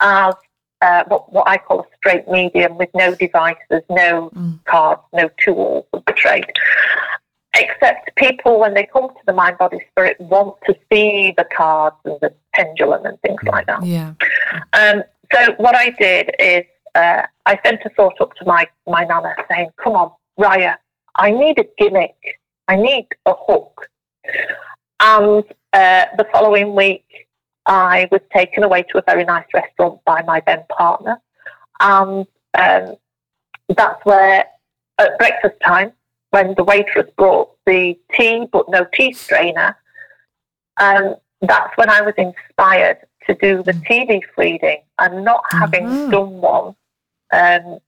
as 0.00 0.34
uh, 0.82 1.04
what, 1.08 1.32
what 1.32 1.46
I 1.48 1.58
call 1.58 1.80
a 1.80 1.84
straight 1.96 2.26
medium 2.28 2.78
with 2.78 2.88
no 2.94 3.14
devices, 3.14 3.82
no 3.90 4.30
Mm. 4.34 4.64
cards, 4.64 5.02
no 5.12 5.28
tools 5.44 5.84
of 5.92 6.02
the 6.06 6.12
trade. 6.12 6.46
Except 7.60 8.16
people, 8.16 8.58
when 8.58 8.72
they 8.72 8.86
come 8.86 9.08
to 9.08 9.22
the 9.26 9.34
mind 9.34 9.58
body 9.58 9.80
spirit, 9.90 10.18
want 10.18 10.56
to 10.66 10.74
see 10.90 11.34
the 11.36 11.44
cards 11.54 11.96
and 12.06 12.18
the 12.22 12.32
pendulum 12.54 13.04
and 13.04 13.20
things 13.20 13.40
like 13.44 13.66
that. 13.66 13.84
Yeah. 13.84 14.14
Um, 14.72 15.02
so 15.32 15.52
what 15.58 15.76
I 15.76 15.90
did 15.90 16.30
is 16.38 16.64
uh, 16.94 17.22
I 17.44 17.58
sent 17.64 17.82
a 17.84 17.90
thought 17.90 18.18
up 18.20 18.34
to 18.36 18.44
my, 18.46 18.66
my 18.86 19.04
nana 19.04 19.34
saying, 19.50 19.70
Come 19.82 19.92
on, 19.92 20.12
Raya, 20.38 20.76
I 21.16 21.30
need 21.30 21.58
a 21.58 21.66
gimmick. 21.76 22.16
I 22.66 22.76
need 22.76 23.08
a 23.26 23.34
hook. 23.34 23.88
And 25.00 25.44
uh, 25.72 26.06
the 26.16 26.26
following 26.32 26.74
week, 26.74 27.04
I 27.66 28.08
was 28.10 28.20
taken 28.34 28.62
away 28.62 28.84
to 28.90 28.98
a 28.98 29.02
very 29.06 29.24
nice 29.24 29.46
restaurant 29.52 30.00
by 30.04 30.22
my 30.22 30.42
then 30.46 30.64
partner. 30.76 31.20
And 31.80 32.26
um, 32.54 32.96
that's 33.68 34.04
where, 34.04 34.44
at 34.98 35.18
breakfast 35.18 35.56
time, 35.64 35.92
when 36.30 36.54
the 36.54 36.64
waitress 36.64 37.10
brought 37.16 37.50
the 37.66 37.98
tea 38.12 38.46
but 38.52 38.68
no 38.68 38.86
tea 38.92 39.12
strainer, 39.12 39.76
um, 40.78 41.16
that's 41.42 41.76
when 41.76 41.90
I 41.90 42.00
was 42.00 42.14
inspired 42.16 42.98
to 43.26 43.34
do 43.34 43.62
the 43.62 43.72
tea 43.86 44.06
leaf 44.08 44.24
reading. 44.36 44.82
And 44.98 45.24
not 45.24 45.42
having 45.50 45.86
Mhm. 45.86 46.10
done 46.10 46.40
one, 46.40 46.76
um, 47.32 47.80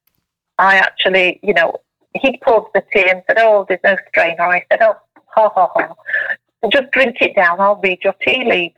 I 0.58 0.76
actually, 0.76 1.40
you 1.42 1.54
know, 1.54 1.80
he 2.14 2.38
poured 2.38 2.72
the 2.74 2.82
tea 2.92 3.08
and 3.08 3.22
said, 3.26 3.38
"Oh, 3.38 3.64
there's 3.68 3.80
no 3.82 3.96
strainer." 4.08 4.42
I 4.42 4.64
said, 4.70 4.82
"Oh, 4.82 4.96
ha 5.26 5.48
ha 5.48 5.70
ha, 5.74 5.94
just 6.68 6.90
drink 6.90 7.20
it 7.20 7.34
down. 7.34 7.60
I'll 7.60 7.76
read 7.76 8.04
your 8.04 8.12
tea 8.14 8.44
leaves." 8.44 8.76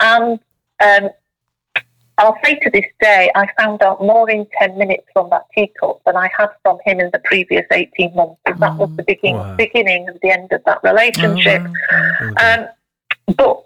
And 0.00 0.40
um, 0.80 1.10
I'll 2.18 2.36
say 2.44 2.54
to 2.60 2.70
this 2.70 2.84
day, 3.00 3.30
I 3.34 3.46
found 3.58 3.82
out 3.82 4.00
more 4.00 4.30
in 4.30 4.46
10 4.60 4.78
minutes 4.78 5.04
from 5.12 5.30
that 5.30 5.46
teacup 5.54 6.00
than 6.06 6.16
I 6.16 6.30
had 6.36 6.48
from 6.62 6.78
him 6.84 7.00
in 7.00 7.10
the 7.12 7.18
previous 7.24 7.66
18 7.72 8.14
months. 8.14 8.40
Because 8.44 8.60
that 8.60 8.76
was 8.76 8.94
the 8.96 9.02
begin- 9.02 9.36
Wow. 9.36 9.56
beginning 9.56 10.08
of 10.08 10.18
the 10.22 10.30
end 10.30 10.52
of 10.52 10.62
that 10.64 10.78
relationship. 10.84 11.62
Oh, 11.62 12.32
wow. 12.36 12.54
Um, 12.54 12.68
but 13.36 13.64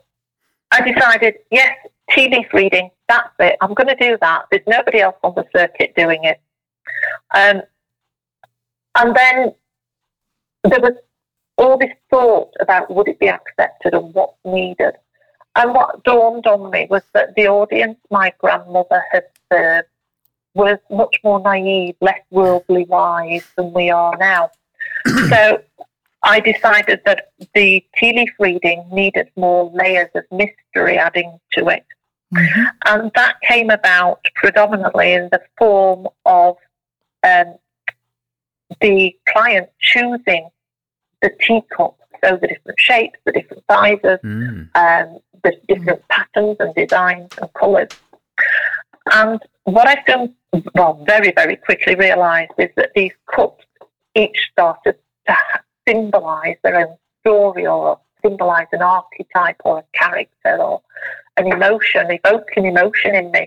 I 0.72 0.80
decided, 0.92 1.34
yes, 1.50 1.76
tea 2.10 2.28
leaf 2.30 2.46
reading, 2.54 2.90
that's 3.08 3.28
it. 3.38 3.56
I'm 3.60 3.74
going 3.74 3.88
to 3.88 3.96
do 3.96 4.16
that. 4.20 4.44
There's 4.50 4.66
nobody 4.66 5.00
else 5.00 5.16
on 5.22 5.34
the 5.34 5.44
circuit 5.54 5.94
doing 5.94 6.24
it. 6.24 6.40
Um, 7.34 7.62
and 8.94 9.14
then 9.14 9.54
there 10.64 10.80
was 10.80 10.94
all 11.58 11.76
this 11.76 11.90
thought 12.10 12.52
about 12.60 12.90
would 12.94 13.08
it 13.08 13.18
be 13.18 13.28
accepted 13.28 13.92
and 13.94 14.14
what's 14.14 14.36
needed. 14.44 14.94
And 15.58 15.74
what 15.74 16.04
dawned 16.04 16.46
on 16.46 16.70
me 16.70 16.86
was 16.88 17.02
that 17.14 17.34
the 17.34 17.48
audience 17.48 17.98
my 18.10 18.32
grandmother 18.38 19.02
had 19.10 19.24
served 19.52 19.88
was 20.54 20.78
much 20.88 21.16
more 21.24 21.40
naive, 21.40 21.96
less 22.00 22.20
worldly 22.30 22.84
wise 22.84 23.44
than 23.56 23.72
we 23.72 23.90
are 23.90 24.16
now. 24.18 24.50
so 25.28 25.60
I 26.22 26.38
decided 26.38 27.00
that 27.06 27.32
the 27.54 27.84
tea 27.96 28.12
leaf 28.12 28.30
reading 28.38 28.84
needed 28.92 29.30
more 29.36 29.68
layers 29.74 30.10
of 30.14 30.24
mystery 30.30 30.96
adding 30.96 31.40
to 31.54 31.68
it. 31.68 31.84
Mhm. 32.32 32.66
And 32.84 33.10
that 33.14 33.40
came 33.40 33.70
about 33.70 34.24
predominantly 34.36 35.12
in 35.12 35.28
the 35.32 35.42
form 35.56 36.06
of 36.24 36.56
um, 37.24 37.58
the 38.80 39.16
client 39.28 39.70
choosing 39.80 40.50
the 41.20 41.30
teacup, 41.40 41.98
so 42.22 42.36
the 42.36 42.48
different 42.48 42.78
shapes, 42.78 43.18
the 43.24 43.32
different 43.32 43.64
sizes, 43.70 44.18
Mm. 44.24 44.68
um, 44.74 45.18
the 45.42 45.52
different 45.68 46.06
patterns 46.08 46.56
and 46.60 46.74
designs 46.74 47.30
and 47.40 47.52
colours. 47.54 47.88
And 49.12 49.40
what 49.64 49.88
I 49.88 50.02
soon, 50.06 50.34
well, 50.74 51.04
very, 51.06 51.32
very 51.32 51.56
quickly 51.56 51.94
realised 51.94 52.52
is 52.58 52.70
that 52.76 52.90
these 52.94 53.12
cups 53.34 53.64
each 54.14 54.48
started 54.52 54.96
to 55.26 55.36
symbolise 55.86 56.56
their 56.62 56.80
own 56.80 56.96
story 57.20 57.66
or 57.66 57.98
symbolise 58.22 58.66
an 58.72 58.82
archetype 58.82 59.56
or 59.64 59.78
a 59.78 59.84
character 59.98 60.56
or 60.56 60.82
an 61.36 61.46
emotion, 61.52 62.08
evoking 62.10 62.66
emotion 62.66 63.14
in 63.14 63.30
me. 63.30 63.46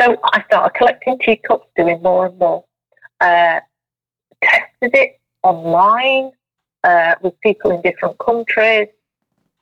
So 0.00 0.16
I 0.32 0.42
started 0.44 0.74
collecting 0.76 1.18
teacups, 1.18 1.66
doing 1.76 2.00
more 2.02 2.26
and 2.26 2.38
more. 2.38 2.64
Uh, 3.20 3.60
tested 4.42 4.94
it 4.94 5.20
online 5.42 6.30
uh, 6.84 7.14
with 7.22 7.38
people 7.40 7.70
in 7.72 7.82
different 7.82 8.18
countries, 8.18 8.88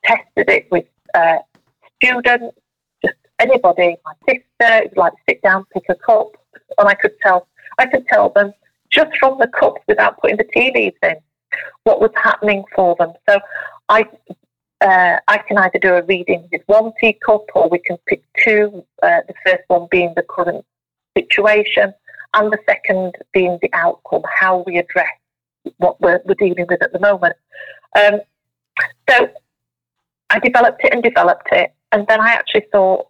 tested 0.03 0.49
it 0.49 0.67
with 0.69 0.85
uh, 1.13 1.37
students, 1.95 2.55
just 3.03 3.17
anybody, 3.39 3.95
my 4.05 4.13
sister, 4.27 4.83
who'd 4.83 4.97
like 4.97 5.13
sit 5.27 5.41
down, 5.41 5.65
pick 5.73 5.83
a 5.89 5.95
cup, 5.95 6.31
and 6.77 6.87
I 6.87 6.93
could 6.93 7.15
tell, 7.21 7.47
I 7.79 7.85
could 7.85 8.05
tell 8.07 8.29
them 8.29 8.53
just 8.89 9.17
from 9.17 9.39
the 9.39 9.47
cups 9.47 9.81
without 9.87 10.19
putting 10.19 10.37
the 10.37 10.47
tea 10.53 10.71
leaves 10.75 10.97
in 11.01 11.15
what 11.83 12.01
was 12.01 12.11
happening 12.15 12.63
for 12.75 12.95
them. 12.99 13.13
So 13.27 13.39
I, 13.89 14.05
uh, 14.81 15.17
I 15.27 15.37
can 15.47 15.57
either 15.57 15.79
do 15.79 15.93
a 15.93 16.03
reading 16.03 16.47
with 16.51 16.61
one 16.65 16.91
teacup, 16.99 17.45
or 17.55 17.69
we 17.69 17.79
can 17.79 17.97
pick 18.07 18.23
two. 18.43 18.83
Uh, 19.01 19.21
the 19.27 19.33
first 19.45 19.63
one 19.67 19.87
being 19.89 20.13
the 20.15 20.23
current 20.23 20.65
situation, 21.17 21.93
and 22.33 22.51
the 22.51 22.59
second 22.65 23.13
being 23.33 23.57
the 23.61 23.69
outcome, 23.73 24.23
how 24.27 24.63
we 24.67 24.77
address 24.77 25.07
what 25.77 25.99
we're, 26.01 26.21
we're 26.25 26.35
dealing 26.35 26.65
with 26.67 26.81
at 26.81 26.91
the 26.93 26.99
moment. 26.99 27.35
Um, 27.97 28.21
so 29.09 29.29
I 30.29 30.39
developed 30.39 30.81
it 30.83 30.93
and 30.93 31.03
developed 31.03 31.49
it, 31.51 31.73
and 31.91 32.07
then 32.07 32.19
I 32.19 32.33
actually 32.33 32.65
thought 32.71 33.07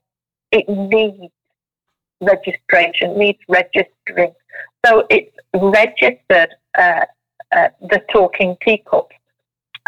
it 0.51 0.67
needs 0.67 1.31
registration, 2.21 3.17
needs 3.17 3.39
registering. 3.47 4.33
So 4.85 5.05
it's 5.09 5.35
registered 5.53 6.49
uh, 6.77 7.05
uh, 7.55 7.69
the 7.81 8.01
talking 8.11 8.57
teacup 8.63 9.09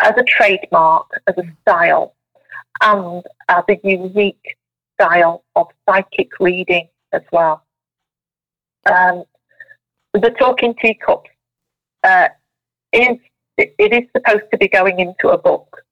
as 0.01 0.13
a 0.17 0.23
trademark, 0.23 1.07
as 1.27 1.35
a 1.37 1.43
style, 1.61 2.15
and 2.81 3.23
as 3.49 3.63
a 3.69 3.79
unique 3.83 4.57
style 4.93 5.43
of 5.55 5.67
psychic 5.87 6.39
reading 6.39 6.87
as 7.11 7.21
well. 7.31 7.63
Um, 8.85 9.23
the 10.13 10.29
talking 10.39 10.75
teacup 10.75 11.25
uh, 12.03 12.29
is 12.95 13.17
it 13.57 13.93
is 13.93 14.09
supposed 14.15 14.49
to 14.51 14.57
be 14.57 14.67
going 14.67 14.99
into 14.99 15.29
a 15.29 15.37
book, 15.37 15.83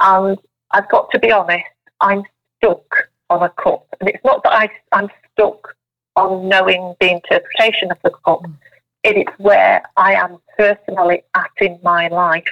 and 0.00 0.38
I've 0.72 0.88
got 0.90 1.10
to 1.12 1.18
be 1.18 1.30
honest, 1.30 1.64
I'm 2.00 2.24
stuck 2.56 3.08
on 3.30 3.42
a 3.42 3.50
cup, 3.50 3.86
and 4.00 4.08
it's 4.08 4.24
not 4.24 4.42
that 4.44 4.52
I, 4.52 4.68
I'm 4.92 5.08
stuck 5.32 5.76
on 6.16 6.48
knowing 6.48 6.94
the 7.00 7.10
interpretation 7.10 7.90
of 7.90 7.98
the 8.02 8.10
cup. 8.24 8.42
It 9.04 9.16
is 9.16 9.34
where 9.38 9.82
I 9.96 10.14
am 10.14 10.38
personally 10.58 11.22
at 11.34 11.50
in 11.60 11.78
my 11.82 12.08
life, 12.08 12.48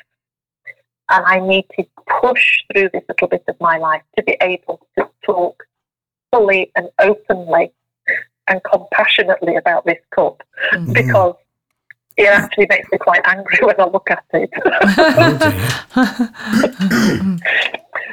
and 1.11 1.25
I 1.27 1.41
need 1.41 1.67
to 1.79 1.85
push 2.21 2.45
through 2.73 2.91
this 2.93 3.03
little 3.09 3.29
bit 3.29 3.45
of 3.49 3.57
my 3.61 3.79
life 3.79 4.03
to 4.17 4.23
be 4.25 4.37
able 4.41 4.87
to 4.99 5.09
talk 5.25 5.65
fully 6.33 6.71
and 6.77 6.89
openly 7.01 7.73
and 8.47 8.61
compassionately 8.65 9.57
about 9.57 9.85
this 9.87 9.99
cup. 10.15 10.43
Mhm. 10.73 10.93
because 10.93 11.35
it 12.21 12.29
actually 12.29 12.67
makes 12.69 12.91
me 12.91 12.99
quite 12.99 13.21
angry 13.25 13.59
when 13.63 13.81
I 13.81 13.85
look 13.85 14.11
at 14.11 14.25
it. 14.33 14.51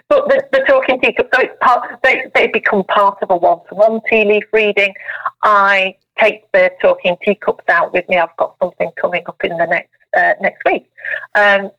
Oh, 0.10 0.24
but 0.28 0.30
the, 0.30 0.48
the 0.52 0.60
talking 0.68 1.00
teacup, 1.02 1.30
so 1.34 1.42
it's 1.42 1.56
part, 1.62 2.00
they, 2.04 2.24
they 2.34 2.48
become 2.48 2.84
part 2.86 3.18
of 3.22 3.30
a 3.30 3.36
one-to-one 3.36 4.02
tea 4.10 4.24
leaf 4.24 4.46
reading. 4.54 4.94
I 5.44 5.96
take 6.20 6.52
the 6.52 6.72
talking 6.82 7.18
teacups 7.24 7.66
out 7.68 7.94
with 7.94 8.08
me. 8.10 8.18
I've 8.18 8.36
got 8.38 8.56
something 8.62 8.92
coming 9.00 9.24
up 9.28 9.44
in 9.44 9.58
the 9.58 9.66
next 9.66 9.92
uh, 10.16 10.34
next 10.42 10.64
week. 10.66 10.90
Um, 11.36 11.70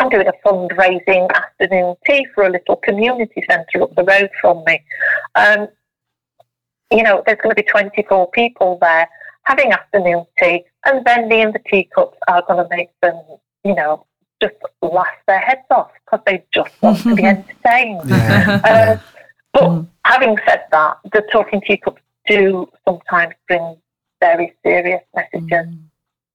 I'm 0.00 0.08
doing 0.08 0.26
a 0.26 0.48
fundraising 0.48 1.30
afternoon 1.32 1.94
tea 2.06 2.26
for 2.34 2.44
a 2.44 2.50
little 2.50 2.76
community 2.76 3.44
centre 3.48 3.82
up 3.82 3.94
the 3.94 4.02
road 4.02 4.30
from 4.40 4.64
me. 4.66 4.82
Um, 5.34 5.68
you 6.90 7.02
know, 7.02 7.22
there's 7.24 7.38
going 7.40 7.54
to 7.54 7.62
be 7.62 7.68
24 7.68 8.30
people 8.32 8.78
there 8.80 9.08
having 9.44 9.72
afternoon 9.72 10.24
tea, 10.38 10.64
and 10.84 11.04
then 11.04 11.28
me 11.28 11.40
and 11.40 11.54
the 11.54 11.60
teacups 11.70 12.18
are 12.28 12.42
going 12.46 12.62
to 12.62 12.76
make 12.76 12.90
them, 13.02 13.14
you 13.64 13.74
know, 13.74 14.06
just 14.42 14.54
laugh 14.82 15.06
their 15.28 15.38
heads 15.38 15.60
off 15.70 15.90
because 16.04 16.20
they 16.26 16.44
just 16.52 16.70
want 16.82 16.98
to 16.98 17.14
be 17.14 17.24
entertained. 17.34 18.08
Yeah. 18.08 18.60
Uh, 18.64 18.96
but 19.52 19.62
Mm. 19.62 19.86
having 20.06 20.38
said 20.48 20.64
that, 20.72 20.96
the 21.12 21.22
talking 21.30 21.60
teacups 21.60 22.00
do 22.26 22.68
sometimes 22.88 23.34
bring 23.46 23.76
very 24.20 24.54
serious 24.64 25.02
messages. 25.14 25.66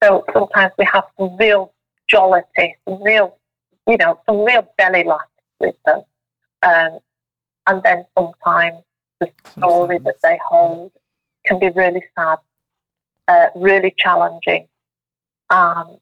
So 0.03 0.23
sometimes 0.33 0.73
we 0.77 0.85
have 0.85 1.05
some 1.17 1.35
real 1.37 1.73
jollity, 2.07 2.75
some 2.87 3.01
real, 3.03 3.37
you 3.87 3.97
know, 3.97 4.19
some 4.27 4.41
real 4.45 4.67
belly 4.77 5.03
laughs 5.03 5.25
with 5.59 5.75
them. 5.85 6.03
Um, 6.61 6.99
and 7.65 7.81
then 7.83 8.05
sometimes 8.17 8.83
the 9.19 9.31
story 9.57 9.97
that 9.99 10.21
they 10.21 10.39
hold 10.47 10.91
can 11.45 11.59
be 11.59 11.69
really 11.69 12.03
sad, 12.15 12.37
uh, 13.27 13.47
really 13.55 13.93
challenging. 13.97 14.67
Um, 15.49 15.97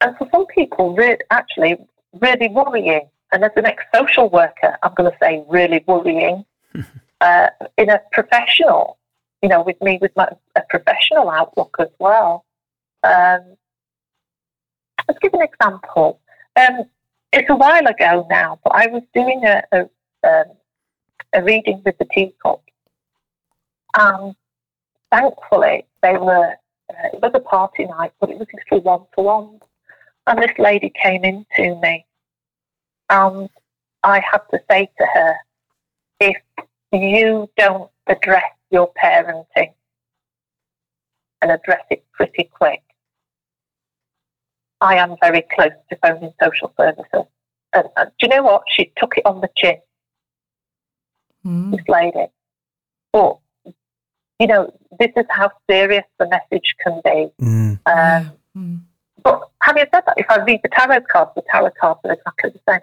and 0.00 0.16
for 0.16 0.28
some 0.32 0.46
people, 0.46 0.94
re- 0.94 1.18
actually, 1.30 1.76
really 2.20 2.48
worrying. 2.48 3.08
And 3.32 3.44
as 3.44 3.52
an 3.56 3.66
ex 3.66 3.84
social 3.94 4.28
worker, 4.28 4.76
I'm 4.82 4.94
going 4.94 5.10
to 5.10 5.16
say 5.22 5.44
really 5.48 5.84
worrying 5.86 6.44
uh, 7.20 7.48
in 7.76 7.90
a 7.90 8.00
professional, 8.12 8.98
you 9.42 9.48
know, 9.48 9.62
with 9.62 9.80
me, 9.80 9.98
with 10.00 10.12
my, 10.16 10.28
a 10.56 10.62
professional 10.68 11.30
outlook 11.30 11.76
as 11.78 11.88
well. 11.98 12.44
Um, 13.02 13.56
let's 15.06 15.18
give 15.20 15.34
an 15.34 15.42
example. 15.42 16.20
Um, 16.56 16.84
it's 17.32 17.48
a 17.48 17.56
while 17.56 17.86
ago 17.86 18.26
now, 18.28 18.58
but 18.64 18.74
I 18.74 18.86
was 18.88 19.02
doing 19.14 19.44
a, 19.44 19.62
a, 19.72 19.80
um, 20.28 20.44
a 21.32 21.42
reading 21.42 21.82
with 21.84 21.96
the 21.98 22.06
teacup. 22.06 22.62
And 23.96 24.34
thankfully, 25.10 25.86
they 26.02 26.16
were, 26.16 26.54
uh, 26.90 27.08
it 27.12 27.20
was 27.20 27.32
a 27.34 27.40
party 27.40 27.84
night, 27.84 28.12
but 28.20 28.30
it 28.30 28.38
was 28.38 28.48
little 28.70 28.82
one 28.82 29.06
to 29.16 29.22
one. 29.22 29.60
And 30.26 30.42
this 30.42 30.56
lady 30.58 30.92
came 31.02 31.24
in 31.24 31.46
to 31.56 31.74
me, 31.80 32.04
and 33.08 33.48
I 34.02 34.20
had 34.20 34.42
to 34.50 34.60
say 34.70 34.90
to 34.98 35.06
her, 35.14 35.34
if 36.20 36.36
you 36.92 37.50
don't 37.56 37.90
address 38.06 38.44
your 38.70 38.92
parenting 39.02 39.72
and 41.42 41.50
address 41.50 41.82
it 41.90 42.04
pretty 42.12 42.44
quick, 42.44 42.82
I 44.80 44.96
am 44.96 45.16
very 45.20 45.42
close 45.54 45.72
to 45.90 45.98
phoning 46.02 46.32
social 46.42 46.72
services. 46.78 47.26
And, 47.72 47.88
and 47.96 48.10
do 48.18 48.26
you 48.26 48.28
know 48.28 48.42
what? 48.42 48.62
She 48.68 48.92
took 48.96 49.16
it 49.16 49.26
on 49.26 49.40
the 49.40 49.50
chin, 49.56 49.78
Mm. 51.44 51.70
this 51.70 51.88
lady. 51.88 52.26
But, 53.12 53.38
you 54.40 54.46
know, 54.46 54.72
this 54.98 55.10
is 55.16 55.26
how 55.28 55.50
serious 55.70 56.04
the 56.18 56.26
message 56.28 56.74
can 56.82 57.00
be. 57.04 57.28
Mm. 57.40 57.44
Um, 57.44 57.78
Yeah. 57.86 58.24
Mm. 58.56 58.80
But 59.22 59.48
having 59.62 59.84
said 59.92 60.02
that, 60.06 60.14
if 60.16 60.26
I 60.30 60.42
read 60.42 60.60
the 60.62 60.70
tarot 60.70 61.02
cards, 61.12 61.32
the 61.36 61.42
tarot 61.50 61.72
cards 61.78 62.00
are 62.04 62.12
exactly 62.12 62.50
the 62.50 62.60
same. 62.72 62.80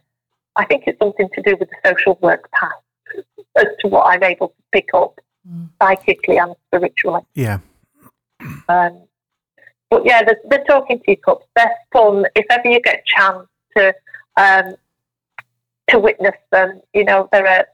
I 0.56 0.66
think 0.66 0.84
it's 0.86 1.00
something 1.00 1.28
to 1.34 1.42
do 1.42 1.56
with 1.60 1.70
the 1.70 1.76
social 1.84 2.18
work 2.22 2.48
path 2.52 2.74
as 3.56 3.66
to 3.80 3.88
what 3.88 4.04
I'm 4.06 4.24
able 4.24 4.50
to 4.50 4.54
pick 4.72 4.88
up 4.94 5.20
Mm. 5.50 5.70
psychically 5.82 6.38
and 6.38 6.54
spiritually. 6.68 7.22
Yeah. 7.34 7.60
Um, 8.68 9.04
but 9.90 10.06
yeah, 10.06 10.22
the, 10.22 10.36
the 10.50 10.58
talking 10.68 11.00
teacups, 11.06 11.46
they're 11.56 11.74
fun. 11.94 12.26
If 12.36 12.46
ever 12.50 12.68
you 12.68 12.82
get 12.82 12.96
a 12.96 13.04
chance 13.06 13.48
to 13.78 13.94
um, 14.36 14.76
to 15.90 16.00
witness 16.00 16.36
them, 16.52 16.82
you 16.94 17.06
know, 17.06 17.30
there 17.32 17.48
are 17.48 17.66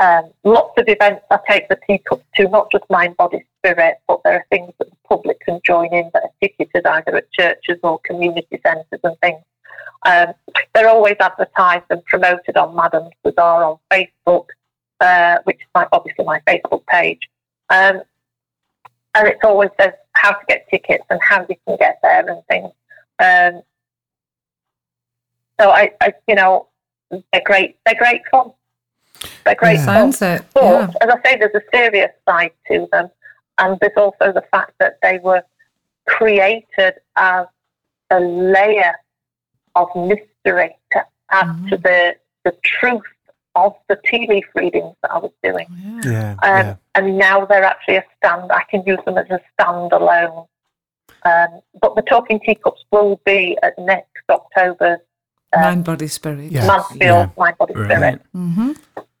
um, 0.00 0.30
lots 0.44 0.72
of 0.78 0.84
events 0.88 1.24
I 1.30 1.38
take 1.46 1.68
the 1.68 1.78
teacups 1.86 2.24
to, 2.36 2.48
not 2.48 2.72
just 2.72 2.84
mind, 2.88 3.16
body, 3.18 3.44
spirit, 3.58 3.98
but 4.08 4.20
there 4.24 4.34
are 4.34 4.46
things 4.50 4.72
that 4.78 4.88
the 4.88 4.96
public 5.06 5.38
can 5.40 5.60
join 5.64 5.92
in 5.92 6.10
that 6.14 6.22
are 6.22 6.30
ticketed 6.40 6.86
either 6.86 7.16
at 7.16 7.30
churches 7.32 7.78
or 7.82 7.98
community 8.00 8.58
centres 8.64 9.00
and 9.04 9.16
things. 9.20 9.42
Um, 10.06 10.32
they're 10.74 10.88
always 10.88 11.16
advertised 11.20 11.84
and 11.90 12.02
promoted 12.06 12.56
on 12.56 12.74
Madam's 12.74 13.12
Bazaar 13.22 13.62
on 13.64 13.78
Facebook, 13.92 14.46
uh, 15.00 15.38
which 15.44 15.58
is 15.58 15.68
my, 15.74 15.86
obviously 15.92 16.24
my 16.24 16.40
Facebook 16.48 16.86
page. 16.86 17.28
Um, 17.68 18.00
and 19.14 19.28
it's 19.28 19.44
always 19.44 19.70
says 19.78 19.92
how 20.12 20.32
to 20.32 20.44
get 20.48 20.66
tickets 20.70 21.04
and 21.10 21.20
how 21.22 21.44
you 21.46 21.56
can 21.66 21.76
get 21.76 21.98
there 22.02 22.26
and 22.26 22.42
things. 22.46 22.72
Um, 23.18 23.62
so 25.60 25.70
I, 25.70 25.90
I, 26.00 26.14
you 26.26 26.36
know, 26.36 26.68
they're 27.10 27.42
great. 27.44 27.76
They're 27.84 27.96
great 27.98 28.22
fun. 28.30 28.52
They're 29.44 29.54
great 29.54 29.74
Yeah. 29.78 29.84
fun. 29.86 30.12
Sounds 30.12 30.22
it. 30.22 30.42
But 30.54 30.64
Yeah. 30.64 30.90
as 31.00 31.10
I 31.10 31.28
say, 31.30 31.36
there's 31.36 31.54
a 31.54 31.62
serious 31.76 32.10
side 32.28 32.52
to 32.70 32.88
them, 32.92 33.10
and 33.58 33.78
there's 33.80 33.96
also 33.96 34.32
the 34.32 34.44
fact 34.50 34.72
that 34.78 34.98
they 35.02 35.18
were 35.18 35.42
created 36.06 36.94
as 37.16 37.46
a 38.10 38.20
layer 38.20 38.94
of 39.76 39.88
mystery 39.94 40.76
to 40.92 41.04
add 41.30 41.46
Mhm. 41.46 41.68
to 41.70 41.76
the 41.76 42.16
the 42.44 42.52
truth 42.64 43.02
of 43.54 43.74
the 43.88 43.96
tea 44.06 44.26
leaf 44.26 44.46
readings 44.54 44.96
that 45.02 45.10
I 45.10 45.18
was 45.18 45.30
doing. 45.42 45.66
Yeah. 46.02 46.10
Yeah. 46.10 46.30
Um, 46.42 46.66
yeah. 46.66 46.74
And 46.94 47.18
now 47.18 47.44
they're 47.44 47.64
actually 47.64 47.96
a 47.96 48.04
stand. 48.16 48.50
I 48.50 48.62
can 48.70 48.82
use 48.86 48.98
them 49.04 49.18
as 49.18 49.26
a 49.28 49.38
standalone. 49.58 50.48
Um, 51.24 51.60
but 51.82 51.96
the 51.96 52.02
talking 52.02 52.40
teacups 52.40 52.82
will 52.90 53.20
be 53.26 53.58
at 53.62 53.78
next 53.78 54.22
October's 54.30 55.00
um, 55.52 55.60
Mind, 55.62 55.84
body, 55.84 56.06
spirit. 56.06 56.50
Yeah. 56.50 56.66
Mansfield 56.66 57.00
yeah. 57.00 57.28
Mind 57.36 57.58
Body 57.58 57.74
Spirit. 57.74 57.88
Brilliant. 57.88 58.22
Mm-hmm. 58.34 58.72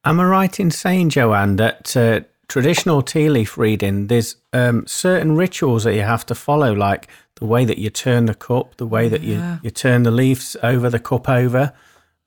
Am 0.04 0.18
I 0.20 0.24
right 0.24 0.60
in 0.60 0.70
saying, 0.70 1.10
Joanne, 1.10 1.56
that 1.56 1.94
uh, 1.96 2.20
traditional 2.48 3.02
tea 3.02 3.28
leaf 3.28 3.58
reading, 3.58 4.06
there's 4.06 4.36
um, 4.52 4.86
certain 4.86 5.36
rituals 5.36 5.84
that 5.84 5.94
you 5.94 6.02
have 6.02 6.24
to 6.26 6.34
follow, 6.34 6.72
like 6.72 7.08
the 7.36 7.44
way 7.44 7.64
that 7.66 7.78
you 7.78 7.90
turn 7.90 8.24
the 8.26 8.34
cup, 8.34 8.76
the 8.76 8.86
way 8.86 9.08
that 9.08 9.22
Yeah. 9.22 9.54
you, 9.56 9.60
you 9.64 9.70
turn 9.70 10.02
the 10.04 10.10
leaves 10.10 10.56
over, 10.62 10.88
the 10.88 10.98
cup 10.98 11.28
over. 11.28 11.72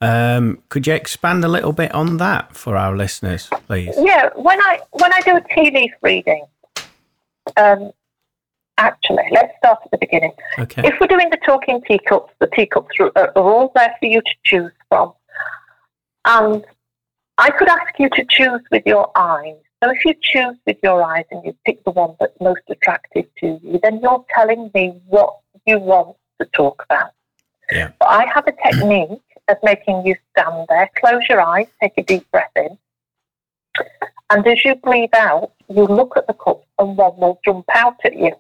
Um, 0.02 0.62
could 0.70 0.86
you 0.86 0.94
expand 0.94 1.44
a 1.46 1.48
little 1.48 1.72
bit 1.72 1.94
on 1.96 2.18
that 2.18 2.56
for 2.56 2.76
our 2.78 2.96
listeners, 2.96 3.50
please? 3.68 3.96
Yeah, 3.98 4.30
when 4.36 4.60
I 4.62 4.80
when 4.92 5.14
I 5.14 5.22
do 5.22 5.38
a 5.38 5.42
tea 5.56 5.72
leaf 5.72 5.92
reading, 6.02 6.46
um, 7.56 7.92
actually, 8.78 9.24
let's 9.32 9.54
start 9.58 9.80
at 9.86 9.92
the 9.92 9.98
beginning. 9.98 10.34
Okay. 10.60 10.82
If 10.86 10.96
we're 11.00 11.08
doing 11.08 11.30
the 11.30 11.38
talking 11.46 11.82
teacups, 11.88 12.34
the 12.40 12.48
teacups 12.48 13.00
are, 13.00 13.12
are 13.16 13.32
all 13.38 13.72
there 13.76 13.96
for 14.00 14.06
you 14.08 14.20
to 14.22 14.32
choose 14.44 14.72
from. 14.90 15.14
And 16.26 16.66
I 17.38 17.50
could 17.52 17.68
ask 17.68 17.98
you 18.00 18.10
to 18.10 18.26
choose 18.30 18.62
with 18.72 18.84
your 18.86 19.12
eyes. 19.16 19.56
So 19.84 19.92
if 19.92 20.06
you 20.06 20.14
choose 20.22 20.56
with 20.66 20.78
your 20.84 21.04
eyes 21.04 21.26
and 21.32 21.44
you 21.44 21.56
pick 21.66 21.84
the 21.84 21.92
one 21.92 22.16
that's 22.20 22.40
most 22.40 22.62
attractive 22.70 23.26
to 23.40 23.60
you, 23.62 23.80
then 23.84 24.00
you're 24.02 24.24
telling 24.34 24.72
me 24.74 25.02
what 25.08 25.40
you 25.66 25.80
want 25.80 26.16
to 26.40 26.48
talk 26.48 26.84
about. 26.90 27.12
Yeah. 27.72 27.92
But 28.00 28.10
I 28.10 28.26
have 28.34 28.48
a 28.48 28.52
technique 28.52 29.20
of 29.48 29.58
making 29.64 30.06
you 30.06 30.16
stand 30.32 30.68
there, 30.70 30.90
close 30.96 31.24
your 31.28 31.42
eyes, 31.42 31.68
take 31.82 31.94
a 31.98 32.04
deep 32.04 32.30
breath 32.32 32.52
in. 32.56 32.78
And 34.30 34.46
as 34.48 34.64
you 34.64 34.76
breathe 34.76 35.14
out, 35.16 35.52
you 35.68 35.86
look 35.86 36.16
at 36.16 36.28
the 36.28 36.34
cup 36.34 36.64
and 36.80 36.96
one 36.96 37.18
will 37.18 37.40
jump 37.44 37.66
out 37.74 37.98
at 38.06 38.16
you. 38.16 38.36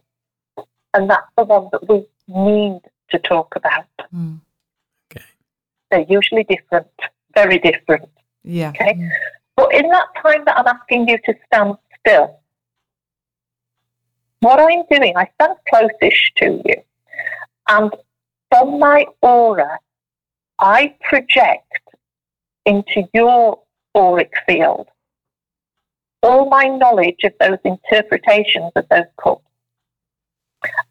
And 0.93 1.09
that's 1.09 1.27
the 1.35 1.43
one 1.43 1.69
that 1.71 1.89
we 1.89 2.05
need 2.27 2.81
to 3.09 3.19
talk 3.19 3.55
about. 3.55 3.85
Mm. 4.13 4.39
They're 5.89 6.05
usually 6.09 6.43
different, 6.43 6.87
very 7.35 7.59
different. 7.59 8.09
Yeah. 8.43 8.69
Okay. 8.69 9.09
But 9.55 9.73
in 9.73 9.87
that 9.89 10.07
time 10.21 10.43
that 10.45 10.57
I'm 10.57 10.67
asking 10.67 11.07
you 11.07 11.17
to 11.25 11.33
stand 11.47 11.75
still, 11.99 12.39
what 14.39 14.59
I'm 14.59 14.83
doing, 14.91 15.15
I 15.15 15.29
stand 15.35 15.57
closest 15.69 16.35
to 16.37 16.61
you. 16.65 16.75
And 17.67 17.91
from 18.49 18.79
my 18.79 19.05
aura, 19.21 19.79
I 20.59 20.95
project 21.01 21.71
into 22.65 23.03
your 23.13 23.59
auric 23.95 24.33
field 24.45 24.87
all 26.23 26.49
my 26.49 26.63
knowledge 26.63 27.19
of 27.25 27.33
those 27.39 27.59
interpretations 27.65 28.71
of 28.75 28.87
those 28.89 29.05
cups. 29.21 29.45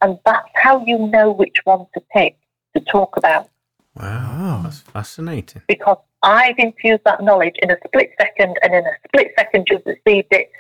And 0.03 0.19
that's 0.27 0.49
how 0.55 0.85
you 0.85 0.99
know 0.99 1.33
which 1.33 1.57
one 1.65 1.87
to 1.95 2.03
pick 2.13 2.37
to 2.77 2.83
talk 2.85 3.17
about 3.17 3.49
Wow, 3.95 4.59
Oh. 4.59 4.63
that's 4.63 4.81
fascinating. 4.81 5.63
because 5.69 5.99
I've 6.23 6.59
infused 6.59 7.03
that 7.05 7.23
knowledge 7.23 7.57
in 7.63 7.71
a 7.71 7.77
split 7.87 8.11
second, 8.21 8.59
and 8.63 8.75
in 8.75 8.85
a 8.87 8.93
split 9.09 9.33
second, 9.39 9.67
you've 9.69 9.85
received 9.85 10.29
it, 10.33 10.51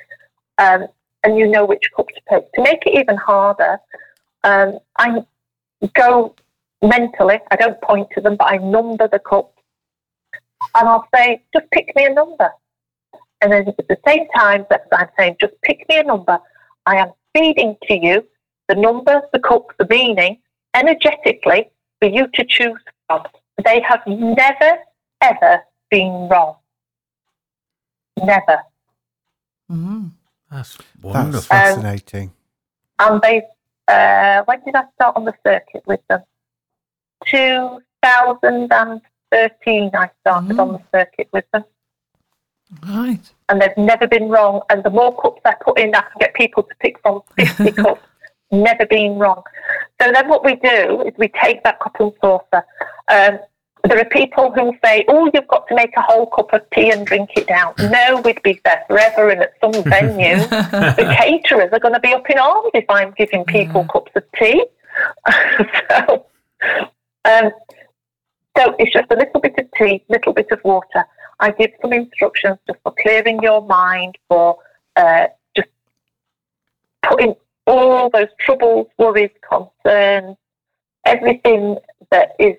um, 0.59 0.87
and 1.25 1.39
you 1.39 1.47
know 1.47 1.65
which 1.65 1.91
cup 1.97 2.09
to 2.09 2.21
pick. 2.29 2.53
To 2.55 2.63
make 2.63 2.85
it 2.87 2.99
even 2.99 3.17
harder, 3.17 3.79
um, 4.45 4.79
I 4.99 5.25
go 5.95 6.35
mentally, 6.83 7.39
I 7.51 7.57
don't 7.57 7.81
point 7.81 8.09
to 8.15 8.21
them, 8.21 8.37
but 8.37 8.49
I 8.53 8.57
number 8.59 9.07
the 9.09 9.21
cups, 9.21 9.57
and 10.75 10.89
I'll 10.89 11.07
say, 11.15 11.43
just 11.55 11.71
pick 11.71 11.95
me 11.97 12.07
a 12.07 12.13
number. 12.13 12.51
And 13.41 13.53
then 13.53 13.69
at 13.69 13.89
the 13.89 13.99
same 14.07 14.27
time 14.37 14.67
that 14.71 14.83
I'm 14.93 15.09
saying, 15.19 15.37
just 15.41 15.55
pick 15.63 15.89
me 15.89 15.99
a 15.99 16.05
number, 16.05 16.39
I 16.87 16.97
am 16.97 17.13
feeding 17.35 17.77
to 17.85 17.95
you 17.95 18.27
the 18.69 18.75
number, 18.75 19.23
the 19.33 19.39
cup, 19.41 19.67
the 19.79 19.87
meaning, 19.89 20.39
energetically, 20.75 21.71
for 22.01 22.09
you 22.09 22.27
to 22.35 22.45
choose 22.45 22.81
from. 23.13 23.23
They 23.65 23.81
have 23.83 24.01
never, 24.07 24.79
ever 25.21 25.63
been 25.91 26.29
wrong. 26.29 26.57
Never. 28.23 28.63
Mm-hmm. 29.71 30.07
That's 30.51 30.77
That's 30.77 30.87
wonderful. 31.03 31.43
fascinating. 31.43 32.33
And 32.99 33.21
they, 33.23 33.43
uh, 33.89 34.43
when 34.45 34.61
did 34.65 34.75
I 34.75 34.85
start 34.95 35.17
on 35.17 35.25
the 35.25 35.35
circuit 35.47 35.83
with 35.87 36.01
them? 36.09 36.21
2013, 37.27 39.91
I 39.95 40.11
started 40.21 40.59
on 40.59 40.73
the 40.73 40.81
circuit 40.93 41.29
with 41.33 41.45
them. 41.53 41.65
Right. 42.87 43.21
And 43.49 43.61
they've 43.61 43.77
never 43.77 44.07
been 44.07 44.29
wrong. 44.29 44.63
And 44.71 44.83
the 44.83 44.91
more 44.91 45.15
cups 45.21 45.43
I 45.45 45.55
put 45.61 45.79
in, 45.79 45.95
I 45.95 46.01
can 46.01 46.19
get 46.21 46.35
people 46.35 46.63
to 46.63 46.75
pick 46.81 46.99
from 47.03 47.23
50 47.37 47.73
cups. 47.73 48.01
Never 48.51 48.87
been 48.87 49.19
wrong. 49.19 49.43
So 50.03 50.11
then 50.11 50.29
what 50.29 50.45
we 50.45 50.57
do 50.57 51.03
is 51.03 51.15
we 51.17 51.29
take 51.29 51.63
that 51.63 51.79
cup 51.79 51.97
and 52.01 52.13
saucer. 52.21 52.65
Um, 53.09 53.39
there 53.85 54.01
are 54.01 54.05
people 54.07 54.53
who 54.53 54.73
say, 54.85 55.05
oh, 55.09 55.31
you've 55.33 55.47
got 55.47 55.69
to 55.69 55.75
make 55.77 55.93
a 55.97 56.03
whole 56.03 56.27
cup 56.27 56.53
of 56.53 56.69
tea 56.71 56.91
and 56.91 57.07
drink 57.07 57.31
it 57.37 57.47
down. 57.47 57.75
No, 57.93 58.21
we'd 58.25 58.43
be 58.43 58.61
there 58.65 58.85
forever 58.89 59.29
and 59.31 59.43
at 59.43 59.53
some 59.61 59.73
venue. 59.85 60.37
the 60.47 61.15
caterers 61.17 61.71
are 61.73 61.79
going 61.79 61.95
to 61.95 62.01
be 62.01 62.13
up 62.13 62.29
in 62.29 62.39
arms 62.39 62.71
if 62.75 62.85
I'm 62.89 63.13
giving 63.17 63.45
people 63.45 63.87
cups 63.93 64.11
of 64.17 64.25
tea. 64.37 64.65
so, 65.91 66.27
um, 67.25 67.51
so 68.57 68.75
it's 68.79 68.93
just 68.93 69.11
a 69.11 69.17
little 69.17 69.41
bit 69.41 69.55
of 69.59 69.67
tea, 69.79 70.03
little 70.09 70.33
bit 70.33 70.49
of 70.51 70.61
water. 70.65 71.05
I 71.39 71.53
give 71.53 71.71
some 71.81 71.93
instructions 71.93 72.59
just 72.67 72.81
for 72.83 72.95
clearing 73.03 73.41
your 73.43 73.63
mind, 73.63 74.17
for 74.29 74.59
uh, 74.97 75.27
just 75.55 75.69
putting 77.03 77.35
all 77.67 78.11
those 78.11 78.29
troubles, 78.39 78.89
worries, 78.99 79.31
concerns, 79.49 80.37
everything 81.05 81.79
that 82.11 82.33
is 82.39 82.57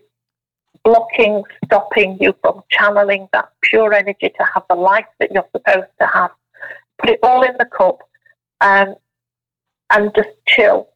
blocking, 0.84 1.44
stopping 1.66 2.18
you 2.20 2.36
from 2.42 2.62
channeling 2.70 3.28
that 3.34 3.50
pure 3.62 3.94
energy 3.94 4.30
to 4.38 4.46
have 4.54 4.64
the 4.70 4.76
life 4.76 5.06
that 5.20 5.32
you're 5.32 5.48
supposed 5.56 5.90
to 6.00 6.08
have. 6.08 6.32
Put 7.00 7.12
it 7.12 7.20
all 7.24 7.44
in 7.44 7.56
the 7.58 7.66
cup 7.66 8.00
um, 8.62 8.96
and 9.90 10.12
just 10.16 10.30
chill 10.48 10.90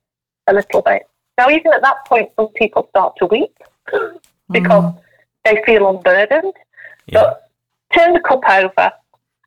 a 0.47 0.53
little 0.53 0.81
bit. 0.81 1.07
Now, 1.37 1.49
even 1.49 1.73
at 1.73 1.81
that 1.81 2.05
point, 2.05 2.31
some 2.35 2.49
people 2.49 2.87
start 2.89 3.15
to 3.17 3.25
weep 3.27 3.55
because 4.51 4.93
they 5.45 5.61
feel 5.65 5.89
unburdened. 5.89 6.53
Yeah. 7.07 7.21
But 7.21 7.49
turn 7.93 8.13
the 8.13 8.19
cup 8.19 8.41
over. 8.49 8.91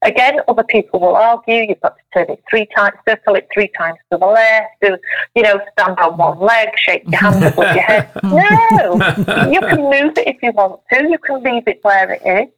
Again, 0.02 0.40
other 0.48 0.64
people 0.64 0.98
will 0.98 1.14
argue 1.14 1.66
you've 1.68 1.80
got 1.82 1.96
to 1.96 2.02
turn 2.14 2.30
it 2.30 2.42
three 2.48 2.66
times, 2.74 2.96
circle 3.06 3.34
it 3.34 3.48
three 3.52 3.68
times 3.76 3.98
to 4.10 4.16
the 4.16 4.26
left, 4.26 4.70
do, 4.80 4.96
you 5.34 5.42
know, 5.42 5.60
stand 5.72 5.98
on 5.98 6.16
one 6.16 6.38
leg, 6.38 6.68
shake 6.76 7.02
your 7.06 7.20
hand 7.20 7.44
above 7.44 7.74
your 7.74 7.82
head. 7.82 8.10
No, 8.22 8.94
you 9.50 9.60
can 9.60 9.82
move 9.82 10.16
it 10.16 10.26
if 10.26 10.42
you 10.42 10.52
want 10.52 10.80
to. 10.92 11.06
You 11.06 11.18
can 11.18 11.42
leave 11.42 11.68
it 11.68 11.80
where 11.82 12.12
it 12.12 12.22
is. 12.24 12.48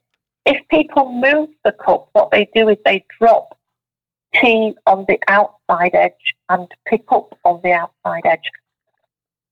If 0.47 0.69
people 0.69 1.11
move 1.13 1.49
the 1.65 1.73
cup, 1.73 2.09
what 2.13 2.31
they 2.31 2.49
do 2.55 2.69
is 2.69 2.77
they 2.85 3.05
drop 3.19 3.59
tea 4.35 4.75
on 4.87 5.05
the 5.09 5.19
outside 5.27 5.95
edge 5.95 6.35
and 6.49 6.69
pick 6.87 7.05
up 7.11 7.37
on 7.45 7.61
the 7.65 7.73
outside 7.73 8.23
edge. 8.25 8.51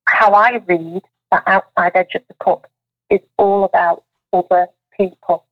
How 0.05 0.33
I 0.33 0.63
read 0.67 1.03
the 1.33 1.51
outside 1.51 1.93
edge 1.97 2.15
of 2.15 2.23
the 2.29 2.35
cup 2.35 2.69
is 3.09 3.21
all 3.37 3.65
about 3.65 4.05
other 4.33 4.69
people 4.97 5.45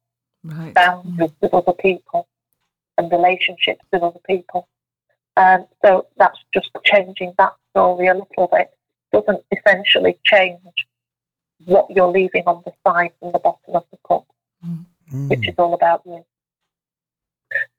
Right. 0.45 0.72
boundaries 0.72 1.30
mm. 1.30 1.41
with 1.41 1.53
other 1.53 1.72
people 1.72 2.27
and 2.99 3.11
relationships 3.11 3.80
with 3.92 4.03
other 4.03 4.20
people. 4.26 4.68
Um, 5.36 5.66
so 5.84 6.07
that's 6.16 6.38
just 6.53 6.70
changing 6.84 7.32
that 7.38 7.55
story 7.70 8.09
a 8.09 8.14
little 8.14 8.49
bit. 8.53 8.70
Doesn't 9.12 9.42
essentially 9.57 10.18
change 10.24 10.59
what 11.64 11.86
you're 11.90 12.09
leaving 12.09 12.42
on 12.46 12.62
the 12.66 12.72
side 12.86 13.12
and 13.22 13.32
the 13.32 13.38
bottom 13.38 13.74
of 13.74 13.84
the 13.90 13.99
cup, 14.07 14.26
which 15.28 15.49
is 15.49 15.55
all 15.59 15.74
about 15.74 16.03
you. 16.05 16.24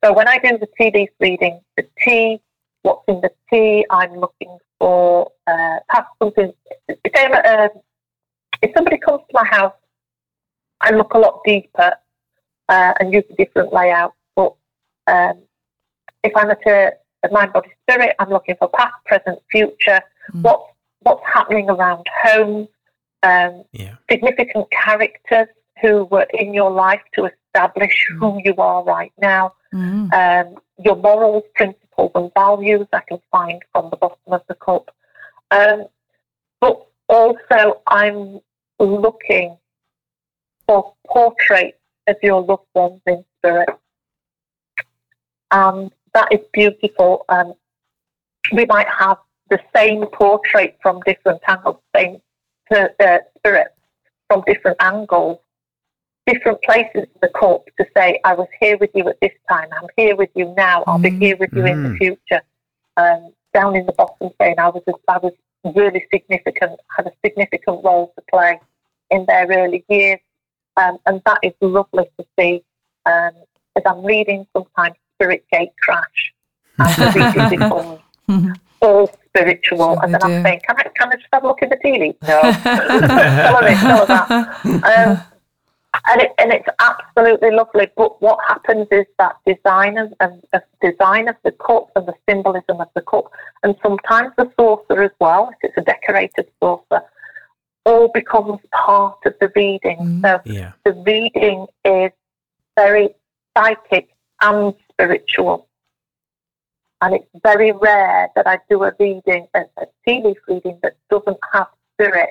So 0.02 0.12
when 0.12 0.26
I 0.26 0.38
do 0.38 0.58
the 0.58 0.68
tea 0.78 0.90
leaf 0.92 1.10
reading, 1.20 1.60
the 1.76 1.86
tea, 2.02 2.40
what's 2.82 3.04
in 3.06 3.20
the 3.20 3.30
tea, 3.50 3.86
I'm 3.90 4.14
looking 4.14 4.58
for 4.78 5.30
uh, 5.46 5.78
perhaps 5.88 6.08
something. 6.18 6.52
Say, 6.88 7.24
uh, 7.26 7.68
if 8.62 8.72
somebody 8.74 8.98
comes 8.98 9.20
to 9.20 9.32
my 9.32 9.46
house, 9.46 9.74
I 10.80 10.90
look 10.90 11.14
a 11.14 11.18
lot 11.18 11.40
deeper 11.44 11.94
uh, 12.68 12.92
and 12.98 13.12
use 13.12 13.24
a 13.30 13.34
different 13.34 13.72
layout. 13.72 14.14
Um, 15.06 15.42
if 16.22 16.32
I'm 16.36 16.50
at 16.50 16.66
a, 16.66 16.92
a 17.24 17.30
mind, 17.30 17.52
body, 17.52 17.70
spirit, 17.82 18.14
I'm 18.18 18.30
looking 18.30 18.56
for 18.58 18.68
past, 18.68 18.94
present, 19.06 19.38
future. 19.50 20.00
What's 20.42 20.64
what's 21.00 21.22
happening 21.26 21.70
around 21.70 22.06
home? 22.22 22.68
Um, 23.22 23.64
Yeah. 23.72 23.96
significant 24.10 24.70
characters 24.70 25.48
who 25.80 26.04
were 26.04 26.26
in 26.34 26.54
your 26.54 26.70
life 26.70 27.02
to 27.14 27.26
establish 27.26 28.06
who 28.18 28.40
you 28.44 28.54
are 28.56 28.82
right 28.84 29.12
now. 29.20 29.54
Mm. 29.74 30.12
Um, 30.12 30.56
your 30.78 30.96
morals, 30.96 31.44
principles, 31.54 32.12
and 32.14 32.30
values 32.34 32.86
I 32.92 33.00
can 33.00 33.20
find 33.30 33.62
from 33.72 33.90
the 33.90 33.96
bottom 33.96 34.18
of 34.32 34.42
the 34.48 34.54
cup. 34.54 34.94
Um, 35.50 35.86
but 36.60 36.86
also, 37.08 37.82
I'm 37.86 38.40
looking 38.78 39.56
for 40.66 40.94
portraits 41.06 41.78
of 42.06 42.16
your 42.22 42.42
loved 42.42 42.66
ones 42.74 43.00
in 43.06 43.24
spirit. 43.38 43.68
And 45.50 45.90
that 46.14 46.28
is 46.32 46.40
beautiful. 46.52 47.24
Um, 47.28 47.54
we 48.52 48.66
might 48.66 48.88
have 48.88 49.18
the 49.48 49.58
same 49.74 50.06
portrait 50.06 50.78
from 50.82 51.00
different 51.06 51.40
angles, 51.48 51.80
same 51.94 52.20
per- 52.70 52.94
uh, 53.00 53.18
spirit 53.38 53.68
from 54.28 54.42
different 54.46 54.76
angles, 54.80 55.38
different 56.26 56.62
places 56.62 56.90
in 57.02 57.20
the 57.20 57.28
cup 57.28 57.64
to 57.78 57.86
say, 57.96 58.20
I 58.24 58.34
was 58.34 58.48
here 58.60 58.76
with 58.78 58.90
you 58.94 59.08
at 59.08 59.18
this 59.20 59.32
time, 59.48 59.68
I'm 59.72 59.88
here 59.96 60.14
with 60.14 60.30
you 60.34 60.54
now, 60.56 60.84
I'll 60.86 60.98
be 60.98 61.10
here 61.10 61.36
with 61.36 61.50
you 61.52 61.66
in 61.66 61.82
the 61.82 61.88
Mm. 61.88 61.98
future. 61.98 62.42
Um, 62.96 63.32
down 63.52 63.74
in 63.74 63.86
the 63.86 63.92
bottom 63.92 64.30
saying 64.40 64.56
I 64.58 64.68
was, 64.68 64.82
I 65.08 65.18
was 65.18 65.32
really 65.74 66.06
significant, 66.12 66.78
had 66.96 67.06
a 67.08 67.12
significant 67.24 67.84
role 67.84 68.12
to 68.16 68.22
play 68.30 68.60
in 69.10 69.26
their 69.26 69.46
early 69.48 69.84
years. 69.88 70.20
Um, 70.76 70.98
and 71.06 71.20
that 71.26 71.38
is 71.42 71.52
lovely 71.60 72.08
to 72.18 72.26
see. 72.38 72.64
Um, 73.06 73.32
as 73.76 73.82
I'm 73.84 74.04
reading, 74.04 74.46
sometimes 74.56 74.96
Spirit 75.20 75.44
Gate 75.52 75.72
crash. 75.82 76.32
And 78.28 78.54
the 78.54 78.54
all 78.82 79.10
spiritual. 79.26 79.78
Sure 79.78 79.98
and 80.02 80.14
then 80.14 80.20
they 80.20 80.36
I'm 80.36 80.42
saying, 80.44 80.60
can 80.66 80.76
I, 80.78 80.82
can 80.96 81.12
I 81.12 81.16
just 81.16 81.26
have 81.32 81.44
a 81.44 81.46
look 81.46 81.62
at 81.62 81.70
the 81.70 81.76
tea 81.82 81.98
leaves? 81.98 82.16
No. 82.22 82.40
None 82.42 83.64
of 83.64 83.70
it, 83.70 83.82
none 83.82 84.00
of 84.00 84.08
that. 84.08 84.30
Um, 84.64 85.22
and, 86.08 86.20
it, 86.22 86.32
and 86.38 86.52
it's 86.52 86.68
absolutely 86.78 87.50
lovely. 87.50 87.88
But 87.96 88.22
what 88.22 88.38
happens 88.48 88.86
is 88.90 89.04
that 89.18 89.36
design 89.44 89.98
of, 89.98 90.14
of, 90.20 90.32
of 90.52 90.62
design 90.80 91.28
of 91.28 91.36
the 91.44 91.52
cup 91.52 91.90
and 91.96 92.06
the 92.06 92.14
symbolism 92.28 92.80
of 92.80 92.88
the 92.94 93.02
cup, 93.02 93.30
and 93.62 93.74
sometimes 93.82 94.32
the 94.38 94.50
saucer 94.58 95.02
as 95.02 95.10
well, 95.20 95.50
if 95.50 95.56
it's 95.62 95.76
a 95.76 95.82
decorated 95.82 96.48
saucer, 96.60 97.02
all 97.84 98.08
becomes 98.08 98.60
part 98.72 99.18
of 99.26 99.34
the 99.40 99.52
reading. 99.54 100.20
So 100.22 100.40
Yeah. 100.44 100.72
the 100.84 100.92
reading 100.92 101.66
is 101.84 102.12
very 102.76 103.10
psychic 103.56 104.08
and 104.40 104.74
spiritual. 105.00 105.66
And 107.02 107.14
it's 107.14 107.26
very 107.42 107.72
rare 107.72 108.28
that 108.36 108.46
I 108.46 108.58
do 108.68 108.82
a 108.84 108.92
reading, 109.00 109.46
a, 109.54 109.60
a 109.78 109.86
tea 110.06 110.20
leaf 110.22 110.36
reading 110.46 110.78
that 110.82 110.96
doesn't 111.10 111.38
have 111.52 111.68
spirit 111.94 112.30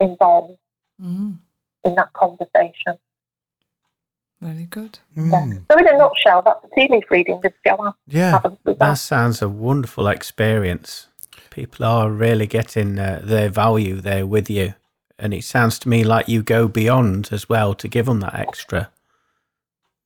involved 0.00 0.56
Mm. 1.02 1.38
in 1.84 1.94
that 1.94 2.12
conversation. 2.12 2.98
Very 4.38 4.66
good. 4.66 4.98
Yeah. 5.16 5.46
So 5.70 5.78
in 5.78 5.88
a 5.88 5.96
nutshell, 5.96 6.42
that's 6.42 6.62
a 6.62 6.68
tea 6.74 6.88
leaf 6.90 7.04
reading 7.10 7.40
with 7.42 7.54
Joanne. 7.66 7.94
Yeah. 8.06 8.38
That 8.64 8.78
that. 8.78 8.94
sounds 8.94 9.40
a 9.40 9.48
wonderful 9.48 10.08
experience. 10.08 11.06
People 11.48 11.86
are 11.86 12.10
really 12.10 12.46
getting 12.46 12.98
uh, 12.98 13.22
their 13.24 13.48
value 13.48 14.02
there 14.02 14.26
with 14.26 14.50
you. 14.50 14.74
And 15.18 15.32
it 15.32 15.44
sounds 15.44 15.78
to 15.80 15.88
me 15.88 16.04
like 16.04 16.28
you 16.28 16.42
go 16.42 16.68
beyond 16.68 17.30
as 17.32 17.48
well 17.48 17.72
to 17.76 17.88
give 17.88 18.04
them 18.04 18.20
that 18.20 18.34
extra. 18.34 18.90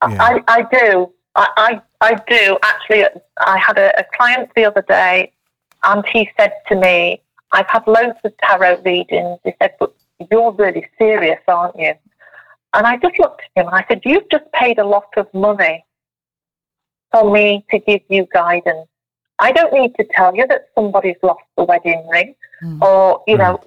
Yeah. 0.08 0.22
I, 0.22 0.44
I 0.46 0.62
do. 0.70 1.12
I, 1.36 1.80
I, 2.00 2.10
I 2.12 2.14
do. 2.28 2.58
Actually, 2.62 3.04
I 3.38 3.58
had 3.58 3.78
a, 3.78 3.98
a 3.98 4.04
client 4.16 4.50
the 4.54 4.64
other 4.64 4.82
day 4.82 5.32
and 5.82 6.04
he 6.12 6.30
said 6.38 6.52
to 6.68 6.76
me, 6.76 7.20
I've 7.52 7.68
had 7.68 7.86
loads 7.86 8.18
of 8.24 8.32
tarot 8.38 8.82
readings. 8.84 9.38
He 9.44 9.52
said, 9.60 9.74
but 9.78 9.94
you're 10.30 10.52
really 10.52 10.86
serious, 10.98 11.40
aren't 11.48 11.76
you? 11.78 11.94
And 12.72 12.86
I 12.86 12.96
just 12.96 13.18
looked 13.18 13.42
at 13.42 13.60
him 13.62 13.68
and 13.68 13.76
I 13.76 13.84
said, 13.88 14.02
You've 14.04 14.28
just 14.30 14.50
paid 14.52 14.78
a 14.78 14.84
lot 14.84 15.06
of 15.16 15.32
money 15.32 15.84
for 17.12 17.30
me 17.30 17.64
to 17.70 17.78
give 17.78 18.00
you 18.08 18.26
guidance. 18.32 18.88
I 19.38 19.52
don't 19.52 19.72
need 19.72 19.94
to 19.96 20.04
tell 20.12 20.34
you 20.34 20.46
that 20.48 20.68
somebody's 20.74 21.16
lost 21.22 21.44
the 21.56 21.64
wedding 21.64 22.06
ring 22.08 22.34
Mm. 22.62 22.80
or, 22.82 23.22
you 23.26 23.36
know, 23.36 23.60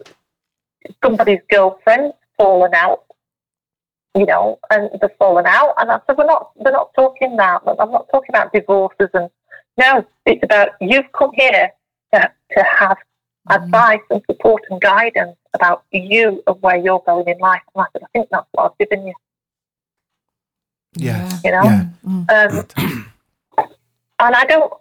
somebody's 1.03 1.41
girlfriend's 1.49 2.15
fallen 2.37 2.73
out, 2.73 3.03
you 4.17 4.25
know, 4.25 4.59
and 4.71 4.89
they've 4.99 5.11
fallen 5.19 5.45
out. 5.45 5.75
And 5.77 5.91
I 5.91 5.99
said, 6.07 6.17
We're 6.17 6.25
not, 6.25 6.51
we're 6.55 6.71
not 6.71 6.89
talking 6.95 7.35
that. 7.37 7.61
I'm 7.67 7.91
not 7.91 8.07
talking 8.11 8.29
about 8.29 8.51
divorces. 8.51 9.09
And 9.13 9.29
no, 9.77 10.05
it's 10.25 10.43
about 10.43 10.69
you've 10.81 11.11
come 11.13 11.31
here 11.33 11.71
to, 12.13 12.31
to 12.55 12.63
have 12.63 12.97
advice 13.49 14.01
and 14.09 14.21
support 14.29 14.63
and 14.69 14.81
guidance 14.81 15.37
about 15.53 15.83
you 15.91 16.43
and 16.47 16.61
where 16.61 16.77
you're 16.77 17.01
going 17.05 17.27
in 17.27 17.37
life. 17.37 17.61
And 17.75 17.83
I 17.83 17.85
said, 17.93 18.01
I 18.03 18.07
think 18.13 18.27
that's 18.31 18.47
what 18.51 18.71
I've 18.71 18.77
given 18.89 19.07
you, 19.07 19.13
Yeah. 20.95 21.29
you 21.45 21.51
know? 21.51 21.63
Yeah. 21.63 21.85
Um, 22.47 23.05
and 24.19 24.35
I 24.35 24.45
don't, 24.45 24.73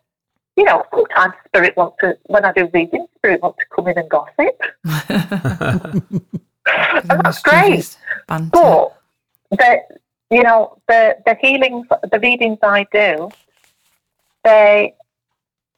you 0.57 0.65
know, 0.65 0.85
sometimes 0.91 1.35
spirit 1.47 1.77
wants 1.77 1.97
to, 2.01 2.17
when 2.27 2.45
I 2.45 2.53
do 2.53 2.69
readings, 2.73 3.09
spirit 3.19 3.43
wants 3.43 3.59
to 3.59 3.67
come 3.75 3.89
in 3.89 3.99
and 3.99 4.09
gossip. 4.09 4.61
and 7.09 7.21
that's 7.23 7.43
great. 7.43 7.97
But 8.29 8.96
the, 9.51 9.81
you 10.31 10.43
know, 10.43 10.79
the, 10.89 11.17
the 11.25 11.37
healings, 11.41 11.87
the 12.11 12.21
readings 12.21 12.59
I 12.63 12.87
do, 12.93 13.31
they, 14.45 14.95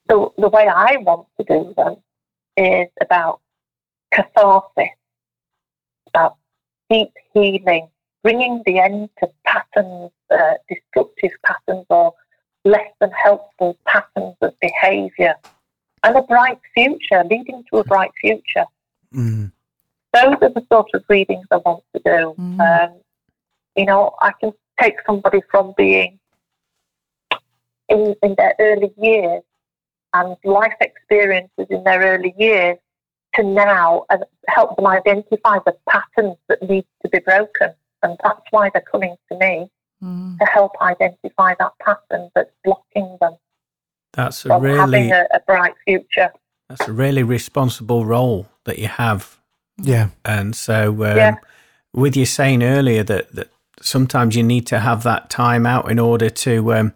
the, 0.08 0.28
the 0.38 0.48
way 0.48 0.66
I 0.68 0.96
want 0.98 1.26
to 1.38 1.44
do 1.44 1.74
them 1.76 1.96
is 2.56 2.88
about 3.00 3.40
catharsis, 4.12 4.88
about 6.08 6.36
deep 6.90 7.12
healing, 7.34 7.88
bringing 8.22 8.62
the 8.66 8.78
end 8.78 9.10
to 9.20 9.30
patterns, 9.44 10.10
uh, 10.30 10.54
destructive 10.68 11.32
patterns 11.44 11.86
or 11.90 12.14
less 12.64 12.90
than 13.00 13.10
helpful 13.10 13.78
patterns 13.86 14.36
of 14.42 14.54
behaviour, 14.60 15.34
and 16.02 16.16
a 16.16 16.22
bright 16.22 16.60
future, 16.74 17.24
leading 17.30 17.64
to 17.70 17.78
a 17.78 17.84
bright 17.84 18.10
future. 18.20 18.66
Mm. 19.14 19.52
Those 20.14 20.36
are 20.42 20.48
the 20.48 20.64
sort 20.70 20.88
of 20.94 21.04
readings 21.08 21.46
I 21.50 21.56
want 21.58 21.84
to 21.94 22.02
do. 22.04 22.34
Mm. 22.38 22.60
Um, 22.60 22.94
you 23.78 23.86
know, 23.86 24.14
I 24.20 24.32
can 24.40 24.52
take 24.80 24.96
somebody 25.06 25.40
from 25.50 25.72
being 25.76 26.18
in, 27.88 28.14
in 28.22 28.34
their 28.36 28.54
early 28.58 28.92
years 28.98 29.42
and 30.14 30.36
life 30.44 30.74
experiences 30.80 31.66
in 31.70 31.84
their 31.84 32.00
early 32.00 32.34
years 32.38 32.76
to 33.34 33.42
now 33.44 34.04
and 34.10 34.24
help 34.48 34.76
them 34.76 34.86
identify 34.86 35.58
the 35.64 35.76
patterns 35.88 36.36
that 36.48 36.62
need 36.68 36.84
to 37.02 37.08
be 37.10 37.20
broken. 37.20 37.70
And 38.02 38.16
that's 38.22 38.40
why 38.50 38.70
they're 38.72 38.82
coming 38.82 39.16
to 39.30 39.38
me 39.38 39.70
Mm. 40.00 40.38
to 40.38 40.44
help 40.46 40.70
identify 40.80 41.54
that 41.58 41.72
pattern 41.82 42.30
that's 42.32 42.52
blocking 42.62 43.18
them. 43.20 43.34
That's 44.12 44.46
a 44.46 44.56
really 44.56 44.78
having 44.78 45.10
a, 45.12 45.26
a 45.34 45.40
bright 45.40 45.74
future. 45.84 46.30
that's 46.68 46.86
a 46.86 46.92
really 46.92 47.24
responsible 47.24 48.04
role 48.04 48.46
that 48.64 48.78
you 48.78 48.86
have 48.86 49.40
Yeah. 49.76 50.10
And 50.24 50.54
so, 50.54 50.90
um, 50.90 51.16
Yeah. 51.16 51.34
with 51.92 52.16
you 52.16 52.26
saying 52.26 52.62
earlier 52.62 53.02
that, 53.02 53.32
that 53.32 53.48
sometimes 53.82 54.36
you 54.36 54.42
need 54.42 54.66
to 54.68 54.80
have 54.80 55.02
that 55.04 55.30
time 55.30 55.66
out 55.66 55.90
in 55.90 55.98
order 55.98 56.30
to 56.30 56.74
um, 56.74 56.94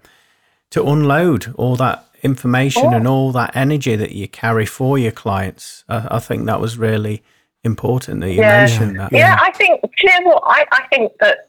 to 0.70 0.84
unload 0.86 1.54
all 1.56 1.76
that 1.76 2.04
information 2.22 2.92
Oh. 2.92 2.96
and 2.96 3.06
all 3.08 3.32
that 3.32 3.54
energy 3.56 3.96
that 3.96 4.12
you 4.12 4.28
carry 4.28 4.64
for 4.66 4.96
your 4.98 5.12
clients, 5.12 5.84
I, 5.88 6.08
I 6.12 6.18
think 6.20 6.46
that 6.46 6.60
was 6.60 6.78
really 6.78 7.22
important 7.64 8.20
that 8.20 8.30
you 8.32 8.40
Yeah. 8.40 8.60
mentioned 8.60 8.98
that. 9.00 9.12
Yeah, 9.12 9.36
I 9.40 9.50
think. 9.52 9.80
Do 9.82 9.88
you 10.00 10.20
know 10.20 10.30
what? 10.30 10.42
I, 10.46 10.64
I 10.72 10.86
think 10.88 11.12
that 11.20 11.48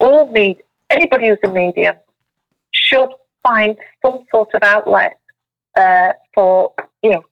all 0.00 0.26
med 0.30 0.56
anybody 0.90 1.28
who's 1.28 1.38
a 1.44 1.48
medium 1.48 1.96
should 2.72 3.08
find 3.42 3.76
some 4.04 4.24
sort 4.30 4.50
of 4.54 4.62
outlet 4.62 5.18
uh, 5.76 6.12
for 6.34 6.72
you 7.02 7.10
know 7.10 7.24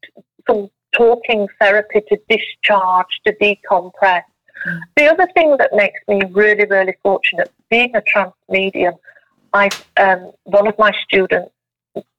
some 0.49 0.69
talking 0.93 1.47
therapy 1.61 2.03
to 2.09 2.19
discharge, 2.29 3.07
to 3.27 3.33
decompress. 3.41 4.23
The 4.97 5.07
other 5.07 5.27
thing 5.35 5.57
that 5.59 5.71
makes 5.73 6.01
me 6.09 6.23
really, 6.31 6.67
really 6.67 6.95
fortunate, 7.03 7.53
being 7.71 7.95
a 7.95 8.03
trance 8.03 8.35
medium, 8.49 8.95
I 9.53 9.69
um, 9.99 10.33
one 10.45 10.67
of 10.67 10.79
my 10.79 10.93
students, 11.05 11.53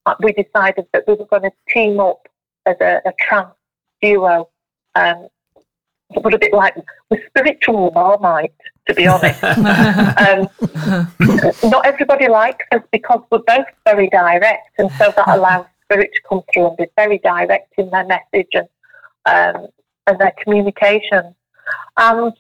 uh, 0.05 0.15
we 0.19 0.33
decided 0.33 0.85
that 0.93 1.03
we 1.07 1.15
were 1.15 1.25
going 1.25 1.43
to 1.43 1.51
team 1.69 1.99
up 1.99 2.27
as 2.65 2.75
a, 2.81 3.01
a 3.05 3.13
trance 3.19 3.53
duo. 4.01 4.49
Um, 4.95 5.27
but 6.21 6.33
a 6.33 6.37
bit 6.37 6.53
like 6.53 6.75
the 7.09 7.17
spiritual 7.27 7.91
marmite, 7.91 8.53
to 8.87 8.93
be 8.93 9.07
honest. 9.07 9.43
um, 9.43 10.47
not 11.69 11.85
everybody 11.85 12.27
likes 12.27 12.65
us 12.71 12.81
because 12.91 13.21
we're 13.31 13.39
both 13.39 13.65
very 13.85 14.09
direct, 14.09 14.69
and 14.77 14.91
so 14.91 15.11
that 15.15 15.27
allows 15.27 15.65
spirit 15.83 16.11
to 16.13 16.21
come 16.27 16.41
through 16.53 16.67
and 16.67 16.77
be 16.77 16.85
very 16.95 17.17
direct 17.19 17.73
in 17.77 17.89
their 17.89 18.05
message 18.05 18.49
and 18.53 18.67
um, 19.25 19.67
and 20.07 20.19
their 20.19 20.33
communication. 20.43 21.35
And 21.97 22.33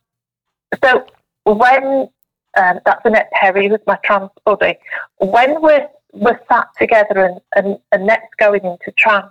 so 0.83 1.05
when 1.45 2.09
um, 2.57 2.79
that's 2.85 3.01
Annette 3.05 3.31
Perry, 3.33 3.67
who's 3.67 3.79
my 3.87 3.97
trance 4.03 4.31
buddy, 4.45 4.75
when 5.17 5.61
we're 5.61 5.87
we're 6.13 6.39
sat 6.47 6.67
together 6.79 7.25
and, 7.25 7.41
and 7.55 7.79
Annette's 7.91 8.33
going 8.37 8.63
into 8.63 8.91
trance, 8.97 9.27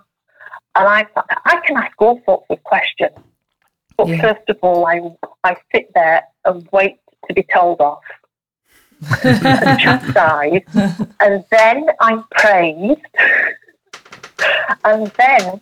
and 0.75 0.87
I 0.87 1.05
I 1.45 1.61
can 1.65 1.77
ask 1.77 1.93
all 1.99 2.21
sorts 2.25 2.45
of 2.49 2.63
questions. 2.63 3.17
But 3.97 4.09
Yeah. 4.09 4.21
first 4.21 4.49
of 4.49 4.57
all, 4.61 4.85
I 4.85 5.01
I 5.43 5.55
sit 5.73 5.91
there 5.93 6.23
and 6.45 6.67
wait 6.71 6.97
to 7.27 7.33
be 7.33 7.43
told 7.43 7.79
off 7.79 8.03
and 9.23 9.79
chastised, 9.79 10.65
and 11.19 11.45
then 11.51 11.85
I'm 12.01 12.23
praised, 12.31 12.99
and 14.83 15.11
then 15.17 15.61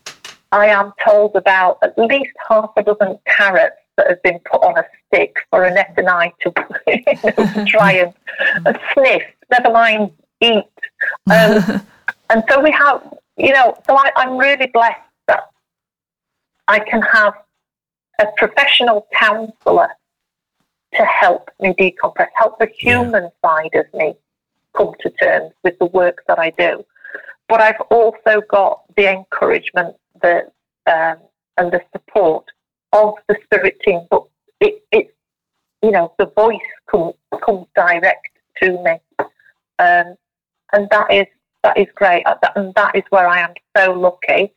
I 0.52 0.68
am 0.68 0.94
told 1.06 1.36
about 1.36 1.78
at 1.84 1.98
least 1.98 2.32
half 2.50 2.72
a 2.78 2.84
dozen 2.84 3.20
carrots 3.26 3.78
that 4.02 4.10
have 4.10 4.24
been 4.24 4.39
put 4.39 4.64
on 4.64 4.78
a 4.78 4.84
stick 5.08 5.36
for 5.49 5.64
Annette 5.64 5.93
and 5.97 6.10
I 6.10 6.34
to, 6.41 6.54
you 6.88 7.04
know, 7.08 7.54
to 7.54 7.66
try 7.66 7.93
and, 7.93 8.14
and 8.66 8.80
sniff, 8.93 9.24
never 9.52 9.72
mind 9.72 10.12
eat. 10.41 10.64
Um, 11.30 11.86
and 12.30 12.43
so 12.49 12.62
we 12.62 12.72
have, 12.72 13.16
you 13.38 13.54
know, 13.54 13.78
so 13.86 13.95
I, 13.95 14.12
I'm 14.16 14.38
really 14.38 14.68
blessed 14.68 14.99
that 15.28 15.49
I 16.68 16.80
can 16.80 17.02
have 17.02 17.34
a 18.20 18.28
professional 18.38 19.08
counsellor 19.14 19.89
to 20.95 21.06
help 21.06 21.49
me 21.60 21.74
decompress, 21.74 22.30
help 22.36 22.60
the 22.60 22.70
human 22.78 23.30
side 23.43 23.74
of 23.76 23.86
me 23.93 24.16
come 24.76 24.93
to 25.02 25.10
terms 25.12 25.54
with 25.64 25.78
the 25.80 25.86
work 25.86 26.24
that 26.28 26.39
I 26.39 26.49
do. 26.52 26.84
But 27.47 27.62
I've 27.62 27.82
also 27.89 28.41
got 28.49 28.84
the 28.95 29.12
encouragement 29.12 29.95
that, 30.22 30.54
um, 30.88 31.18
and 31.58 31.72
the 31.72 31.82
support 31.91 32.45
of 32.94 33.16
the 33.28 33.38
spirit 33.44 33.80
team. 33.86 34.08
But 34.10 34.24
it, 34.60 34.84
it 34.92 35.16
you 35.82 35.92
know, 35.92 36.14
the 36.18 36.28
voice 36.28 36.60
comes, 36.89 37.16
comes 37.44 37.68
direct 37.76 38.28
to 38.62 38.72
me. 38.84 39.26
Um, 39.80 40.16
and 40.74 40.88
that 40.92 41.12
is 41.12 41.26
that 41.64 41.78
is 41.78 41.88
great. 41.96 42.26
Uh, 42.26 42.36
And 42.56 42.74
that 42.76 42.96
is 42.96 43.04
where 43.10 43.28
I 43.28 43.39
am 43.42 43.54
so 43.78 43.94
lucky, 43.94 44.54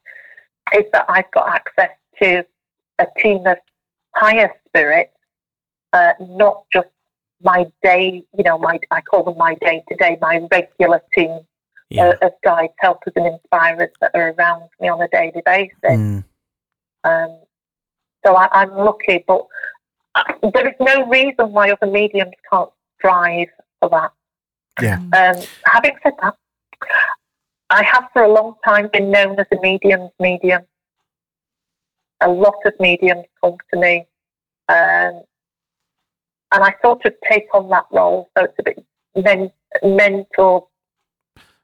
is 0.74 0.84
that 0.92 1.04
I've 1.08 1.30
got 1.32 1.48
access 1.48 1.90
to 2.22 2.44
a 2.98 3.06
team 3.18 3.46
of 3.46 3.58
higher 4.14 4.50
spirits, 4.68 5.12
uh, 5.92 6.12
not 6.20 6.64
just 6.72 6.88
my 7.42 7.66
day, 7.82 8.22
you 8.36 8.44
know, 8.44 8.58
my 8.58 8.78
I 8.90 9.00
call 9.00 9.24
them 9.24 9.36
my 9.36 9.54
day 9.56 9.82
to 9.88 9.96
day, 9.96 10.16
my 10.20 10.46
regular 10.50 11.02
team 11.14 11.40
Yeah. 11.90 12.12
uh, 12.20 12.26
of 12.26 12.32
guides, 12.42 12.72
helpers, 12.78 13.12
and 13.16 13.26
inspirers 13.26 13.90
that 14.00 14.12
are 14.14 14.32
around 14.32 14.68
me 14.80 14.88
on 14.88 15.00
a 15.02 15.08
daily 15.08 15.42
basis. 15.44 15.74
Mm. 15.84 16.24
Um, 17.04 17.38
so 18.24 18.34
I, 18.36 18.48
I'm 18.52 18.74
lucky, 18.74 19.24
but 19.26 19.46
uh, 20.14 20.24
there 20.52 20.68
is 20.68 20.74
no 20.80 21.06
reason 21.08 21.52
why 21.52 21.70
other 21.70 21.90
mediums 21.90 22.32
can't 22.50 22.70
strive 22.98 23.48
for 23.80 23.90
that. 23.90 24.12
Yeah. 24.82 24.96
Um, 24.96 25.42
having 25.66 25.96
said 26.02 26.14
that, 26.22 26.34
I 27.70 27.82
have 27.84 28.08
for 28.12 28.22
a 28.22 28.32
long 28.32 28.54
time 28.64 28.88
been 28.92 29.10
known 29.10 29.38
as 29.38 29.46
a 29.52 29.60
medium's 29.60 30.10
medium. 30.18 30.62
A 32.20 32.28
lot 32.28 32.56
of 32.64 32.72
mediums 32.80 33.26
come 33.42 33.56
to 33.72 33.80
me, 33.80 34.06
um, 34.68 35.22
and 36.52 36.62
I 36.62 36.74
sort 36.82 37.04
of 37.04 37.14
take 37.30 37.46
on 37.52 37.68
that 37.70 37.86
role. 37.90 38.30
So 38.36 38.44
it's 38.44 38.54
a 38.58 38.62
bit 38.62 38.84
men- 39.16 39.52
mentor, 39.82 40.66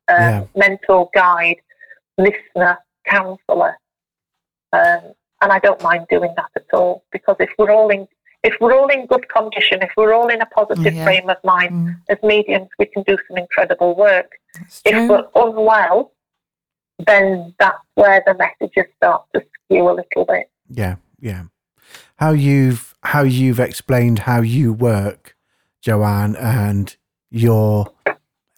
uh, 0.08 0.14
Yeah. 0.18 0.44
mentor, 0.54 1.08
guide, 1.14 1.60
listener, 2.18 2.78
counsellor, 3.06 3.78
um, 4.72 5.14
and 5.40 5.52
I 5.52 5.58
don't 5.58 5.82
mind 5.82 6.06
doing 6.08 6.32
that 6.36 6.50
at 6.56 6.66
all 6.72 7.04
because 7.12 7.36
if 7.40 7.50
we're 7.58 7.70
all 7.70 7.90
in 7.90 8.06
if 8.42 8.54
we're 8.58 8.72
all 8.74 8.88
in 8.88 9.04
good 9.06 9.28
condition, 9.28 9.82
if 9.82 9.90
we're 9.98 10.14
all 10.14 10.28
in 10.28 10.40
a 10.40 10.46
positive 10.46 10.94
Yeah. 10.94 11.04
frame 11.04 11.28
of 11.28 11.36
mind 11.44 11.72
Mm, 11.72 11.96
as 12.08 12.16
mediums, 12.22 12.70
we 12.78 12.86
can 12.86 13.02
do 13.02 13.18
some 13.28 13.36
incredible 13.36 13.94
work. 13.94 14.30
If 14.86 15.10
we're 15.10 15.26
unwell, 15.34 16.12
then 17.06 17.54
that's 17.58 17.78
where 17.96 18.22
the 18.26 18.34
messages 18.34 18.86
start 18.96 19.24
to 19.34 19.44
skew 19.64 19.90
a 19.90 19.92
little 19.92 20.24
bit. 20.24 20.50
Yeah, 20.70 20.96
yeah. 21.20 21.44
How 22.16 22.30
you've 22.30 22.94
how 23.02 23.22
you've 23.22 23.60
explained 23.60 24.20
how 24.20 24.40
you 24.40 24.72
work, 24.72 25.36
Joanne, 25.82 26.36
and 26.36 26.96
your 27.30 27.92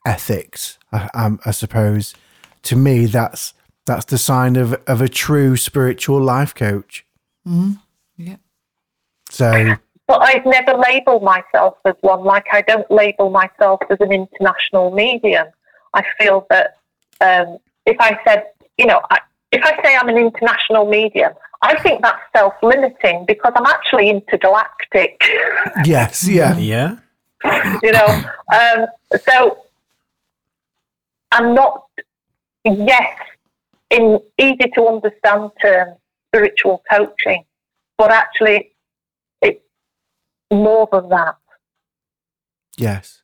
ethics. 0.07 0.79
I, 0.93 1.09
um, 1.15 1.41
I 1.45 1.51
suppose 1.51 2.15
to 2.63 2.77
me 2.77 3.07
that's 3.07 3.55
that's 3.87 4.05
the 4.07 4.19
sign 4.19 4.57
of 4.57 4.75
of 4.87 5.01
a 5.01 5.09
true 5.09 5.57
spiritual 5.57 6.21
life 6.21 6.55
coach. 6.55 7.05
Mhm. 7.47 7.79
Yeah. 8.17 8.37
So 9.31 9.77
But 10.07 10.21
I've 10.23 10.45
never 10.47 10.75
labelled 10.75 11.23
myself 11.23 11.79
as 11.85 11.95
one. 12.01 12.25
Like 12.25 12.47
I 12.53 12.63
don't 12.63 12.91
label 12.91 13.31
myself 13.31 13.81
as 13.91 13.99
an 14.01 14.13
international 14.13 14.91
medium. 14.91 15.47
I 15.95 16.03
feel 16.19 16.47
that 16.51 16.77
um, 17.21 17.59
if 17.87 17.97
I 18.01 18.19
said, 18.27 18.47
you 18.79 18.87
know, 18.87 19.01
I, 19.11 19.19
if 19.53 19.63
I 19.65 19.81
say 19.83 19.97
I'm 19.97 20.09
an 20.09 20.17
international 20.19 20.87
medium, 20.87 21.33
I 21.63 21.81
think 21.83 22.03
that's 22.03 22.21
self-limiting 22.37 23.25
because 23.27 23.53
I'm 23.55 23.67
actually 23.67 24.11
intergalactic. 24.11 25.23
yes, 25.85 26.27
yeah, 26.29 26.57
Yeah. 26.57 26.97
you 27.83 27.93
know. 27.93 28.23
Um, 28.53 28.87
so 29.29 29.59
I'm 31.31 31.55
not, 31.55 31.85
yes, 32.65 33.17
in 33.93 34.19
easy 34.39 34.71
to 34.75 34.87
understand 34.89 35.51
terms, 35.61 35.99
spiritual 36.31 36.83
coaching, 36.91 37.45
but 37.99 38.11
actually 38.11 38.75
it's 39.43 39.63
more 40.53 40.89
than 40.91 41.09
that. 41.11 41.37
yes, 42.77 43.23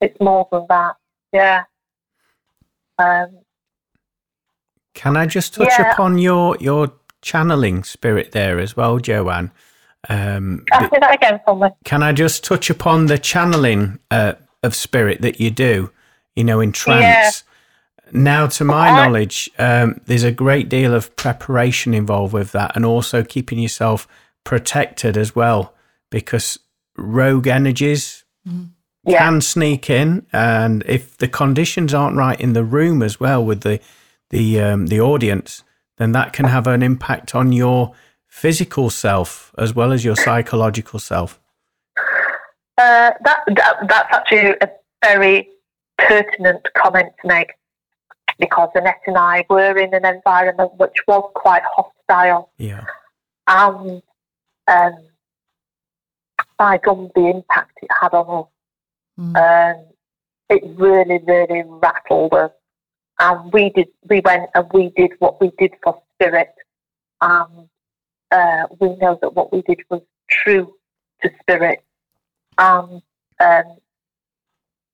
It's 0.00 0.20
more 0.20 0.46
than 0.52 0.66
that. 0.68 0.96
Yeah. 1.32 1.64
Um, 2.98 3.40
Can 4.94 5.16
I 5.16 5.26
just 5.26 5.54
touch 5.54 5.66
Yeah. 5.78 5.90
upon 5.92 6.18
your 6.18 6.56
your 6.60 6.92
channeling 7.22 7.82
spirit 7.84 8.32
there 8.32 8.58
as 8.60 8.76
well, 8.76 8.98
Joanne? 8.98 9.50
Um, 10.08 10.64
ask 10.72 10.92
me 10.92 10.98
that 11.00 11.14
again, 11.14 11.40
Tommy. 11.46 11.70
can 11.84 12.02
I 12.02 12.12
just 12.12 12.44
touch 12.44 12.68
upon 12.68 13.06
the 13.06 13.16
channeling 13.18 13.98
uh, 14.10 14.34
of 14.62 14.74
spirit 14.74 15.22
that 15.22 15.40
you 15.40 15.50
do, 15.50 15.90
you 16.36 16.44
know, 16.44 16.60
in 16.60 16.72
trance? 16.72 17.42
Now, 18.12 18.46
to 18.46 18.64
my 18.64 18.90
knowledge, 18.90 19.50
um, 19.58 20.00
there's 20.06 20.22
a 20.24 20.30
great 20.32 20.68
deal 20.68 20.94
of 20.94 21.14
preparation 21.16 21.94
involved 21.94 22.32
with 22.32 22.52
that 22.52 22.76
and 22.76 22.84
also 22.84 23.24
keeping 23.24 23.58
yourself 23.58 24.06
protected 24.44 25.16
as 25.16 25.34
well 25.34 25.74
because 26.10 26.58
rogue 26.96 27.46
energies 27.46 28.24
Yeah. 29.06 29.18
can 29.18 29.40
sneak 29.40 29.90
in. 29.90 30.26
And 30.32 30.82
if 30.86 31.16
the 31.16 31.28
conditions 31.28 31.92
aren't 31.92 32.16
right 32.16 32.40
in 32.40 32.52
the 32.52 32.64
room 32.64 33.02
as 33.02 33.18
well 33.18 33.44
with 33.44 33.62
the, 33.62 33.80
the, 34.30 34.60
um, 34.60 34.86
the 34.86 35.00
audience, 35.00 35.64
then 35.98 36.12
that 36.12 36.32
can 36.32 36.46
have 36.46 36.66
an 36.66 36.82
impact 36.82 37.34
on 37.34 37.52
your 37.52 37.94
physical 38.28 38.90
self 38.90 39.52
as 39.58 39.74
well 39.74 39.92
as 39.92 40.04
your 40.04 40.16
psychological 40.16 40.98
self. 40.98 41.40
Uh, 42.76 43.12
that, 43.24 43.40
that 43.46 43.76
that's 43.88 44.12
actually 44.12 44.50
a 44.60 44.68
very 45.04 45.48
pertinent 45.98 46.66
comment 46.76 47.12
to 47.22 47.28
make. 47.28 47.52
Because 48.38 48.70
Annette 48.74 49.00
and 49.06 49.16
I 49.16 49.44
were 49.48 49.76
in 49.78 49.94
an 49.94 50.04
environment 50.04 50.72
which 50.76 50.96
was 51.06 51.30
quite 51.34 51.62
hostile 51.76 52.50
Yeah. 52.58 52.84
and 53.46 54.02
um, 54.66 54.96
by 56.58 56.78
gum, 56.78 57.10
the 57.14 57.26
impact 57.28 57.78
it 57.82 57.90
had 58.00 58.14
on 58.14 58.44
us, 58.44 58.50
Mm. 59.18 59.36
um, 59.76 59.84
it 60.48 60.62
really, 60.76 61.18
really 61.24 61.62
rattled 61.66 62.34
us. 62.34 62.50
And 63.20 63.52
we 63.52 63.70
did, 63.70 63.88
we 64.08 64.20
went 64.24 64.50
and 64.54 64.66
we 64.72 64.90
did 64.96 65.12
what 65.20 65.40
we 65.40 65.52
did 65.56 65.72
for 65.84 66.02
spirit. 66.14 66.52
And 67.20 67.68
uh, 68.32 68.66
we 68.80 68.96
know 68.96 69.16
that 69.22 69.34
what 69.34 69.52
we 69.52 69.62
did 69.62 69.82
was 69.88 70.02
true 70.28 70.74
to 71.22 71.30
spirit. 71.40 71.84
And 72.58 73.02
um, 73.38 73.76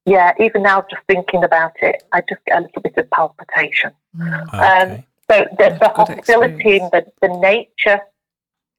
yeah, 0.07 0.33
even 0.41 0.63
now, 0.63 0.85
just 0.91 1.03
thinking 1.07 1.45
about 1.45 1.73
it, 1.83 2.03
I 2.13 2.23
just 2.29 2.45
get 2.47 2.59
a 2.59 2.63
little 2.63 2.83
bit 2.83 2.97
of 2.97 3.11
palpitation. 3.11 3.93
Mm. 4.17 4.49
Okay. 4.55 5.07
So 5.31 5.47
the, 5.59 5.79
the 5.79 5.89
hostility 5.89 6.79
and 6.79 6.91
the, 6.91 7.07
the 7.21 7.29
nature 7.29 8.01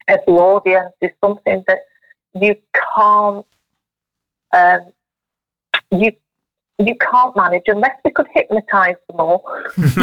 of 0.10 0.20
the 0.26 0.34
audience 0.34 0.94
is 1.02 1.12
something 1.24 1.64
that 1.68 1.80
you 2.34 2.56
can't 2.96 3.46
um, 4.54 4.92
you 5.92 6.12
you 6.80 6.96
can't 6.96 7.36
manage 7.36 7.64
unless 7.68 7.96
we 8.04 8.12
could 8.12 8.28
hypnotise 8.34 8.96
them 9.08 9.20
all. 9.20 9.44
then 9.78 9.94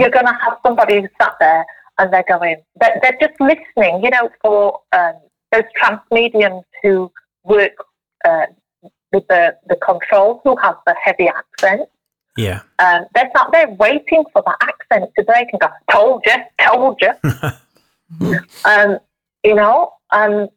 you're 0.00 0.10
going 0.10 0.26
to 0.26 0.38
have 0.40 0.58
somebody 0.64 1.02
who 1.02 1.08
sat 1.20 1.34
there 1.38 1.66
and 1.98 2.12
they're 2.12 2.24
going, 2.26 2.56
they're, 2.80 2.98
they're 3.02 3.18
just 3.20 3.38
listening. 3.40 4.02
You 4.02 4.10
know, 4.10 4.30
for 4.42 4.80
um, 4.92 5.14
those 5.52 5.64
trance 5.74 6.00
mediums 6.10 6.64
who 6.82 7.12
work 7.44 7.72
uh, 8.24 8.46
with 9.16 9.26
the 9.28 9.56
the 9.68 9.76
control, 9.76 10.40
who 10.44 10.56
have 10.56 10.76
the 10.86 10.94
heavy 11.04 11.28
accent 11.28 11.88
yeah. 12.36 12.60
um, 12.78 13.06
they're 13.14 13.30
sat 13.34 13.48
there 13.52 13.70
waiting 13.70 14.24
for 14.32 14.42
that 14.44 14.56
accent 14.60 15.10
to 15.16 15.24
break 15.24 15.48
and 15.52 15.60
go, 15.60 15.68
told 15.90 16.24
you, 16.26 16.36
told 16.60 17.00
you. 17.00 17.12
um, 18.64 18.98
you 19.42 19.54
know, 19.54 19.92
um, 20.10 20.48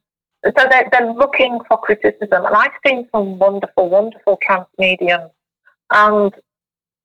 so 0.46 0.68
they're, 0.70 0.90
they're 0.92 1.14
looking 1.14 1.60
for 1.68 1.80
criticism. 1.80 2.46
And 2.46 2.56
I've 2.56 2.72
seen 2.86 3.08
some 3.12 3.40
wonderful, 3.40 3.90
wonderful 3.90 4.38
trance 4.42 4.68
mediums. 4.78 5.32
And 5.92 6.34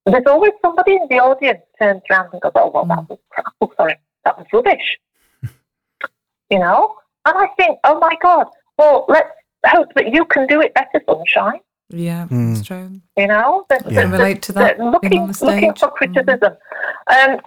there's 0.07 0.27
always 0.27 0.53
somebody 0.61 0.95
in 0.95 1.07
the 1.09 1.17
audience 1.21 1.61
turns 1.79 2.03
around 2.11 2.31
and 2.33 2.43
goes, 2.43 2.53
oh, 2.55 2.71
well, 2.71 2.85
that 2.87 3.09
was 3.09 3.19
crap. 3.31 3.47
Oh, 3.61 3.73
sorry, 3.77 3.97
that 4.25 4.37
was 4.37 4.47
rubbish. 4.53 4.99
you 6.51 6.59
know? 6.59 6.97
And 7.27 7.39
I 7.39 7.47
think, 7.57 7.79
oh 7.85 7.99
my 8.01 8.17
God, 8.21 8.49
well, 8.77 9.07
let's 9.09 9.31
hope 9.67 9.93
that 9.95 10.12
you 10.12 10.25
can 10.27 10.47
do 10.47 10.61
it 10.61 10.75
better, 10.75 11.03
Sunshine. 11.09 11.61
Yeah, 11.91 12.27
Mm. 12.31 12.57
it's 12.59 12.67
true. 12.67 12.91
You 13.17 13.27
know, 13.27 13.67
that, 13.69 13.91
Yeah. 13.91 14.03
Can 14.03 14.12
relate 14.12 14.43
to 14.43 14.53
that, 14.53 14.79
that 14.79 14.85
looking 14.85 15.19
on 15.21 15.33
looking 15.43 15.75
for 15.75 15.91
criticism. 15.91 16.57
Um, 17.07 17.41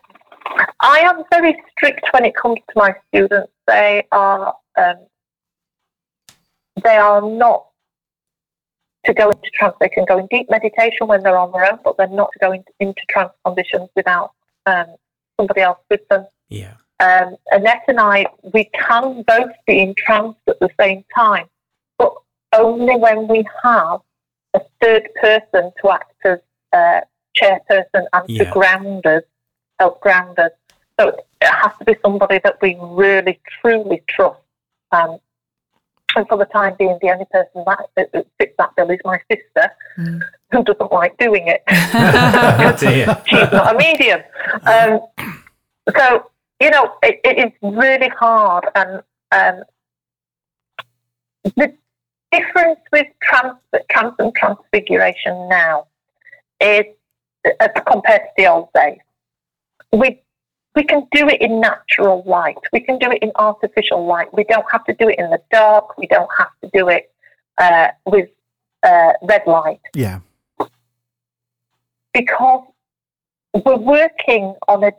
I 0.80 1.00
am 1.00 1.24
very 1.32 1.62
strict 1.72 2.08
when 2.14 2.24
it 2.26 2.36
comes 2.36 2.60
to 2.70 2.74
my 2.76 2.96
students. 3.08 3.52
They 3.66 4.04
are 4.12 4.56
um, 4.78 4.96
they 6.84 6.96
are 6.96 7.22
not 7.22 7.66
to 9.06 9.14
go 9.14 9.30
into 9.30 9.50
trance. 9.56 9.76
They 9.80 9.90
can 9.90 10.06
go 10.06 10.18
in 10.20 10.28
deep 10.30 10.50
meditation 10.50 11.08
when 11.08 11.24
they're 11.24 11.38
on 11.38 11.52
their 11.52 11.66
own, 11.72 11.80
but 11.84 11.98
they're 11.98 12.08
not 12.08 12.30
to 12.34 12.40
go 12.40 12.52
in, 12.52 12.64
into 12.80 13.02
trance 13.10 13.32
conditions 13.44 13.90
without 13.96 14.32
um, 14.68 14.86
somebody 15.38 15.62
else 15.62 15.80
with 15.90 16.08
them. 16.10 16.28
Yeah. 16.50 16.74
Um, 17.00 17.36
Annette 17.52 17.84
and 17.88 18.00
I, 18.00 18.28
we 18.54 18.66
can 18.66 19.24
both 19.24 19.52
be 19.66 19.80
in 19.80 19.96
trance 19.96 20.36
at 20.48 20.60
the 20.60 20.70
same 20.80 21.04
time, 21.16 21.46
but 21.46 21.57
only 22.54 22.96
when 22.96 23.28
we 23.28 23.46
have 23.64 24.00
a 24.54 24.62
third 24.82 25.10
person 25.22 25.72
to 25.82 25.90
act 25.92 26.14
as 26.26 26.40
uh, 26.74 27.02
chairperson 27.40 28.06
and 28.14 28.30
Yeah. 28.30 28.44
to 28.46 28.52
ground 28.52 29.06
us, 29.06 29.24
help 29.80 30.00
ground 30.02 30.40
us. 30.40 30.52
So 31.00 31.10
it 31.10 31.24
has 31.44 31.72
to 31.80 31.86
be 31.86 31.96
somebody 32.04 32.40
that 32.44 32.60
we 32.62 32.78
really, 32.82 33.40
truly 33.62 34.02
trust. 34.10 34.40
Um, 34.92 35.20
and 36.16 36.28
for 36.28 36.38
the 36.38 36.46
time 36.46 36.76
being, 36.80 36.98
the 37.02 37.12
only 37.12 37.26
person 37.26 37.64
that, 37.68 37.90
that, 37.96 38.12
that 38.14 38.26
fits 38.40 38.54
that 38.58 38.76
bill 38.76 38.90
is 38.90 39.00
my 39.06 39.20
sister, 39.32 39.72
Mm. 39.98 40.22
who 40.52 40.64
doesn't 40.64 40.92
like 40.92 41.18
doing 41.18 41.48
it 41.48 41.64
dear. 42.80 43.22
she's 43.28 43.52
not 43.52 43.74
a 43.74 43.78
medium. 43.78 44.22
Um, 44.68 45.00
so, 45.98 46.30
you 46.62 46.70
know, 46.70 46.94
it, 47.02 47.20
it 47.24 47.38
is 47.48 47.52
really 47.62 48.10
hard. 48.10 48.66
And 48.76 49.02
um, 49.32 49.64
the 51.56 51.74
difference 52.38 52.80
with 52.92 53.08
trance, 53.22 53.58
trance 53.90 54.16
and 54.20 54.34
transfiguration 54.36 55.48
now 55.50 55.88
is 56.62 56.86
uh, 57.46 57.68
compared 57.88 58.22
to 58.22 58.30
the 58.38 58.48
old 58.48 58.70
days. 58.74 59.00
We, 59.92 60.22
we 60.76 60.84
can 60.84 61.08
do 61.12 61.28
it 61.28 61.42
in 61.42 61.60
natural 61.60 62.24
light. 62.26 62.58
We 62.74 62.82
can 62.82 63.00
do 63.00 63.10
it 63.12 63.22
in 63.22 63.32
artificial 63.36 64.06
light. 64.06 64.34
We 64.34 64.44
don't 64.44 64.66
have 64.72 64.84
to 64.86 64.94
do 64.94 65.10
it 65.10 65.18
in 65.18 65.30
the 65.30 65.42
dark. 65.52 65.98
We 65.98 66.08
don't 66.08 66.30
have 66.38 66.50
to 66.64 66.70
do 66.74 66.90
it 66.90 67.12
uh, 67.58 67.90
with 68.06 68.30
uh, 68.84 69.14
red 69.24 69.42
light 69.48 69.80
Yeah. 69.96 70.20
because 72.14 72.64
we're 73.66 73.78
working 73.78 74.54
on 74.68 74.84
a, 74.84 74.92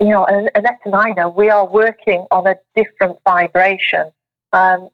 you 0.00 0.08
know, 0.08 0.26
and 0.26 0.50
Annette 0.54 0.80
and 0.84 0.94
I 0.94 1.10
know 1.12 1.30
we 1.30 1.48
are 1.48 1.66
working 1.66 2.26
on 2.30 2.46
a 2.46 2.56
different 2.74 3.16
vibration. 3.24 4.12
Um, 4.52 4.90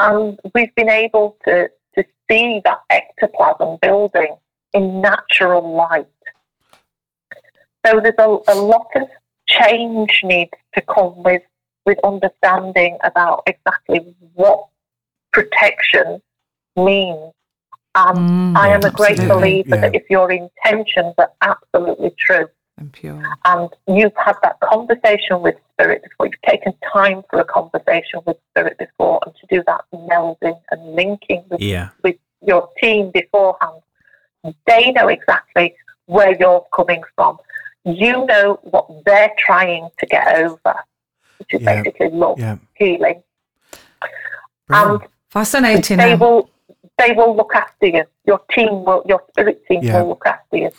and 0.00 0.38
we've 0.54 0.74
been 0.74 0.88
able 0.88 1.36
to, 1.46 1.68
to 1.96 2.04
see 2.30 2.60
that 2.64 2.80
ectoplasm 2.90 3.78
building 3.80 4.36
in 4.72 5.00
natural 5.00 5.74
light. 5.74 6.06
So 7.86 8.00
there's 8.00 8.14
a, 8.18 8.38
a 8.48 8.54
lot 8.54 8.86
of 8.96 9.08
change 9.46 10.20
needs 10.24 10.52
to 10.74 10.80
come 10.82 11.22
with, 11.22 11.42
with 11.86 11.98
understanding 12.02 12.98
about 13.04 13.42
exactly 13.46 14.14
what 14.34 14.66
protection 15.32 16.22
means. 16.76 17.32
And 17.94 18.30
Mm, 18.54 18.56
I 18.56 18.68
am 18.68 18.84
a 18.84 18.90
great 18.90 19.18
absolutely. 19.18 19.62
believer 19.62 19.76
that 19.82 19.94
if 19.94 20.08
your 20.08 20.30
intentions 20.30 21.14
are 21.18 21.30
absolutely 21.40 22.10
true 22.18 22.48
And 22.76 22.92
pure. 22.92 23.22
and 23.44 23.70
you've 23.86 24.16
had 24.16 24.34
that 24.42 24.58
conversation 24.60 25.40
with 25.42 25.54
spirit 25.72 26.02
before, 26.02 26.26
you've 26.26 26.42
taken 26.42 26.72
time 26.92 27.22
for 27.30 27.38
a 27.38 27.44
conversation 27.44 28.20
with 28.26 28.36
spirit 28.50 28.76
before 28.78 29.20
and 29.24 29.34
to 29.36 29.46
do 29.48 29.62
that 29.68 29.82
melding 29.92 30.58
and 30.72 30.94
linking 30.94 31.44
with, 31.50 31.60
Yeah. 31.60 31.90
with 32.02 32.16
your 32.42 32.68
team 32.82 33.12
beforehand, 33.12 33.80
they 34.66 34.90
know 34.90 35.06
exactly 35.08 35.74
where 36.06 36.36
you're 36.36 36.66
coming 36.74 37.02
from. 37.14 37.38
You 37.84 38.26
know 38.26 38.58
what 38.62 39.04
they're 39.04 39.32
trying 39.38 39.88
to 39.98 40.06
get 40.06 40.36
over, 40.38 40.74
which 41.38 41.54
is 41.54 41.62
Yeah. 41.62 41.82
basically 41.82 42.10
love, 42.10 42.40
Yeah. 42.40 42.56
healing. 42.74 43.22
Brilliant. 44.66 45.02
And 45.02 45.10
Fascinating. 45.28 45.98
they 45.98 46.14
will 46.16 46.50
they 46.98 47.12
will 47.12 47.34
look 47.36 47.54
after 47.54 47.86
you. 47.86 48.04
Your 48.24 48.40
team 48.50 48.84
will 48.84 49.02
your 49.06 49.22
spirit 49.30 49.64
team 49.66 49.82
Yeah. 49.82 50.00
will 50.02 50.08
look 50.10 50.24
after 50.26 50.56
you. 50.56 50.70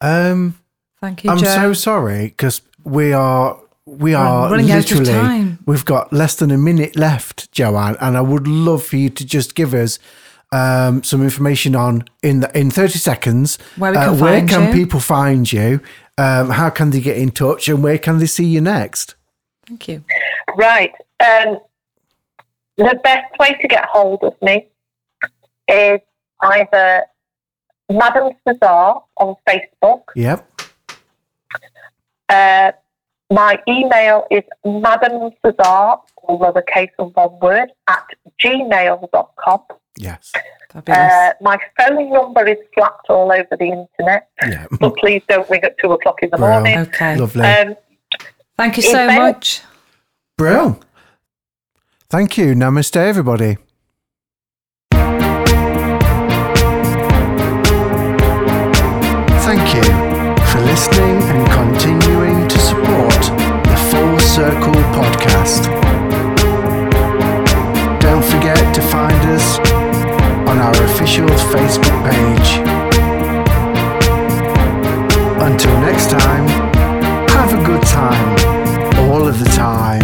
Um, 0.00 0.58
Thank 1.04 1.22
you, 1.22 1.30
I'm 1.30 1.36
Joe. 1.36 1.44
so 1.44 1.72
sorry 1.74 2.28
because 2.28 2.62
we 2.82 3.12
are 3.12 3.60
we 3.84 4.12
We're 4.12 4.16
are 4.16 4.50
running 4.50 4.70
out 4.70 4.90
of 4.90 5.04
time. 5.04 5.58
we've 5.66 5.84
got 5.84 6.14
less 6.14 6.34
than 6.36 6.50
a 6.50 6.56
minute 6.56 6.96
left, 6.96 7.52
Joanne, 7.52 7.98
and 8.00 8.16
I 8.16 8.22
would 8.22 8.46
love 8.48 8.82
for 8.82 8.96
you 8.96 9.10
to 9.10 9.22
just 9.22 9.54
give 9.54 9.74
us 9.74 9.98
um, 10.50 11.02
some 11.02 11.22
information 11.22 11.76
on 11.76 12.04
in 12.22 12.40
the, 12.40 12.58
in 12.58 12.70
30 12.70 12.98
seconds. 12.98 13.58
Where 13.76 13.92
we 13.92 13.98
uh, 13.98 14.04
can 14.12 14.18
where 14.18 14.46
can 14.46 14.68
you. 14.68 14.72
people 14.72 14.98
find 14.98 15.52
you? 15.52 15.80
Um, 16.16 16.48
how 16.48 16.70
can 16.70 16.88
they 16.88 17.00
get 17.00 17.18
in 17.18 17.32
touch, 17.32 17.68
and 17.68 17.82
where 17.82 17.98
can 17.98 18.16
they 18.16 18.26
see 18.26 18.46
you 18.46 18.62
next? 18.62 19.14
Thank 19.66 19.88
you. 19.88 20.04
Right. 20.56 20.92
Um, 21.20 21.58
the 22.78 22.98
best 23.04 23.30
way 23.38 23.58
to 23.60 23.68
get 23.68 23.84
hold 23.92 24.20
of 24.22 24.40
me 24.40 24.68
is 25.68 26.00
either 26.40 27.02
Madam 27.90 28.32
Cesar 28.48 28.94
on 29.18 29.36
Facebook. 29.46 30.04
Yep. 30.16 30.53
Uh, 32.34 32.72
my 33.32 33.58
email 33.68 34.26
is 34.30 34.42
Madam 34.64 35.30
Cesar, 35.44 35.62
all 35.64 36.06
lowercase 36.28 36.90
and 36.98 37.14
one 37.14 37.38
word, 37.40 37.68
at 37.88 38.04
gmail.com. 38.42 39.60
Yes. 39.96 40.32
Uh, 40.74 41.30
my 41.40 41.56
phone 41.78 42.10
number 42.12 42.46
is 42.48 42.58
flapped 42.74 43.08
all 43.08 43.30
over 43.32 43.54
the 43.62 43.64
internet, 43.80 44.28
Yeah. 44.46 44.66
but 44.80 44.96
please 44.96 45.22
don't 45.28 45.48
ring 45.48 45.62
at 45.62 45.74
two 45.78 45.92
o'clock 45.92 46.18
in 46.22 46.30
the 46.30 46.36
Well, 46.38 46.50
morning. 46.60 46.78
okay. 46.80 47.16
Lovely. 47.16 47.46
Um, 47.46 47.76
Thank 48.56 48.76
you 48.78 48.82
so 48.82 49.04
if 49.04 49.10
any- 49.10 49.18
much. 49.20 49.62
Brill. 50.36 50.80
Thank 52.10 52.36
you. 52.38 52.54
Namaste, 52.54 52.96
everybody. 52.96 53.56
Thank 59.46 59.74
you 59.74 59.82
for 60.50 60.60
listening 60.60 61.20
Circle 64.34 64.72
podcast. 64.98 65.66
Don't 68.00 68.24
forget 68.24 68.74
to 68.74 68.82
find 68.82 69.14
us 69.30 69.58
on 70.50 70.58
our 70.58 70.74
official 70.86 71.28
Facebook 71.52 71.98
page. 72.10 72.58
Until 75.40 75.80
next 75.82 76.10
time, 76.10 76.48
have 77.28 77.52
a 77.52 77.64
good 77.64 77.82
time, 77.82 79.08
all 79.08 79.24
of 79.24 79.38
the 79.38 79.50
time. 79.50 80.03